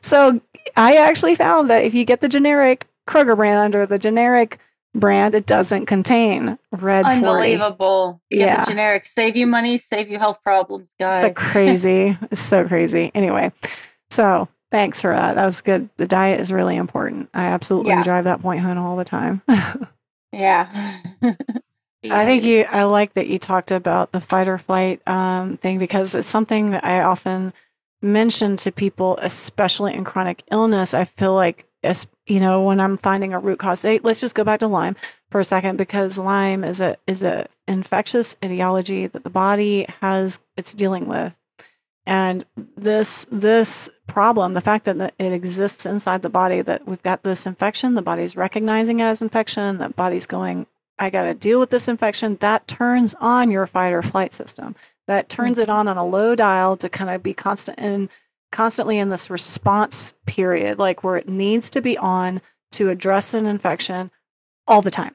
So 0.00 0.40
I 0.76 0.96
actually 0.96 1.34
found 1.34 1.68
that 1.68 1.84
if 1.84 1.94
you 1.94 2.04
get 2.04 2.20
the 2.20 2.28
generic 2.28 2.88
Kroger 3.06 3.36
brand 3.36 3.76
or 3.76 3.84
the 3.84 3.98
generic 3.98 4.58
brand, 4.94 5.34
it 5.34 5.46
doesn't 5.46 5.86
contain 5.86 6.58
red 6.72 7.04
Unbelievable. 7.04 8.20
40. 8.30 8.38
Get 8.38 8.46
yeah. 8.46 8.64
the 8.64 8.70
generic. 8.70 9.06
Save 9.06 9.36
you 9.36 9.46
money, 9.46 9.78
save 9.78 10.08
you 10.08 10.18
health 10.18 10.38
problems, 10.42 10.90
guys. 10.98 11.30
It's 11.30 11.40
so 11.40 11.46
crazy. 11.50 12.18
it's 12.30 12.40
so 12.40 12.66
crazy. 12.66 13.10
Anyway, 13.14 13.52
so 14.10 14.48
thanks 14.70 15.00
for 15.00 15.14
that. 15.14 15.34
That 15.34 15.44
was 15.44 15.60
good. 15.60 15.88
The 15.96 16.06
diet 16.06 16.40
is 16.40 16.52
really 16.52 16.76
important. 16.76 17.28
I 17.34 17.44
absolutely 17.44 17.90
yeah. 17.90 18.04
drive 18.04 18.24
that 18.24 18.40
point 18.40 18.60
home 18.60 18.78
all 18.78 18.96
the 18.96 19.04
time. 19.04 19.42
yeah. 20.32 20.68
I 22.10 22.26
think 22.26 22.44
you, 22.44 22.66
I 22.70 22.84
like 22.84 23.14
that 23.14 23.28
you 23.28 23.38
talked 23.38 23.70
about 23.70 24.12
the 24.12 24.20
fight 24.20 24.46
or 24.46 24.58
flight 24.58 25.06
um, 25.08 25.56
thing 25.56 25.78
because 25.78 26.14
it's 26.14 26.28
something 26.28 26.72
that 26.72 26.84
I 26.84 27.02
often 27.02 27.54
mention 28.02 28.56
to 28.58 28.70
people, 28.70 29.16
especially 29.22 29.94
in 29.94 30.04
chronic 30.04 30.42
illness. 30.50 30.92
I 30.92 31.04
feel 31.04 31.34
like 31.34 31.66
you 32.26 32.40
know, 32.40 32.62
when 32.62 32.80
I'm 32.80 32.96
finding 32.96 33.34
a 33.34 33.38
root 33.38 33.58
cause. 33.58 33.84
Let's 33.84 34.20
just 34.20 34.34
go 34.34 34.44
back 34.44 34.60
to 34.60 34.68
Lyme 34.68 34.96
for 35.30 35.40
a 35.40 35.44
second 35.44 35.76
because 35.76 36.18
Lyme 36.18 36.64
is 36.64 36.80
a 36.80 36.96
is 37.06 37.22
a 37.22 37.48
infectious 37.68 38.36
etiology 38.42 39.06
that 39.06 39.24
the 39.24 39.30
body 39.30 39.86
has 40.00 40.40
it's 40.56 40.74
dealing 40.74 41.06
with. 41.06 41.34
And 42.06 42.44
this 42.76 43.26
this 43.30 43.88
problem, 44.06 44.54
the 44.54 44.60
fact 44.60 44.84
that 44.84 45.14
it 45.18 45.32
exists 45.32 45.86
inside 45.86 46.22
the 46.22 46.30
body, 46.30 46.60
that 46.60 46.86
we've 46.86 47.02
got 47.02 47.22
this 47.22 47.46
infection, 47.46 47.94
the 47.94 48.02
body's 48.02 48.36
recognizing 48.36 49.00
it 49.00 49.04
as 49.04 49.22
infection, 49.22 49.78
the 49.78 49.88
body's 49.88 50.26
going, 50.26 50.66
I 50.98 51.08
got 51.08 51.24
to 51.24 51.34
deal 51.34 51.60
with 51.60 51.70
this 51.70 51.88
infection. 51.88 52.36
That 52.36 52.68
turns 52.68 53.14
on 53.20 53.50
your 53.50 53.66
fight 53.66 53.92
or 53.92 54.02
flight 54.02 54.34
system. 54.34 54.76
That 55.06 55.28
turns 55.28 55.58
it 55.58 55.68
mm-hmm. 55.68 55.78
on 55.78 55.88
on 55.88 55.96
a 55.96 56.06
low 56.06 56.34
dial 56.34 56.76
to 56.78 56.88
kind 56.88 57.10
of 57.10 57.22
be 57.22 57.34
constant 57.34 57.78
in 57.78 58.10
constantly 58.54 58.98
in 58.98 59.10
this 59.10 59.28
response 59.30 60.14
period, 60.26 60.78
like 60.78 61.04
where 61.04 61.16
it 61.16 61.28
needs 61.28 61.68
to 61.70 61.82
be 61.82 61.98
on 61.98 62.40
to 62.72 62.88
address 62.88 63.34
an 63.34 63.46
infection 63.46 64.10
all 64.66 64.80
the 64.80 64.90
time. 64.90 65.14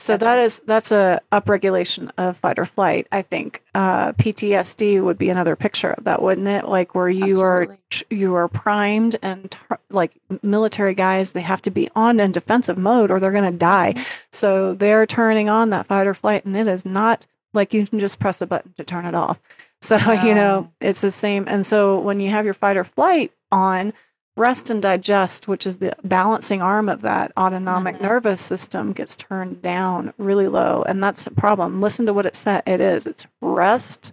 So 0.00 0.14
that's 0.14 0.24
that 0.24 0.38
is, 0.38 0.60
that's 0.66 0.92
a 0.92 1.20
upregulation 1.32 2.10
of 2.18 2.36
fight 2.36 2.58
or 2.58 2.66
flight. 2.66 3.06
I 3.10 3.22
think 3.22 3.62
uh, 3.74 4.12
PTSD 4.12 5.02
would 5.02 5.16
be 5.16 5.30
another 5.30 5.56
picture 5.56 5.92
of 5.92 6.04
that, 6.04 6.20
wouldn't 6.20 6.48
it? 6.48 6.68
Like 6.68 6.94
where 6.94 7.08
you 7.08 7.42
Absolutely. 7.42 7.76
are 7.76 8.14
you 8.14 8.34
are 8.34 8.48
primed 8.48 9.16
and 9.22 9.56
like 9.90 10.12
military 10.42 10.94
guys, 10.94 11.30
they 11.30 11.40
have 11.40 11.62
to 11.62 11.70
be 11.70 11.88
on 11.94 12.20
in 12.20 12.32
defensive 12.32 12.76
mode 12.76 13.10
or 13.10 13.18
they're 13.18 13.30
going 13.30 13.50
to 13.50 13.58
die. 13.58 13.94
Mm-hmm. 13.94 14.02
So 14.30 14.74
they're 14.74 15.06
turning 15.06 15.48
on 15.48 15.70
that 15.70 15.86
fight 15.86 16.06
or 16.06 16.14
flight, 16.14 16.44
and 16.44 16.56
it 16.56 16.66
is 16.66 16.84
not 16.84 17.24
like 17.54 17.72
you 17.72 17.86
can 17.86 18.00
just 18.00 18.18
press 18.18 18.42
a 18.42 18.46
button 18.46 18.74
to 18.76 18.84
turn 18.84 19.06
it 19.06 19.14
off. 19.14 19.40
So, 19.94 20.12
you 20.12 20.34
know, 20.34 20.72
it's 20.80 21.00
the 21.00 21.10
same. 21.10 21.44
And 21.46 21.64
so 21.64 21.98
when 21.98 22.20
you 22.20 22.30
have 22.30 22.44
your 22.44 22.54
fight 22.54 22.76
or 22.76 22.84
flight 22.84 23.32
on, 23.52 23.92
rest 24.36 24.70
and 24.70 24.82
digest, 24.82 25.46
which 25.46 25.66
is 25.66 25.78
the 25.78 25.94
balancing 26.02 26.60
arm 26.60 26.88
of 26.88 27.02
that 27.02 27.32
autonomic 27.36 27.96
mm-hmm. 27.96 28.04
nervous 28.04 28.40
system, 28.40 28.92
gets 28.92 29.16
turned 29.16 29.62
down 29.62 30.12
really 30.18 30.48
low. 30.48 30.82
And 30.86 31.02
that's 31.02 31.26
a 31.26 31.30
problem. 31.30 31.80
Listen 31.80 32.06
to 32.06 32.12
what 32.12 32.26
it 32.26 32.36
said 32.36 32.62
it 32.66 32.80
is 32.80 33.06
it's 33.06 33.26
rest 33.40 34.12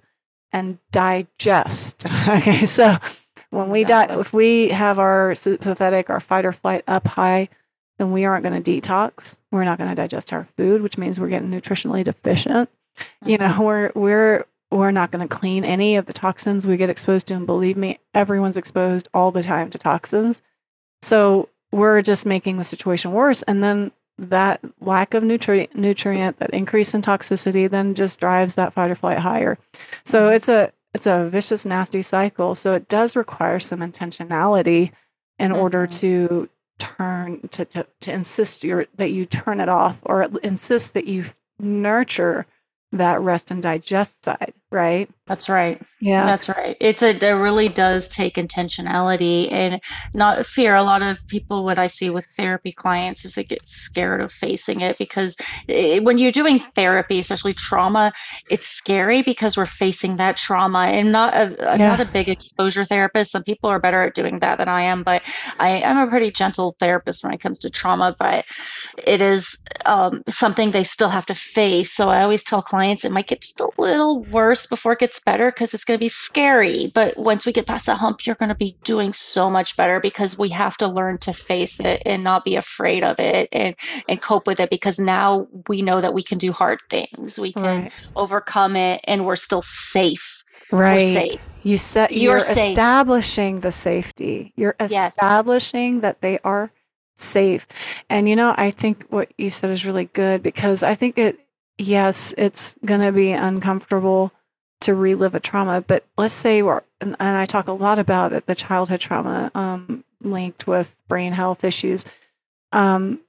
and 0.52 0.78
digest. 0.92 2.06
okay. 2.28 2.66
So 2.66 2.98
when 3.50 3.70
we 3.70 3.84
die, 3.84 4.08
if 4.20 4.34
we 4.34 4.70
have 4.70 5.00
our 5.00 5.36
sympathetic, 5.36 6.10
our 6.10 6.20
fight 6.20 6.46
or 6.46 6.54
flight 6.54 6.84
up 6.88 7.08
high, 7.08 7.50
then 7.98 8.12
we 8.12 8.26
aren't 8.26 8.44
going 8.44 8.62
to 8.62 8.82
detox. 8.82 9.38
We're 9.52 9.64
not 9.64 9.78
going 9.78 9.90
to 9.90 9.96
digest 9.96 10.34
our 10.34 10.48
food, 10.58 10.82
which 10.82 10.98
means 10.98 11.20
we're 11.20 11.30
getting 11.30 11.50
nutritionally 11.52 12.04
deficient. 12.04 12.70
Mm-hmm. 12.98 13.30
You 13.30 13.38
know, 13.38 13.58
we're 13.62 13.92
we're 13.96 14.46
we're 14.72 14.92
not 14.92 15.12
going 15.12 15.28
to 15.28 15.34
clean 15.34 15.66
any 15.66 15.98
of 15.98 16.06
the 16.06 16.14
toxins 16.14 16.66
we 16.66 16.78
get 16.78 16.90
exposed 16.90 17.28
to. 17.28 17.34
And 17.34 17.46
believe 17.46 17.78
me, 17.78 18.00
everyone's 18.14 18.58
exposed 18.58 19.10
all 19.14 19.32
the 19.32 19.44
time 19.44 19.70
to 19.70 19.78
toxins. 19.78 20.42
So 21.02 21.50
we're 21.72 22.02
just 22.02 22.26
making 22.26 22.58
the 22.58 22.64
situation 22.64 23.12
worse. 23.12 23.42
And 23.44 23.64
then 23.64 23.92
that 24.18 24.62
lack 24.80 25.14
of 25.14 25.24
nutrient, 25.24 25.76
nutrient, 25.76 26.38
that 26.38 26.52
increase 26.52 26.94
in 26.94 27.02
toxicity, 27.02 27.70
then 27.70 27.96
just 27.96 28.20
drives 28.20 28.56
that 28.56 28.74
fight 28.74 28.92
or 28.92 28.96
flight 28.96 29.20
higher. 29.20 29.58
So 30.06 30.28
mm-hmm. 30.28 30.36
it's 30.36 30.50
a 30.50 30.72
it's 30.94 31.08
a 31.08 31.30
vicious, 31.30 31.66
nasty 31.66 32.02
cycle. 32.02 32.54
So 32.54 32.74
it 32.74 32.90
does 32.90 33.16
require 33.16 33.60
some 33.60 33.80
intentionality 33.80 34.92
in 35.40 35.52
mm-hmm. 35.52 35.62
order 35.62 35.88
to 35.88 36.50
turn 36.80 37.48
to, 37.50 37.66
to 37.66 37.88
to 38.02 38.14
insist 38.14 38.64
your 38.64 38.86
that 38.96 39.12
you 39.12 39.26
turn 39.26 39.60
it 39.60 39.70
off 39.70 40.00
or 40.04 40.24
insist 40.44 40.94
that 40.94 41.08
you 41.08 41.26
nurture 41.60 42.46
that 42.92 43.22
rest 43.22 43.52
and 43.52 43.62
digest 43.64 44.26
side, 44.26 44.54
right? 44.72 45.10
That's 45.32 45.48
right. 45.48 45.82
Yeah. 46.02 46.26
That's 46.26 46.50
right. 46.50 46.76
It's 46.82 47.02
a, 47.02 47.12
it 47.12 47.32
really 47.32 47.70
does 47.70 48.10
take 48.10 48.36
intentionality 48.36 49.50
and 49.50 49.80
not 50.14 50.46
fear. 50.46 50.76
A 50.76 50.84
lot 50.84 51.02
of 51.02 51.26
people, 51.28 51.64
what 51.64 51.80
I 51.80 51.88
see 51.88 52.10
with 52.10 52.26
therapy 52.36 52.74
clients 52.74 53.24
is 53.24 53.34
they 53.34 53.46
get 53.46 53.62
scared 53.66 54.20
of 54.20 54.30
facing 54.30 54.82
it 54.82 54.98
because 54.98 55.38
it, 55.70 56.04
when 56.04 56.18
you're 56.18 56.34
doing 56.34 56.60
therapy, 56.76 57.22
especially 57.22 57.54
trauma, 57.54 58.12
it's 58.50 58.68
scary 58.68 59.24
because 59.24 59.56
we're 59.56 59.66
facing 59.66 60.18
that 60.18 60.36
trauma. 60.36 60.80
And 60.80 61.14
not 61.14 61.34
a, 61.34 61.56
yeah. 61.80 61.88
not 61.88 62.02
a 62.02 62.12
big 62.12 62.28
exposure 62.28 62.84
therapist. 62.84 63.32
Some 63.32 63.44
people 63.44 63.70
are 63.70 63.80
better 63.80 64.02
at 64.02 64.14
doing 64.14 64.40
that 64.40 64.58
than 64.58 64.68
I 64.68 64.82
am, 64.82 65.04
but 65.04 65.22
I 65.58 65.78
am 65.78 65.98
a 65.98 66.10
pretty 66.10 66.32
gentle 66.32 66.76
therapist 66.78 67.24
when 67.24 67.34
it 67.34 67.40
comes 67.40 67.60
to 67.60 67.70
trauma, 67.70 68.18
but 68.20 68.44
it 68.98 69.22
is 69.22 69.58
um, 69.86 70.24
something 70.28 70.72
they 70.72 70.84
still 70.84 71.08
have 71.08 71.28
to 71.28 71.36
face. 71.36 71.94
So 71.94 72.10
I 72.10 72.24
always 72.24 72.44
tell 72.44 72.62
clients 72.62 73.06
it 73.06 73.14
might 73.14 73.28
get 73.28 73.40
just 73.40 73.62
a 73.62 73.70
little 73.78 74.26
worse 74.26 74.68
before 74.68 74.92
it 74.92 75.00
gets 75.00 75.21
better 75.22 75.50
because 75.52 75.74
it's 75.74 75.84
going 75.84 75.98
to 75.98 76.04
be 76.04 76.10
scary. 76.10 76.92
But 76.94 77.18
once 77.18 77.46
we 77.46 77.54
get 77.54 77.68
past 77.68 77.86
that 77.86 77.98
hump, 77.98 78.26
you're 78.26 78.36
going 78.36 78.50
to 78.50 78.56
be 78.56 78.78
doing 78.84 79.14
so 79.14 79.50
much 79.50 79.78
better 79.78 80.00
because 80.00 80.38
we 80.38 80.50
have 80.50 80.78
to 80.78 80.88
learn 80.88 81.18
to 81.20 81.34
face 81.34 81.80
it 81.80 82.04
and 82.06 82.24
not 82.24 82.46
be 82.46 82.56
afraid 82.56 83.04
of 83.04 83.20
it 83.20 83.50
and, 83.52 83.76
and 84.08 84.22
cope 84.22 84.48
with 84.48 84.60
it 84.60 84.70
because 84.70 85.00
now 85.00 85.48
we 85.68 85.82
know 85.82 86.02
that 86.02 86.14
we 86.14 86.24
can 86.24 86.38
do 86.38 86.52
hard 86.52 86.80
things. 86.90 87.40
We 87.40 87.54
can 87.54 87.64
right. 87.64 87.92
overcome 88.16 88.76
it 88.76 89.02
and 89.06 89.26
we're 89.26 89.36
still 89.36 89.62
safe. 89.64 90.44
Right. 90.72 91.14
Safe. 91.14 91.50
You 91.64 91.78
set 91.78 92.12
you're, 92.12 92.38
you're 92.38 92.48
establishing 92.48 93.60
the 93.60 93.72
safety. 93.72 94.54
You're 94.56 94.76
establishing 94.80 95.96
yes. 95.96 96.02
that 96.02 96.22
they 96.22 96.40
are 96.40 96.72
safe. 97.16 97.68
And 98.10 98.28
you 98.28 98.36
know, 98.36 98.54
I 98.58 98.72
think 98.72 99.06
what 99.10 99.32
you 99.38 99.50
said 99.50 99.70
is 99.70 99.86
really 99.86 100.06
good 100.06 100.42
because 100.42 100.84
I 100.84 100.96
think 100.96 101.18
it 101.18 101.40
yes, 101.78 102.34
it's 102.38 102.78
going 102.86 103.02
to 103.02 103.12
be 103.12 103.32
uncomfortable 103.32 104.32
to 104.82 104.96
relive 104.96 105.36
a 105.36 105.40
trauma, 105.40 105.82
but 105.82 106.06
let's 106.18 106.34
say 106.34 106.62
we're, 106.62 106.82
and, 107.00 107.16
and 107.20 107.38
I 107.38 107.46
talk 107.46 107.68
a 107.68 107.74
lot 107.74 108.00
about 108.00 108.34
it, 108.34 108.46
the 108.46 108.56
childhood 108.56 109.00
trauma 109.00 109.52
um, 109.56 110.04
linked 110.22 110.68
with 110.68 110.98
brain 111.08 111.34
health 111.34 111.64
issues. 111.64 112.06
Um, 112.72 113.20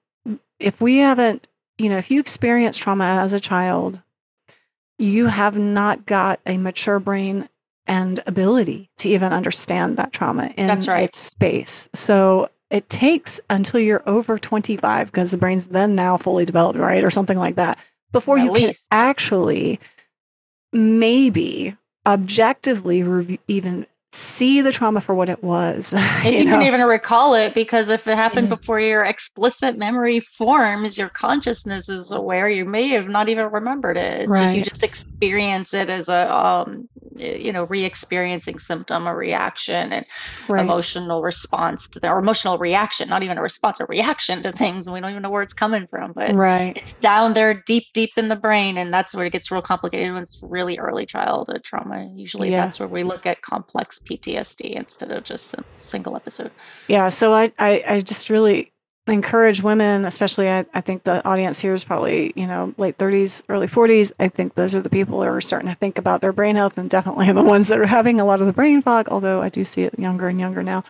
if 0.58 0.80
we 0.80 0.98
haven't, 0.98 1.48
you 1.78 1.88
know, 1.88 1.98
if 1.98 2.10
you 2.10 2.20
experience 2.20 2.76
trauma 2.76 3.04
as 3.04 3.32
a 3.32 3.40
child, 3.40 4.00
you 4.98 5.26
have 5.26 5.58
not 5.58 6.06
got 6.06 6.40
a 6.46 6.56
mature 6.58 7.00
brain 7.00 7.48
and 7.86 8.20
ability 8.26 8.88
to 8.98 9.08
even 9.08 9.32
understand 9.32 9.96
that 9.96 10.12
trauma 10.12 10.52
in 10.56 10.66
That's 10.66 10.86
right. 10.86 11.04
its 11.04 11.18
space. 11.18 11.88
So 11.92 12.48
it 12.70 12.88
takes 12.88 13.40
until 13.50 13.80
you're 13.80 14.02
over 14.06 14.38
25 14.38 15.10
because 15.10 15.32
the 15.32 15.36
brain's 15.36 15.66
then 15.66 15.94
now 15.94 16.16
fully 16.16 16.44
developed, 16.44 16.78
right? 16.78 17.02
Or 17.02 17.10
something 17.10 17.38
like 17.38 17.56
that 17.56 17.78
before 18.12 18.38
At 18.38 18.44
you 18.44 18.52
can 18.52 18.74
actually 18.90 19.80
maybe 20.72 21.76
objectively 22.06 23.02
even 23.48 23.86
see 24.12 24.60
the 24.60 24.72
trauma 24.72 25.00
for 25.00 25.14
what 25.14 25.28
it 25.28 25.42
was. 25.42 25.94
If 26.24 26.34
you, 26.34 26.44
know? 26.44 26.52
can 26.52 26.62
even 26.62 26.82
recall 26.82 27.34
it, 27.34 27.52
because 27.54 27.88
if 27.88 28.06
it 28.06 28.14
happened 28.16 28.48
Yeah. 28.48 28.56
before 28.56 28.78
your 28.78 29.02
explicit 29.02 29.76
memory 29.76 30.20
forms, 30.20 30.96
your 30.96 31.08
consciousness 31.08 31.88
is 31.88 32.12
aware. 32.12 32.48
You 32.48 32.64
may 32.64 32.88
have 32.88 33.08
not 33.08 33.28
even 33.28 33.50
remembered 33.50 33.96
it. 33.96 34.28
It's 34.28 34.38
just 34.38 34.54
you 34.56 34.62
just 34.62 34.82
experience 34.82 35.74
it 35.74 35.88
as 35.90 36.08
a 36.08 36.32
um, 36.32 36.88
you 37.16 37.52
know, 37.52 37.64
re-experiencing 37.64 38.58
symptom, 38.58 39.06
a 39.06 39.14
reaction, 39.14 39.92
and 39.92 40.06
right. 40.48 40.60
emotional 40.62 41.22
response 41.22 41.88
to 41.88 42.00
the 42.00 42.08
or 42.10 42.18
emotional 42.18 42.58
reaction, 42.58 43.08
not 43.08 43.22
even 43.22 43.38
a 43.38 43.42
response, 43.42 43.80
a 43.80 43.86
reaction 43.86 44.42
to 44.42 44.52
things. 44.52 44.86
and 44.86 44.94
We 44.94 45.00
don't 45.00 45.10
even 45.10 45.22
know 45.22 45.30
where 45.30 45.42
it's 45.42 45.52
coming 45.52 45.86
from, 45.86 46.12
but 46.12 46.34
right. 46.34 46.76
it's 46.76 46.92
down 46.94 47.34
there 47.34 47.62
deep, 47.66 47.84
deep 47.94 48.10
in 48.16 48.28
the 48.28 48.36
brain, 48.36 48.76
and 48.78 48.92
that's 48.92 49.14
where 49.14 49.26
it 49.26 49.32
gets 49.32 49.50
real 49.50 49.62
complicated 49.62 50.12
when 50.12 50.22
it's 50.22 50.40
really 50.42 50.78
early 50.78 51.06
childhood 51.06 51.64
trauma. 51.64 52.08
Usually, 52.14 52.50
Yeah. 52.50 52.64
that's 52.64 52.78
where 52.78 52.88
we 52.88 53.02
look 53.02 53.26
at 53.26 53.42
complex 53.42 53.98
PTSD 54.04 54.72
instead 54.72 55.10
of 55.10 55.24
just 55.24 55.54
a 55.54 55.64
single 55.76 56.16
episode. 56.16 56.50
Yeah. 56.88 57.08
So 57.08 57.32
I, 57.32 57.52
I, 57.58 57.84
I 57.88 58.00
just 58.00 58.30
really 58.30 58.72
encourage 59.08 59.62
women, 59.62 60.04
especially 60.04 60.48
I, 60.48 60.64
I 60.74 60.80
think 60.80 61.02
the 61.02 61.24
audience 61.26 61.60
here 61.60 61.74
is 61.74 61.82
probably, 61.82 62.32
you 62.36 62.46
know, 62.46 62.72
late 62.76 62.98
30s, 62.98 63.42
early 63.48 63.66
40s. 63.66 64.12
I 64.20 64.28
think 64.28 64.54
those 64.54 64.74
are 64.74 64.80
the 64.80 64.90
people 64.90 65.22
who 65.22 65.28
are 65.28 65.40
starting 65.40 65.68
to 65.68 65.74
think 65.74 65.98
about 65.98 66.20
their 66.20 66.32
brain 66.32 66.56
health 66.56 66.78
and 66.78 66.88
definitely 66.88 67.32
the 67.32 67.42
ones 67.42 67.68
that 67.68 67.80
are 67.80 67.86
having 67.86 68.20
a 68.20 68.24
lot 68.24 68.40
of 68.40 68.46
the 68.46 68.52
brain 68.52 68.80
fog, 68.80 69.08
although 69.08 69.42
I 69.42 69.48
do 69.48 69.64
see 69.64 69.82
it 69.82 69.98
younger 69.98 70.28
and 70.28 70.38
younger 70.38 70.62
now. 70.62 70.84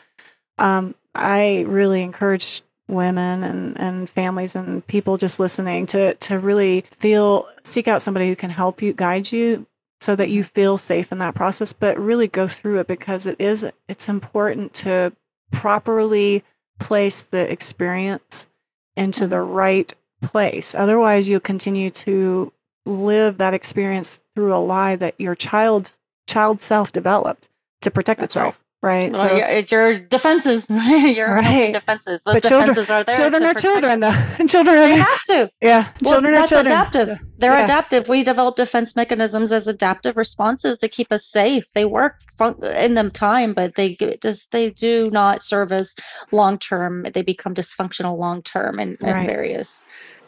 Um, 0.59 0.95
I 1.15 1.65
really 1.67 2.03
encourage 2.03 2.63
women 2.89 3.43
and, 3.45 3.79
and 3.81 4.11
families 4.11 4.55
and 4.55 4.87
people 4.87 5.17
just 5.17 5.41
listening 5.41 5.87
to 5.87 6.15
to 6.15 6.39
really 6.39 6.83
feel 6.91 7.49
seek 7.65 7.89
out 7.89 8.03
somebody 8.03 8.29
who 8.29 8.37
can 8.37 8.51
help 8.51 8.83
you 8.83 8.93
guide 8.93 9.31
you 9.31 9.67
so 10.03 10.17
that 10.17 10.31
you 10.31 10.43
mm-hmm. 10.43 10.53
feel 10.53 10.77
safe 10.77 11.13
in 11.13 11.19
that 11.19 11.35
process 11.35 11.73
but 11.73 11.99
really 11.99 12.27
go 12.27 12.49
through 12.49 12.81
it 12.81 12.87
because 12.87 13.27
it 13.27 13.37
is 13.39 13.67
it's 13.89 14.09
important 14.09 14.75
to 14.75 15.13
properly 15.51 16.43
place 16.79 17.23
the 17.23 17.51
experience 17.51 18.49
into 18.97 19.27
the 19.27 19.37
mm-hmm. 19.37 19.53
right 19.53 19.95
place. 20.21 20.75
Otherwise 20.75 21.29
you'll 21.29 21.41
continue 21.41 21.91
to 21.91 22.53
live 22.85 23.39
that 23.39 23.55
experience 23.55 24.21
through 24.35 24.55
a 24.55 24.59
lie 24.59 24.97
that 24.97 25.15
your 25.21 25.35
child 25.35 25.91
child 26.27 26.61
self 26.61 26.93
developed 26.93 27.49
to 27.81 27.91
protect 27.91 28.21
That's 28.21 28.37
itself 28.37 28.62
right, 28.83 29.13
Well, 29.13 29.37
yeah, 29.39 29.47
it's 29.49 29.71
your 29.73 29.99
defenses, 29.99 30.67
your 30.71 31.29
Right. 31.35 31.73
defenses. 31.73 32.21
Those 32.25 32.35
But 32.35 32.43
children- 32.43 32.69
defenses 32.75 32.91
are 32.91 33.05
there. 33.05 33.15
children 33.17 33.43
are 33.45 33.55
children 33.55 34.01
though 34.01 34.13
children 34.49 34.77
are 34.79 34.89
They 34.89 34.97
have 34.97 35.25
to. 35.29 35.51
yeah 35.61 35.89
Well, 36.03 36.13
children 36.13 36.35
are 36.35 36.47
children 36.47 36.73
adaptive. 36.75 37.09
So- 37.09 37.25
They're 37.39 37.53
Yeah. 37.59 37.65
adaptive. 37.65 38.09
We 38.09 38.23
develop 38.25 38.57
defense 38.57 38.95
mechanisms 38.97 39.51
as 39.53 39.67
adaptive 39.69 40.17
responses 40.17 40.79
to 40.79 40.89
keep 40.89 41.11
us 41.13 41.25
safe. 41.27 41.65
They 41.75 41.85
work 41.85 42.17
fun- 42.39 42.63
in 42.63 42.95
them 42.95 43.11
time, 43.11 43.53
but 43.55 43.75
they 43.75 43.97
just 44.23 44.53
they 44.53 44.71
do 44.71 45.09
not 45.11 45.43
serve 45.43 45.73
as 45.73 45.95
long 46.31 46.59
term. 46.59 47.07
They 47.15 47.23
become 47.23 47.55
dysfunctional 47.55 48.17
long 48.19 48.43
term 48.43 48.79
in, 48.79 48.97
in 49.01 49.07
Right. 49.13 49.29
various 49.31 49.85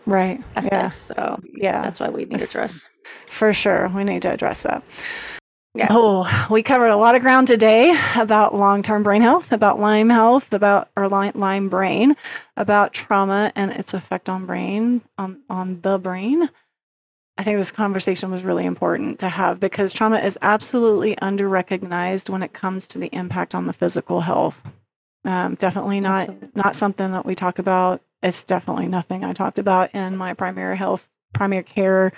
right 0.07 0.39
yeah 0.57 0.61
aspects. 0.93 1.01
So 1.09 1.41
yeah 1.55 1.83
that's 1.83 1.99
why 2.01 2.09
we 2.11 2.25
need 2.25 2.39
to 2.41 2.45
address. 2.45 2.81
For 3.29 3.53
sure. 3.53 3.89
We 3.95 4.03
need 4.05 4.23
to 4.23 4.31
address 4.33 4.63
that. 4.65 4.83
Yeah. 5.75 5.89
Oh, 5.91 6.47
we 6.53 6.63
covered 6.63 6.89
a 6.89 6.97
lot 6.97 7.17
of 7.17 7.23
ground 7.23 7.49
today 7.49 7.99
about 8.17 8.55
long 8.55 8.83
term 8.85 9.03
brain 9.03 9.23
health, 9.23 9.51
about 9.51 9.81
Lyme 9.81 10.09
health, 10.09 10.53
about 10.53 10.89
our 10.97 11.09
Lyme, 11.09 11.69
brain, 11.69 12.15
about 12.57 12.93
trauma 12.93 13.53
and 13.57 13.73
its 13.73 13.93
effect 13.93 14.29
on 14.29 14.47
brain, 14.47 15.03
on, 15.19 15.43
on 15.51 15.81
the 15.81 15.99
brain. 15.99 16.49
I 17.37 17.43
think 17.43 17.59
this 17.59 17.73
conversation 17.73 18.31
was 18.31 18.45
really 18.45 18.65
important 18.65 19.19
to 19.19 19.29
have 19.29 19.59
because 19.59 19.93
trauma 19.93 20.19
is 20.19 20.39
absolutely 20.41 21.19
under 21.19 21.49
recognized 21.49 22.29
when 22.29 22.45
it 22.45 22.53
comes 22.53 22.87
to 22.89 22.99
the 22.99 23.09
impact 23.13 23.57
on 23.57 23.67
the 23.67 23.73
physical 23.73 24.21
health. 24.21 24.63
Um, 25.25 25.57
definitely 25.57 25.99
not 25.99 26.29
Absolutely. 26.29 26.49
not 26.55 26.77
something 26.77 27.11
that 27.11 27.27
we 27.27 27.35
talk 27.35 27.59
about. 27.59 28.01
It's 28.23 28.45
definitely 28.45 28.87
nothing 28.87 29.25
I 29.25 29.33
talked 29.33 29.59
about 29.59 29.93
in 29.93 30.17
my 30.17 30.35
primary 30.35 30.77
health, 30.77 31.11
primary 31.33 31.65
care 31.65 32.13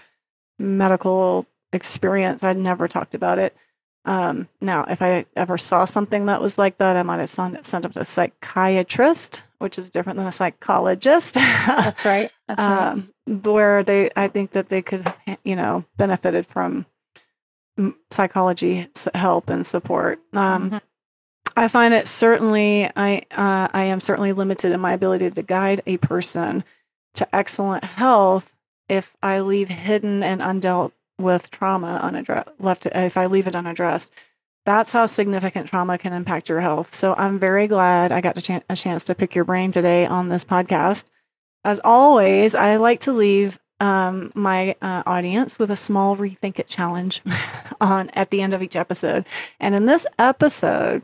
medical 0.58 1.46
experience. 1.76 2.42
I'd 2.42 2.56
never 2.56 2.88
talked 2.88 3.14
about 3.14 3.38
it. 3.38 3.56
Um, 4.04 4.48
now, 4.60 4.84
if 4.84 5.02
I 5.02 5.26
ever 5.36 5.58
saw 5.58 5.84
something 5.84 6.26
that 6.26 6.40
was 6.40 6.58
like 6.58 6.78
that, 6.78 6.96
I 6.96 7.02
might 7.02 7.18
have 7.20 7.30
sent, 7.30 7.56
it, 7.56 7.64
sent 7.64 7.84
it 7.84 7.92
to 7.94 8.00
a 8.00 8.04
psychiatrist, 8.04 9.42
which 9.58 9.78
is 9.78 9.90
different 9.90 10.16
than 10.16 10.26
a 10.28 10.32
psychologist. 10.32 11.34
That's 11.34 12.04
right. 12.04 12.30
That's 12.48 12.58
right. 12.58 12.88
um, 13.28 13.42
where 13.42 13.82
they, 13.82 14.10
I 14.16 14.28
think 14.28 14.52
that 14.52 14.68
they 14.68 14.82
could, 14.82 15.12
you 15.44 15.56
know, 15.56 15.84
benefited 15.96 16.46
from 16.46 16.86
psychology 18.10 18.88
help 19.14 19.50
and 19.50 19.66
support. 19.66 20.18
Um, 20.32 20.70
Mhm. 20.70 20.80
I 21.58 21.68
find 21.68 21.94
it 21.94 22.06
certainly, 22.06 22.84
I, 22.94 23.22
uh, 23.30 23.68
I 23.72 23.84
am 23.84 24.00
certainly 24.00 24.32
limited 24.32 24.72
in 24.72 24.80
my 24.80 24.92
ability 24.92 25.30
to 25.30 25.42
guide 25.42 25.80
a 25.86 25.96
person 25.96 26.64
to 27.14 27.34
excellent 27.34 27.82
health 27.82 28.54
if 28.90 29.16
I 29.22 29.40
leave 29.40 29.70
hidden 29.70 30.22
and 30.22 30.42
undealt 30.42 30.92
with 31.18 31.50
trauma 31.50 31.98
unaddressed, 32.02 32.48
left, 32.58 32.86
if 32.86 33.16
I 33.16 33.26
leave 33.26 33.46
it 33.46 33.56
unaddressed. 33.56 34.12
That's 34.64 34.92
how 34.92 35.06
significant 35.06 35.68
trauma 35.68 35.96
can 35.96 36.12
impact 36.12 36.48
your 36.48 36.60
health. 36.60 36.92
So 36.92 37.14
I'm 37.16 37.38
very 37.38 37.68
glad 37.68 38.10
I 38.10 38.20
got 38.20 38.36
a, 38.36 38.42
chan- 38.42 38.64
a 38.68 38.74
chance 38.74 39.04
to 39.04 39.14
pick 39.14 39.34
your 39.34 39.44
brain 39.44 39.70
today 39.70 40.06
on 40.06 40.28
this 40.28 40.44
podcast. 40.44 41.04
As 41.64 41.80
always, 41.84 42.54
I 42.54 42.76
like 42.76 43.00
to 43.00 43.12
leave 43.12 43.58
um, 43.80 44.32
my 44.34 44.74
uh, 44.82 45.02
audience 45.06 45.58
with 45.58 45.70
a 45.70 45.76
small 45.76 46.16
rethink 46.16 46.58
it 46.58 46.66
challenge 46.66 47.22
on 47.80 48.10
at 48.10 48.30
the 48.30 48.42
end 48.42 48.54
of 48.54 48.62
each 48.62 48.76
episode. 48.76 49.26
And 49.60 49.74
in 49.74 49.86
this 49.86 50.06
episode, 50.18 51.02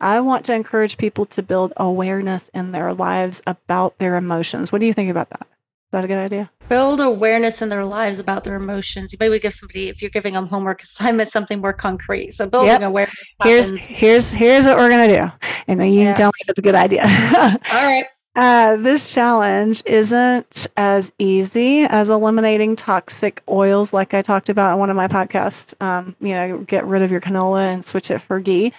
I 0.00 0.20
want 0.20 0.44
to 0.46 0.54
encourage 0.54 0.98
people 0.98 1.26
to 1.26 1.42
build 1.42 1.72
awareness 1.76 2.50
in 2.52 2.72
their 2.72 2.92
lives 2.92 3.42
about 3.46 3.98
their 3.98 4.16
emotions. 4.16 4.72
What 4.72 4.80
do 4.80 4.86
you 4.86 4.92
think 4.92 5.10
about 5.10 5.30
that? 5.30 5.42
Is 5.42 5.92
that 5.92 6.04
a 6.04 6.08
good 6.08 6.18
idea? 6.18 6.50
Build 6.72 7.00
awareness 7.00 7.60
in 7.60 7.68
their 7.68 7.84
lives 7.84 8.18
about 8.18 8.44
their 8.44 8.56
emotions. 8.56 9.12
You 9.12 9.18
maybe 9.20 9.38
give 9.38 9.52
somebody, 9.52 9.90
if 9.90 10.00
you're 10.00 10.10
giving 10.10 10.32
them 10.32 10.46
homework 10.46 10.82
assignment, 10.82 11.28
something 11.36 11.60
more 11.60 11.74
concrete. 11.74 12.32
So 12.32 12.46
building 12.48 12.68
Yep. 12.68 12.80
awareness. 12.80 13.14
Here's 13.42 13.68
happens. 13.68 13.84
here's 13.84 14.30
here's 14.32 14.64
what 14.64 14.78
we're 14.78 14.88
gonna 14.88 15.06
do, 15.20 15.30
and 15.68 15.78
then 15.78 15.88
you 15.92 16.00
Yeah. 16.00 16.06
can 16.06 16.14
tell 16.16 16.28
me 16.28 16.38
if 16.40 16.48
it's 16.48 16.58
a 16.58 16.62
good 16.62 16.74
idea. 16.74 17.02
All 17.38 17.58
right. 17.86 18.06
Uh, 18.34 18.76
this 18.76 19.12
challenge 19.12 19.82
isn't 19.84 20.66
as 20.78 21.12
easy 21.18 21.82
as 21.84 22.08
eliminating 22.08 22.74
toxic 22.74 23.42
oils, 23.50 23.92
like 23.92 24.14
I 24.14 24.22
talked 24.22 24.48
about 24.48 24.72
in 24.72 24.78
one 24.78 24.88
of 24.88 24.96
my 24.96 25.08
podcasts. 25.08 25.74
Um, 25.82 26.16
you 26.20 26.32
know, 26.32 26.56
get 26.60 26.86
rid 26.86 27.02
of 27.02 27.10
your 27.10 27.20
canola 27.20 27.70
and 27.70 27.84
switch 27.84 28.10
it 28.10 28.20
for 28.20 28.40
ghee. 28.40 28.72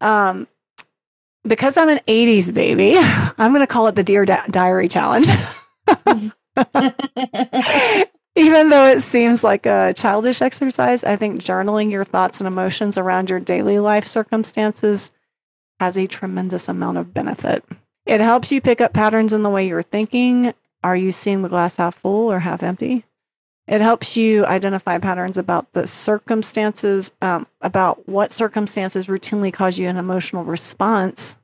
Um, 0.00 0.48
because 1.46 1.76
I'm 1.76 1.90
an 1.90 2.00
80s 2.08 2.54
baby, 2.54 2.94
I'm 3.38 3.52
going 3.52 3.60
to 3.60 3.66
call 3.66 3.86
it 3.88 3.96
the 3.96 4.02
Dear 4.02 4.24
Di- 4.24 4.46
Diary 4.50 4.88
Challenge. 4.88 5.28
Even 8.36 8.68
though 8.70 8.86
it 8.88 9.00
seems 9.00 9.44
like 9.44 9.64
a 9.64 9.92
childish 9.96 10.42
exercise, 10.42 11.04
I 11.04 11.16
think 11.16 11.40
journaling 11.40 11.92
your 11.92 12.04
thoughts 12.04 12.40
and 12.40 12.48
emotions 12.48 12.98
around 12.98 13.30
your 13.30 13.38
daily 13.38 13.78
life 13.78 14.06
circumstances 14.06 15.12
has 15.78 15.96
a 15.96 16.06
tremendous 16.06 16.68
amount 16.68 16.98
of 16.98 17.14
benefit. 17.14 17.64
It 18.06 18.20
helps 18.20 18.50
you 18.50 18.60
pick 18.60 18.80
up 18.80 18.92
patterns 18.92 19.32
in 19.32 19.42
the 19.42 19.50
way 19.50 19.66
you're 19.68 19.82
thinking. 19.82 20.52
Are 20.82 20.96
you 20.96 21.10
seeing 21.10 21.42
the 21.42 21.48
glass 21.48 21.76
half 21.76 21.94
full 21.94 22.30
or 22.30 22.40
half 22.40 22.62
empty? 22.62 23.04
It 23.66 23.80
helps 23.80 24.16
you 24.16 24.44
identify 24.44 24.98
patterns 24.98 25.38
about 25.38 25.72
the 25.72 25.86
circumstances, 25.86 27.12
um, 27.22 27.46
about 27.62 28.06
what 28.08 28.32
circumstances 28.32 29.06
routinely 29.06 29.52
cause 29.52 29.78
you 29.78 29.88
an 29.88 29.96
emotional 29.96 30.44
response. 30.44 31.38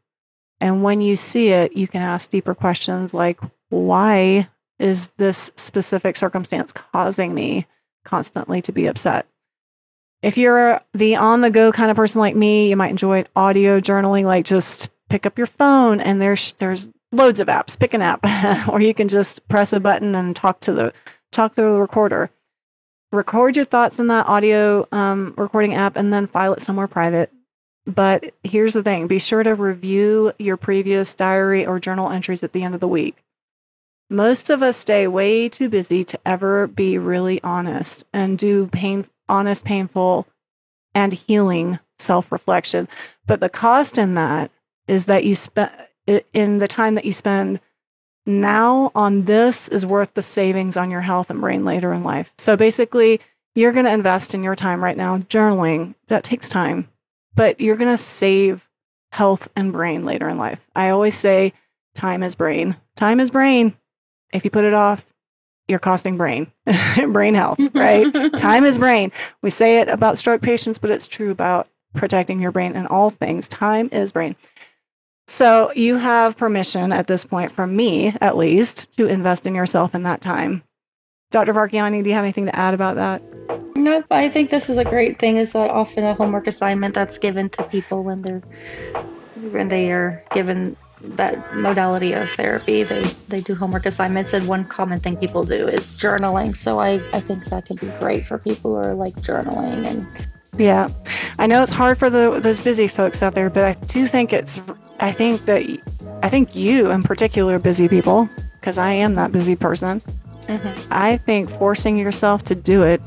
And 0.61 0.83
when 0.83 1.01
you 1.01 1.17
see 1.17 1.49
it, 1.49 1.77
you 1.77 1.89
can 1.89 2.03
ask 2.03 2.31
deeper 2.31 2.55
questions 2.55 3.15
like, 3.15 3.41
why 3.71 4.49
is 4.81 5.09
this 5.19 5.51
specific 5.57 6.17
circumstance 6.17 6.73
causing 6.73 7.35
me 7.35 7.67
constantly 8.05 8.63
to 8.63 8.73
be 8.73 8.87
upset? 8.87 9.27
If 10.23 10.37
you're 10.37 10.81
the 10.93 11.17
on 11.17 11.41
the 11.41 11.51
go 11.51 11.73
kind 11.73 11.91
of 11.91 11.97
person 11.97 12.21
like 12.21 12.37
me, 12.37 12.69
you 12.69 12.77
might 12.77 12.91
enjoy 12.91 13.25
audio 13.37 13.81
journaling, 13.81 14.25
like 14.25 14.45
just 14.45 14.91
pick 15.09 15.27
up 15.27 15.39
your 15.39 15.47
phone 15.47 16.01
and 16.01 16.21
there's 16.21 16.53
there's 16.55 16.91
loads 17.13 17.41
of 17.41 17.49
apps. 17.49 17.79
Pick 17.79 17.95
an 17.95 18.03
app, 18.03 18.21
or 18.69 18.81
you 18.81 18.95
can 18.95 19.09
just 19.09 19.47
press 19.49 19.73
a 19.73 19.81
button 19.81 20.15
and 20.15 20.35
talk 20.35 20.61
to 20.61 20.73
the 20.73 20.93
talk 21.33 21.55
to 21.55 21.63
the 21.63 21.71
recorder. 21.71 22.31
record 23.13 23.57
your 23.57 23.65
thoughts 23.65 23.99
in 23.99 24.07
that 24.09 24.27
audio 24.29 24.87
um, 24.93 25.35
recording 25.37 25.75
app 25.75 25.97
and 25.97 26.13
then 26.13 26.27
file 26.27 26.53
it 26.53 26.63
somewhere 26.63 26.89
private. 26.89 27.31
But 27.87 28.35
here's 28.45 28.75
the 28.75 28.83
thing 28.83 29.07
be 29.07 29.19
sure 29.19 29.43
to 29.43 29.55
review 29.55 30.33
your 30.39 30.57
previous 30.57 31.15
diary 31.15 31.67
or 31.67 31.81
journal 31.81 32.11
entries 32.11 32.43
at 32.43 32.53
the 32.53 32.63
end 32.63 32.75
of 32.75 32.81
the 32.81 32.89
week. 32.89 33.23
Most 34.11 34.51
of 34.51 34.61
us 34.61 34.77
stay 34.77 35.07
way 35.07 35.49
too 35.49 35.69
busy 35.69 36.05
to 36.05 36.19
ever 36.27 36.67
be 36.67 36.99
really 36.99 37.41
honest 37.45 38.05
and 38.13 38.37
do 38.37 38.67
pain, 38.67 39.07
honest, 39.29 39.65
painful, 39.65 40.27
and 40.97 41.13
healing 41.13 41.79
self 42.01 42.33
reflection. 42.33 42.89
But 43.27 43.39
the 43.39 43.49
cost 43.49 43.99
in 43.99 44.15
that 44.15 44.51
is 44.89 45.07
that 45.07 45.25
you 45.25 45.37
spend 45.37 45.71
in 46.35 46.59
the 46.59 46.67
time 46.67 46.97
that 46.97 47.05
you 47.05 47.13
spend 47.13 47.61
now 48.27 48.91
on 48.97 49.27
this 49.27 49.69
is 49.69 49.87
worth 49.87 50.15
the 50.15 50.23
savings 50.23 50.77
on 50.77 50.91
your 50.91 51.01
health 51.01 51.31
and 51.31 51.41
brain 51.41 51.65
later 51.65 51.93
in 51.93 52.03
life. 52.03 52.33
So 52.37 52.57
basically, 52.57 53.21
you're 53.55 53.73
going 53.73 53.85
to 53.85 53.93
invest 53.93 54.35
in 54.35 54.43
your 54.43 54.57
time 54.57 54.83
right 54.83 54.97
now 54.97 55.19
journaling. 55.19 55.95
That 56.09 56.25
takes 56.25 56.49
time, 56.49 56.89
but 57.35 57.61
you're 57.61 57.77
going 57.77 57.93
to 57.93 57.97
save 57.97 58.69
health 59.13 59.49
and 59.55 59.73
brain 59.73 60.05
later 60.05 60.29
in 60.29 60.39
life. 60.39 60.67
I 60.75 60.89
always 60.91 61.15
say 61.15 61.53
time 61.95 62.25
is 62.25 62.35
brain. 62.35 62.77
Time 62.97 63.21
is 63.21 63.31
brain. 63.31 63.77
If 64.33 64.45
you 64.45 64.51
put 64.51 64.65
it 64.65 64.75
off, 64.75 65.07
you're 65.69 65.79
costing 65.79 66.17
brain, 66.17 66.51
brain 67.09 67.35
health, 67.35 67.59
right? 67.75 68.13
time 68.37 68.65
is 68.65 68.79
brain. 68.79 69.13
We 69.43 69.51
say 69.51 69.79
it 69.79 69.89
about 69.89 70.19
stroke 70.19 70.43
patients, 70.43 70.79
but 70.79 70.91
it's 70.91 71.07
true 71.07 71.31
about 71.31 71.69
protecting 71.95 72.41
your 72.41 72.53
brain 72.53 72.75
and 72.75 72.87
all 72.89 73.11
things. 73.11 73.49
Time 73.49 73.89
is 73.93 74.13
brain. 74.13 74.37
So 75.27 75.73
you 75.77 75.97
have 75.97 76.37
permission 76.37 76.93
at 76.93 77.07
this 77.07 77.25
point 77.25 77.53
from 77.53 77.77
me, 77.77 78.17
at 78.21 78.37
least, 78.37 78.91
to 78.97 79.07
invest 79.07 79.47
in 79.47 79.55
yourself 79.55 79.95
in 79.95 80.03
that 80.03 80.21
time. 80.21 80.65
Dr. 81.31 81.55
Varkiani, 81.55 82.03
do 82.03 82.11
you 82.11 82.17
have 82.17 82.25
anything 82.25 82.47
to 82.47 82.57
add 82.57 82.75
about 82.75 82.97
that? 82.97 83.23
Nope. 83.77 84.07
I 84.11 84.29
think 84.29 84.51
this 84.51 84.69
is 84.69 84.79
a 84.79 84.85
great 84.85 85.21
thing. 85.21 85.37
Is 85.37 85.53
that 85.53 85.71
often 85.71 86.03
a 86.03 86.15
homework 86.15 86.49
assignment 86.49 86.95
that's 86.95 87.19
given 87.19 87.49
to 87.51 87.63
people 87.65 88.03
when 88.03 88.23
they're 88.23 88.43
when 89.53 89.69
they 89.69 89.93
are 89.93 90.23
given 90.35 90.77
that 91.03 91.55
modality 91.55 92.13
of 92.13 92.31
therapy. 92.31 92.83
They 92.83 93.03
they 93.29 93.41
do 93.41 93.55
homework 93.55 93.87
assignments, 93.87 94.33
and 94.33 94.47
one 94.47 94.65
common 94.65 95.01
thing 95.01 95.17
people 95.17 95.45
do 95.45 95.69
is 95.69 95.97
journaling. 95.97 96.57
So 96.57 96.79
I 96.79 97.03
I 97.13 97.21
think 97.21 97.47
that 97.47 97.67
can 97.67 97.77
be 97.77 97.89
great 97.99 98.27
for 98.27 98.39
people 98.39 98.75
who 98.75 98.89
are 98.89 98.95
like 98.95 99.15
journaling 99.17 99.87
and. 99.87 100.07
Yeah, 100.59 100.89
I 101.39 101.47
know 101.47 101.63
it's 101.63 101.73
hard 101.73 101.97
for 101.97 102.11
the 102.11 102.41
those 102.43 102.61
busy 102.61 102.87
folks 102.87 103.23
out 103.23 103.35
there, 103.35 103.49
but 103.49 103.65
I 103.65 103.85
do 103.87 104.07
think 104.07 104.33
it's 104.33 104.61
I 104.99 105.13
think 105.13 105.45
that 105.47 105.63
I 106.23 106.29
think 106.29 106.55
you 106.55 106.91
in 106.91 107.03
particular 107.03 107.59
busy 107.59 107.89
people 107.89 108.29
because 108.61 108.77
I 108.77 108.93
am 108.93 109.15
that 109.15 109.33
busy 109.33 109.57
person. 109.57 110.03
Mm-hmm. 110.47 110.89
I 110.91 111.17
think 111.17 111.49
forcing 111.49 111.97
yourself 111.97 112.43
to 112.45 112.55
do 112.55 112.83
it 112.83 113.01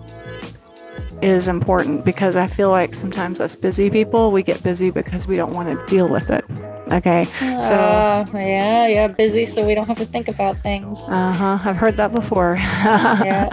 is 1.22 1.48
important 1.48 2.06
because 2.06 2.36
I 2.38 2.48
feel 2.48 2.70
like 2.70 2.94
sometimes 2.94 3.40
us 3.40 3.56
busy 3.56 3.90
people 3.90 4.32
we 4.32 4.42
get 4.42 4.64
busy 4.64 4.90
because 4.90 5.28
we 5.28 5.36
don't 5.36 5.54
want 5.54 5.70
to 5.70 5.86
deal 5.86 6.08
with 6.08 6.30
it. 6.30 6.46
Okay. 6.92 7.26
So 7.40 7.74
uh, 7.74 8.26
yeah, 8.34 8.88
yeah, 8.88 9.08
busy 9.08 9.46
so 9.46 9.66
we 9.66 9.74
don't 9.76 9.88
have 9.88 9.98
to 9.98 10.06
think 10.06 10.28
about 10.28 10.58
things. 10.58 11.00
Uh-huh. 11.10 11.60
I've 11.64 11.78
heard 11.78 11.98
that 11.98 12.14
before. 12.14 12.56
yeah. 12.60 13.50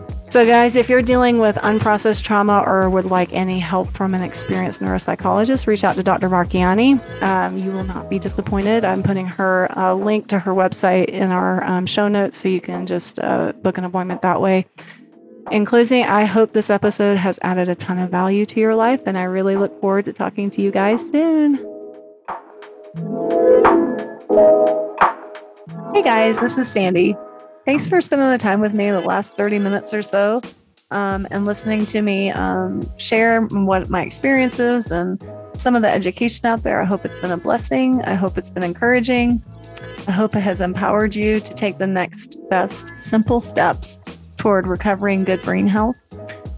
So, 0.34 0.44
guys, 0.44 0.74
if 0.74 0.88
you're 0.88 1.00
dealing 1.00 1.38
with 1.38 1.54
unprocessed 1.58 2.24
trauma 2.24 2.58
or 2.66 2.90
would 2.90 3.04
like 3.04 3.32
any 3.32 3.60
help 3.60 3.88
from 3.92 4.14
an 4.14 4.22
experienced 4.24 4.80
neuropsychologist, 4.80 5.68
reach 5.68 5.84
out 5.84 5.94
to 5.94 6.02
Dr. 6.02 6.28
Varkiani. 6.28 6.98
Um, 7.22 7.56
you 7.56 7.70
will 7.70 7.84
not 7.84 8.10
be 8.10 8.18
disappointed. 8.18 8.84
I'm 8.84 9.04
putting 9.04 9.26
her 9.26 9.68
uh, 9.78 9.94
link 9.94 10.26
to 10.30 10.40
her 10.40 10.50
website 10.50 11.04
in 11.04 11.30
our 11.30 11.62
um, 11.62 11.86
show 11.86 12.08
notes 12.08 12.36
so 12.36 12.48
you 12.48 12.60
can 12.60 12.84
just 12.84 13.20
uh, 13.20 13.52
book 13.52 13.78
an 13.78 13.84
appointment 13.84 14.22
that 14.22 14.40
way. 14.40 14.66
In 15.52 15.64
closing, 15.64 16.02
I 16.02 16.24
hope 16.24 16.52
this 16.52 16.68
episode 16.68 17.16
has 17.16 17.38
added 17.42 17.68
a 17.68 17.76
ton 17.76 18.00
of 18.00 18.10
value 18.10 18.44
to 18.44 18.58
your 18.58 18.74
life, 18.74 19.02
and 19.06 19.16
I 19.16 19.22
really 19.22 19.54
look 19.54 19.80
forward 19.80 20.06
to 20.06 20.12
talking 20.12 20.50
to 20.50 20.60
you 20.60 20.72
guys 20.72 21.00
soon. 21.12 21.73
Hey 22.94 23.02
guys, 26.02 26.38
this 26.38 26.56
is 26.56 26.70
Sandy. 26.70 27.16
Thanks 27.64 27.88
for 27.88 28.00
spending 28.00 28.30
the 28.30 28.38
time 28.38 28.60
with 28.60 28.72
me 28.72 28.88
the 28.90 29.00
last 29.00 29.36
30 29.36 29.58
minutes 29.58 29.92
or 29.92 30.00
so 30.00 30.40
um, 30.92 31.26
and 31.32 31.44
listening 31.44 31.86
to 31.86 32.02
me 32.02 32.30
um, 32.30 32.88
share 32.96 33.42
what 33.42 33.90
my 33.90 34.02
experiences 34.02 34.92
and 34.92 35.20
some 35.56 35.74
of 35.74 35.82
the 35.82 35.90
education 35.90 36.46
out 36.46 36.62
there. 36.62 36.80
I 36.80 36.84
hope 36.84 37.04
it's 37.04 37.16
been 37.16 37.32
a 37.32 37.36
blessing. 37.36 38.00
I 38.02 38.14
hope 38.14 38.38
it's 38.38 38.50
been 38.50 38.62
encouraging. 38.62 39.42
I 40.06 40.12
hope 40.12 40.36
it 40.36 40.40
has 40.40 40.60
empowered 40.60 41.16
you 41.16 41.40
to 41.40 41.54
take 41.54 41.78
the 41.78 41.88
next 41.88 42.38
best 42.48 42.92
simple 42.98 43.40
steps 43.40 43.98
toward 44.36 44.68
recovering 44.68 45.24
good 45.24 45.42
brain 45.42 45.66
health. 45.66 45.96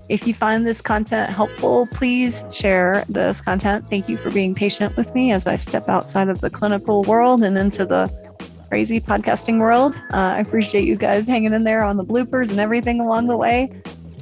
If 0.08 0.26
you 0.26 0.34
find 0.34 0.64
this 0.64 0.80
content 0.80 1.30
helpful, 1.30 1.88
please 1.88 2.44
share 2.52 3.04
this 3.08 3.40
content. 3.40 3.88
Thank 3.90 4.08
you 4.08 4.16
for 4.16 4.30
being 4.30 4.54
patient 4.54 4.96
with 4.96 5.12
me 5.14 5.32
as 5.32 5.48
I 5.48 5.56
step 5.56 5.88
outside 5.88 6.28
of 6.28 6.40
the 6.40 6.48
clinical 6.48 7.02
world 7.04 7.42
and 7.42 7.58
into 7.58 7.84
the 7.84 8.08
crazy 8.68 9.00
podcasting 9.00 9.58
world. 9.58 9.96
Uh, 10.12 10.34
I 10.36 10.40
appreciate 10.40 10.84
you 10.84 10.96
guys 10.96 11.26
hanging 11.26 11.52
in 11.52 11.64
there 11.64 11.82
on 11.82 11.96
the 11.96 12.04
bloopers 12.04 12.50
and 12.50 12.60
everything 12.60 13.00
along 13.00 13.26
the 13.26 13.36
way. 13.36 13.70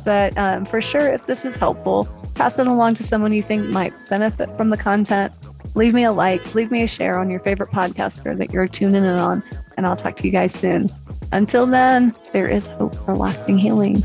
But 0.07 0.37
um, 0.39 0.64
for 0.64 0.80
sure, 0.80 1.09
if 1.09 1.26
this 1.26 1.45
is 1.45 1.57
helpful, 1.57 2.09
pass 2.35 2.59
it 2.59 2.66
along 2.66 2.95
to 2.95 3.03
someone 3.03 3.32
you 3.32 3.43
think 3.43 3.66
might 3.66 3.93
benefit 4.09 4.55
from 4.57 4.70
the 4.70 4.76
content. 4.78 5.32
Leave 5.74 5.93
me 5.93 6.05
a 6.05 6.12
like, 6.12 6.55
leave 6.55 6.70
me 6.70 6.82
a 6.82 6.87
share 6.87 7.18
on 7.18 7.30
your 7.30 7.41
favorite 7.41 7.70
podcaster 7.70 8.37
that 8.39 8.53
you're 8.53 8.68
tuning 8.68 9.05
in 9.05 9.16
on, 9.18 9.43
and 9.76 9.87
I'll 9.87 9.97
talk 9.97 10.16
to 10.16 10.24
you 10.24 10.30
guys 10.30 10.55
soon. 10.55 10.89
Until 11.32 11.66
then, 11.66 12.14
there 12.32 12.49
is 12.49 12.68
hope 12.68 12.95
for 12.95 13.14
lasting 13.14 13.59
healing. 13.59 14.05